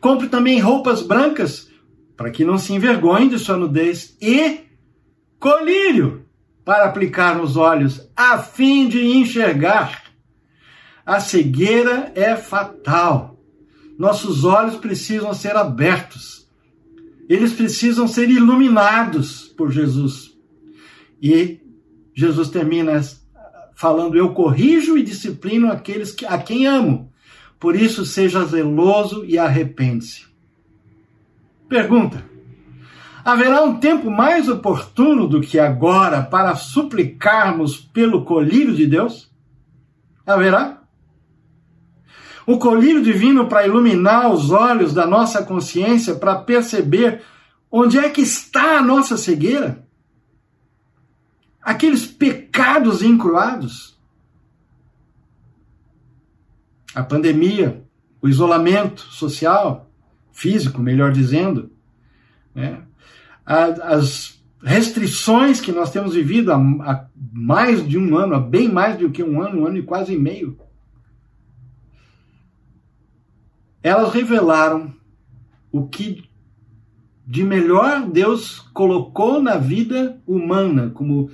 Compre 0.00 0.28
também 0.28 0.60
roupas 0.60 1.02
brancas 1.02 1.70
para 2.16 2.30
que 2.30 2.44
não 2.44 2.56
se 2.56 2.72
envergonhe 2.72 3.28
de 3.28 3.38
sua 3.38 3.56
nudez, 3.56 4.16
e 4.20 4.60
colírio 5.38 6.24
para 6.64 6.86
aplicar 6.86 7.36
nos 7.36 7.56
olhos, 7.56 8.10
a 8.16 8.38
fim 8.38 8.88
de 8.88 9.06
enxergar. 9.06 10.02
A 11.04 11.20
cegueira 11.20 12.10
é 12.14 12.34
fatal. 12.34 13.38
Nossos 13.96 14.44
olhos 14.44 14.76
precisam 14.76 15.32
ser 15.32 15.54
abertos. 15.56 16.48
Eles 17.28 17.52
precisam 17.52 18.08
ser 18.08 18.28
iluminados 18.28 19.44
por 19.56 19.70
Jesus. 19.70 20.36
E 21.22 21.60
Jesus 22.14 22.48
termina 22.48 23.00
falando: 23.76 24.16
Eu 24.16 24.30
corrijo 24.30 24.98
e 24.98 25.04
disciplino 25.04 25.70
aqueles 25.70 26.16
a 26.26 26.38
quem 26.38 26.66
amo. 26.66 27.12
Por 27.60 27.76
isso, 27.76 28.04
seja 28.04 28.44
zeloso 28.44 29.24
e 29.24 29.38
arrepende-se. 29.38 30.24
Pergunta: 31.68 32.24
Haverá 33.24 33.62
um 33.62 33.78
tempo 33.78 34.10
mais 34.10 34.48
oportuno 34.48 35.28
do 35.28 35.40
que 35.40 35.58
agora 35.58 36.22
para 36.22 36.56
suplicarmos 36.56 37.76
pelo 37.76 38.24
colírio 38.24 38.74
de 38.74 38.86
Deus? 38.86 39.30
Haverá? 40.26 40.82
O 42.46 42.58
colírio 42.58 43.02
divino 43.02 43.48
para 43.48 43.66
iluminar 43.66 44.32
os 44.32 44.50
olhos 44.52 44.94
da 44.94 45.04
nossa 45.04 45.42
consciência, 45.42 46.14
para 46.14 46.36
perceber 46.36 47.22
onde 47.70 47.98
é 47.98 48.08
que 48.08 48.20
está 48.20 48.78
a 48.78 48.82
nossa 48.82 49.16
cegueira? 49.16 49.85
Aqueles 51.66 52.06
pecados 52.06 53.02
encruados? 53.02 53.98
A 56.94 57.02
pandemia, 57.02 57.84
o 58.22 58.28
isolamento 58.28 59.00
social, 59.00 59.90
físico, 60.30 60.80
melhor 60.80 61.10
dizendo, 61.10 61.72
né? 62.54 62.84
as 63.44 64.40
restrições 64.62 65.60
que 65.60 65.72
nós 65.72 65.90
temos 65.90 66.14
vivido 66.14 66.52
há, 66.52 67.08
mais 67.32 67.84
de 67.84 67.98
um 67.98 68.16
ano, 68.16 68.36
há 68.36 68.40
bem 68.40 68.68
mais 68.70 68.96
do 68.96 69.10
que 69.10 69.24
um 69.24 69.42
ano, 69.42 69.62
um 69.62 69.66
ano 69.66 69.78
e 69.78 69.82
quase 69.82 70.16
meio, 70.16 70.56
elas 73.82 74.14
revelaram 74.14 74.94
o 75.72 75.88
que 75.88 76.30
de 77.26 77.42
melhor 77.42 78.08
Deus 78.08 78.60
colocou 78.72 79.42
na 79.42 79.56
vida 79.56 80.22
humana, 80.24 80.90
como 80.90 81.28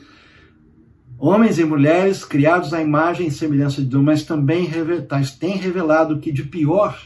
homens 1.24 1.56
e 1.56 1.64
mulheres 1.64 2.24
criados 2.24 2.74
à 2.74 2.82
imagem 2.82 3.28
e 3.28 3.30
semelhança 3.30 3.80
de 3.80 3.86
Deus, 3.86 4.02
mas 4.02 4.24
também 4.24 4.68
tem 5.38 5.56
revelado 5.56 6.16
o 6.16 6.18
que 6.18 6.32
de 6.32 6.42
pior 6.42 7.00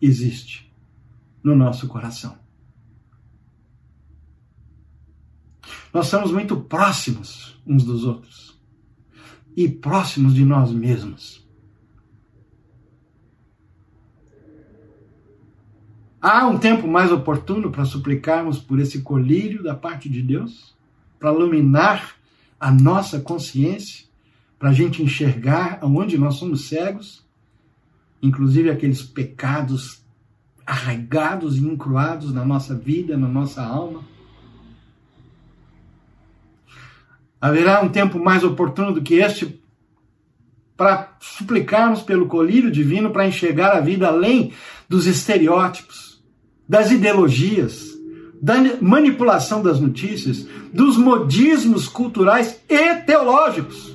existe 0.00 0.72
no 1.42 1.56
nosso 1.56 1.88
coração. 1.88 2.38
Nós 5.92 6.06
somos 6.06 6.30
muito 6.30 6.60
próximos 6.60 7.60
uns 7.66 7.82
dos 7.82 8.04
outros 8.04 8.56
e 9.56 9.68
próximos 9.68 10.32
de 10.32 10.44
nós 10.44 10.70
mesmos. 10.70 11.44
Há 16.22 16.46
um 16.46 16.56
tempo 16.56 16.86
mais 16.86 17.10
oportuno 17.10 17.72
para 17.72 17.84
suplicarmos 17.84 18.60
por 18.60 18.78
esse 18.78 19.02
colírio 19.02 19.60
da 19.60 19.74
parte 19.74 20.08
de 20.08 20.22
Deus, 20.22 20.72
para 21.18 21.32
iluminar 21.32 22.19
a 22.60 22.70
nossa 22.70 23.18
consciência, 23.18 24.04
para 24.58 24.68
a 24.68 24.72
gente 24.74 25.02
enxergar 25.02 25.78
aonde 25.80 26.18
nós 26.18 26.34
somos 26.34 26.68
cegos, 26.68 27.26
inclusive 28.22 28.70
aqueles 28.70 29.02
pecados 29.02 30.04
arraigados 30.66 31.56
e 31.56 31.64
encruados 31.64 32.32
na 32.32 32.44
nossa 32.44 32.74
vida, 32.74 33.16
na 33.16 33.26
nossa 33.26 33.62
alma. 33.62 34.04
Haverá 37.40 37.80
um 37.80 37.88
tempo 37.88 38.18
mais 38.22 38.44
oportuno 38.44 38.92
do 38.92 39.02
que 39.02 39.14
este 39.14 39.58
para 40.76 41.16
suplicarmos 41.20 42.02
pelo 42.02 42.26
colírio 42.26 42.70
divino 42.70 43.10
para 43.10 43.26
enxergar 43.26 43.72
a 43.76 43.80
vida 43.80 44.08
além 44.08 44.52
dos 44.88 45.06
estereótipos, 45.06 46.22
das 46.68 46.90
ideologias, 46.90 47.99
da 48.40 48.54
manipulação 48.80 49.62
das 49.62 49.78
notícias, 49.78 50.46
dos 50.72 50.96
modismos 50.96 51.86
culturais 51.86 52.60
e 52.68 52.94
teológicos. 52.96 53.94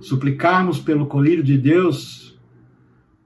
Suplicarmos 0.00 0.78
pelo 0.78 1.06
colírio 1.06 1.42
de 1.42 1.56
Deus 1.56 2.36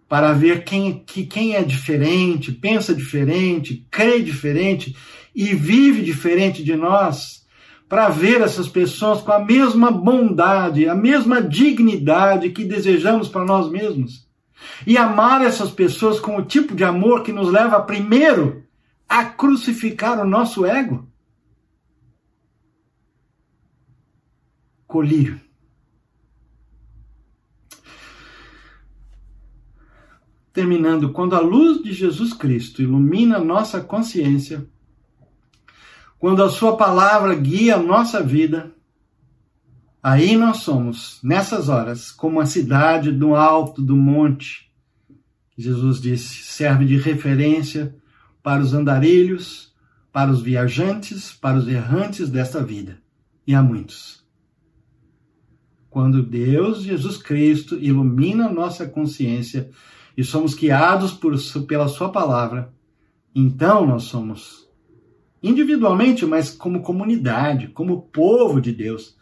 para 0.09 0.33
ver 0.33 0.63
quem, 0.63 1.03
que, 1.05 1.27
quem 1.27 1.57
é 1.57 1.63
diferente, 1.63 2.53
pensa 2.53 2.95
diferente, 2.95 3.85
crê 3.91 4.21
diferente 4.23 4.95
e 5.35 5.47
vive 5.47 6.03
diferente 6.03 6.63
de 6.63 6.77
nós, 6.77 7.45
para 7.89 8.09
ver 8.09 8.41
essas 8.41 8.69
pessoas 8.69 9.21
com 9.21 9.33
a 9.33 9.45
mesma 9.45 9.91
bondade, 9.91 10.89
a 10.89 10.95
mesma 10.95 11.43
dignidade 11.43 12.51
que 12.51 12.65
desejamos 12.65 13.29
para 13.29 13.45
nós 13.45 13.71
mesmos. 13.71 14.26
E 14.87 14.97
amar 14.97 15.43
essas 15.43 15.71
pessoas 15.71 16.21
com 16.21 16.37
o 16.37 16.45
tipo 16.45 16.75
de 16.75 16.85
amor 16.85 17.23
que 17.23 17.33
nos 17.33 17.51
leva 17.51 17.83
primeiro 17.83 18.65
a 19.09 19.25
crucificar 19.25 20.19
o 20.21 20.29
nosso 20.29 20.67
ego. 20.67 21.09
Colírio. 24.87 25.41
Terminando, 30.53 31.13
quando 31.13 31.37
a 31.37 31.41
luz 31.41 31.83
de 31.83 31.93
Jesus 31.93 32.33
Cristo 32.33 32.81
ilumina 32.81 33.39
nossa 33.39 33.81
consciência, 33.81 34.67
quando 36.19 36.43
a 36.43 36.49
Sua 36.49 36.77
palavra 36.77 37.35
guia 37.35 37.77
a 37.77 37.83
nossa 37.83 38.23
vida, 38.23 38.76
aí 40.07 40.37
nós 40.37 40.59
somos, 40.59 41.19
nessas 41.21 41.69
horas, 41.69 42.13
como 42.13 42.41
a 42.41 42.47
cidade 42.47 43.11
do 43.11 43.35
alto 43.35 43.83
do 43.83 43.97
monte. 43.97 44.71
Jesus 45.59 46.01
disse, 46.01 46.45
serve 46.45 46.85
de 46.85 46.97
referência 46.97 47.93
para 48.41 48.63
os 48.63 48.73
andarilhos, 48.73 49.75
para 50.13 50.31
os 50.31 50.41
viajantes, 50.41 51.33
para 51.33 51.59
os 51.59 51.67
errantes 51.67 52.31
desta 52.31 52.63
vida. 52.63 52.99
E 53.45 53.53
há 53.53 53.61
muitos. 53.61 54.25
Quando 55.91 56.23
Deus, 56.23 56.83
Jesus 56.83 57.17
Cristo, 57.17 57.77
ilumina 57.77 58.49
nossa 58.49 58.87
consciência 58.87 59.71
e 60.17 60.23
somos 60.23 60.55
guiados 60.55 61.15
por, 61.15 61.35
pela 61.67 61.89
Sua 61.89 62.13
palavra, 62.13 62.73
então 63.35 63.85
nós 63.85 64.05
somos 64.05 64.69
individualmente, 65.43 66.25
mas 66.25 66.53
como 66.53 66.81
comunidade, 66.81 67.67
como 67.69 68.03
povo 68.03 68.61
de 68.61 68.71
Deus, 68.71 69.17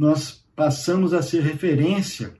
nós 0.00 0.42
passamos 0.56 1.12
a 1.12 1.20
ser 1.20 1.42
referência 1.42 2.32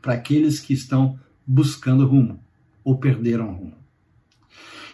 para 0.00 0.14
aqueles 0.14 0.60
que 0.60 0.72
estão 0.72 1.18
buscando 1.44 2.06
rumo 2.06 2.40
ou 2.84 2.98
perderam 2.98 3.52
rumo. 3.52 3.74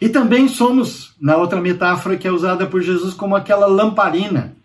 E 0.00 0.08
também 0.08 0.48
somos, 0.48 1.14
na 1.20 1.36
outra 1.36 1.60
metáfora 1.60 2.16
que 2.16 2.26
é 2.26 2.32
usada 2.32 2.66
por 2.66 2.80
Jesus, 2.80 3.12
como 3.12 3.36
aquela 3.36 3.66
lamparina 3.66 4.56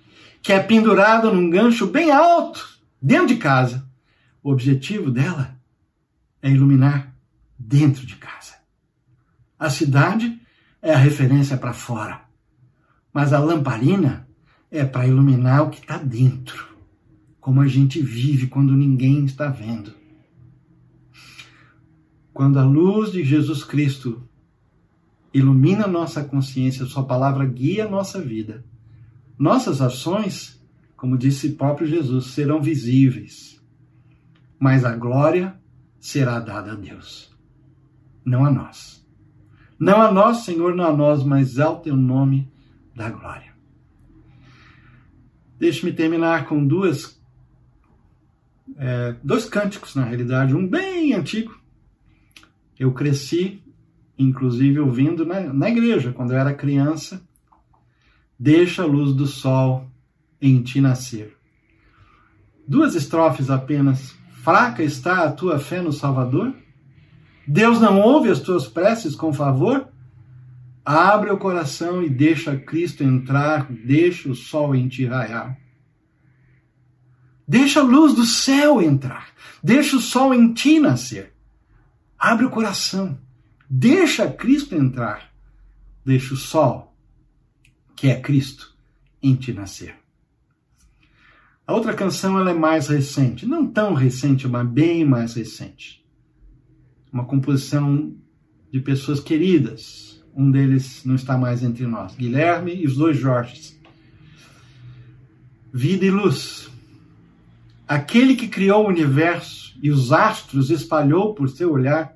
que 0.41 0.53
é 0.53 0.61
pendurada 0.61 1.29
num 1.29 1.49
gancho 1.49 1.88
bem 1.88 2.09
alto 2.09 2.79
dentro 3.01 3.27
de 3.27 3.36
casa. 3.36 3.86
O 4.41 4.49
objetivo 4.49 5.11
dela 5.11 5.57
é 6.41 6.49
iluminar 6.49 7.13
dentro 7.59 8.05
de 8.05 8.15
casa. 8.15 8.53
A 9.59 9.69
cidade 9.69 10.39
é 10.81 10.93
a 10.93 10.97
referência 10.97 11.57
para 11.57 11.73
fora. 11.73 12.21
Mas 13.11 13.33
a 13.33 13.39
lamparina 13.39 14.25
é 14.71 14.86
para 14.86 15.05
iluminar 15.05 15.63
o 15.63 15.69
que 15.69 15.81
está 15.81 15.97
dentro, 15.97 16.74
como 17.45 17.61
a 17.61 17.67
gente 17.67 18.01
vive 18.01 18.47
quando 18.47 18.75
ninguém 18.75 19.23
está 19.23 19.49
vendo. 19.49 19.93
Quando 22.33 22.57
a 22.57 22.63
luz 22.63 23.11
de 23.11 23.23
Jesus 23.23 23.63
Cristo 23.63 24.27
ilumina 25.31 25.85
nossa 25.85 26.23
consciência, 26.23 26.87
Sua 26.87 27.05
palavra 27.05 27.45
guia 27.45 27.87
nossa 27.87 28.19
vida, 28.19 28.65
nossas 29.37 29.79
ações, 29.79 30.59
como 30.97 31.19
disse 31.19 31.49
o 31.49 31.55
próprio 31.55 31.85
Jesus, 31.85 32.31
serão 32.31 32.59
visíveis, 32.59 33.63
mas 34.57 34.83
a 34.83 34.95
glória 34.95 35.55
será 35.99 36.39
dada 36.39 36.71
a 36.71 36.75
Deus, 36.75 37.31
não 38.25 38.43
a 38.43 38.49
nós. 38.49 39.05
Não 39.79 40.01
a 40.01 40.11
nós, 40.11 40.37
Senhor, 40.37 40.75
não 40.75 40.85
a 40.85 40.97
nós, 40.97 41.23
mas 41.23 41.59
ao 41.59 41.79
teu 41.79 41.95
nome 41.95 42.51
da 42.95 43.11
glória. 43.11 43.53
Deixe-me 45.59 45.93
terminar 45.93 46.47
com 46.47 46.65
duas, 46.65 47.23
é, 48.78 49.15
dois 49.23 49.45
cânticos, 49.45 49.95
na 49.95 50.03
realidade, 50.03 50.55
um 50.55 50.67
bem 50.67 51.13
antigo. 51.13 51.57
Eu 52.78 52.91
cresci, 52.91 53.63
inclusive, 54.17 54.80
ouvindo 54.80 55.26
na, 55.26 55.41
na 55.53 55.69
igreja, 55.69 56.11
quando 56.11 56.32
eu 56.32 56.38
era 56.38 56.53
criança. 56.53 57.21
Deixa 58.38 58.84
a 58.84 58.86
luz 58.86 59.13
do 59.13 59.26
sol 59.26 59.89
em 60.41 60.61
ti 60.61 60.82
nascer. 60.82 61.38
Duas 62.67 62.95
estrofes 62.95 63.49
apenas. 63.49 64.15
Fraca 64.43 64.84
está 64.84 65.23
a 65.23 65.32
tua 65.32 65.57
fé 65.57 65.82
no 65.82 65.93
Salvador? 65.93 66.53
Deus 67.47 67.80
não 67.80 68.01
ouve 68.01 68.30
as 68.30 68.39
tuas 68.39 68.67
preces 68.67 69.15
com 69.15 69.32
favor? 69.32 69.88
Abre 70.84 71.32
o 71.32 71.38
coração 71.38 72.03
e 72.03 72.09
deixa 72.09 72.57
Cristo 72.57 73.03
entrar, 73.03 73.71
deixa 73.71 74.30
o 74.30 74.36
sol 74.36 74.76
em 74.76 74.88
ti 74.88 75.05
raiar. 75.05 75.57
Deixa 77.47 77.79
a 77.79 77.83
luz 77.83 78.13
do 78.13 78.25
céu 78.25 78.81
entrar, 78.81 79.29
deixa 79.63 79.97
o 79.97 80.01
sol 80.01 80.33
em 80.33 80.53
ti 80.53 80.79
nascer. 80.79 81.33
Abre 82.17 82.45
o 82.45 82.49
coração, 82.49 83.17
deixa 83.69 84.29
Cristo 84.31 84.75
entrar, 84.75 85.31
deixa 86.03 86.33
o 86.33 86.37
sol, 86.37 86.95
que 87.95 88.07
é 88.07 88.19
Cristo, 88.19 88.75
em 89.21 89.35
ti 89.35 89.53
nascer. 89.53 89.95
A 91.67 91.73
outra 91.73 91.93
canção 91.93 92.39
ela 92.39 92.51
é 92.51 92.53
mais 92.53 92.87
recente, 92.87 93.45
não 93.45 93.65
tão 93.65 93.93
recente, 93.93 94.47
mas 94.47 94.67
bem 94.67 95.03
mais 95.03 95.33
recente. 95.33 96.05
Uma 97.11 97.25
composição 97.25 98.15
de 98.71 98.79
pessoas 98.79 99.19
queridas. 99.19 100.23
Um 100.35 100.51
deles 100.51 101.03
não 101.05 101.15
está 101.15 101.37
mais 101.37 101.63
entre 101.63 101.87
nós, 101.87 102.13
Guilherme 102.15 102.75
e 102.75 102.85
os 102.85 102.97
dois 102.97 103.17
Jorges. 103.17 103.79
Vida 105.73 106.05
e 106.05 106.11
luz. 106.11 106.69
Aquele 107.88 108.36
que 108.36 108.47
criou 108.47 108.86
o 108.86 108.89
universo 108.89 109.77
e 109.81 109.91
os 109.91 110.11
astros 110.11 110.69
espalhou 110.69 111.33
por 111.33 111.49
seu 111.49 111.71
olhar, 111.71 112.15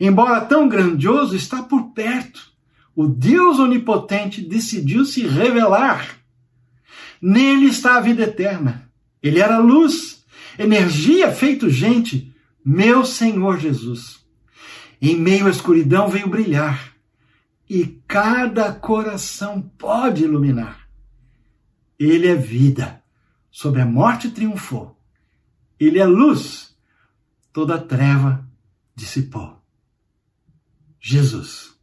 embora 0.00 0.40
tão 0.40 0.68
grandioso, 0.68 1.36
está 1.36 1.62
por 1.62 1.92
perto. 1.92 2.48
O 2.94 3.06
Deus 3.06 3.58
onipotente 3.58 4.42
decidiu 4.42 5.04
se 5.04 5.26
revelar 5.26 6.18
Nele 7.20 7.66
está 7.66 7.96
a 7.96 8.00
vida 8.00 8.22
eterna. 8.22 8.88
Ele 9.22 9.40
era 9.40 9.58
luz, 9.58 10.24
energia 10.58 11.32
feito 11.32 11.68
gente, 11.68 12.32
meu 12.64 13.04
Senhor 13.04 13.58
Jesus. 13.58 14.24
Em 15.00 15.16
meio 15.16 15.46
à 15.46 15.50
escuridão 15.50 16.08
veio 16.08 16.28
brilhar, 16.28 16.92
e 17.68 18.00
cada 18.06 18.72
coração 18.72 19.60
pode 19.76 20.24
iluminar. 20.24 20.88
Ele 21.98 22.28
é 22.28 22.34
vida, 22.34 22.97
sobre 23.58 23.80
a 23.80 23.84
morte 23.84 24.30
triunfou. 24.30 24.96
Ele 25.80 25.98
é 25.98 26.06
luz, 26.06 26.78
toda 27.52 27.76
treva 27.76 28.48
dissipou. 28.94 29.60
Jesus, 31.00 31.76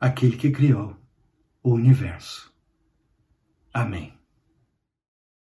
aquele 0.00 0.36
que 0.36 0.50
criou 0.50 0.96
o 1.62 1.72
universo. 1.72 2.52
Amém. 3.72 4.12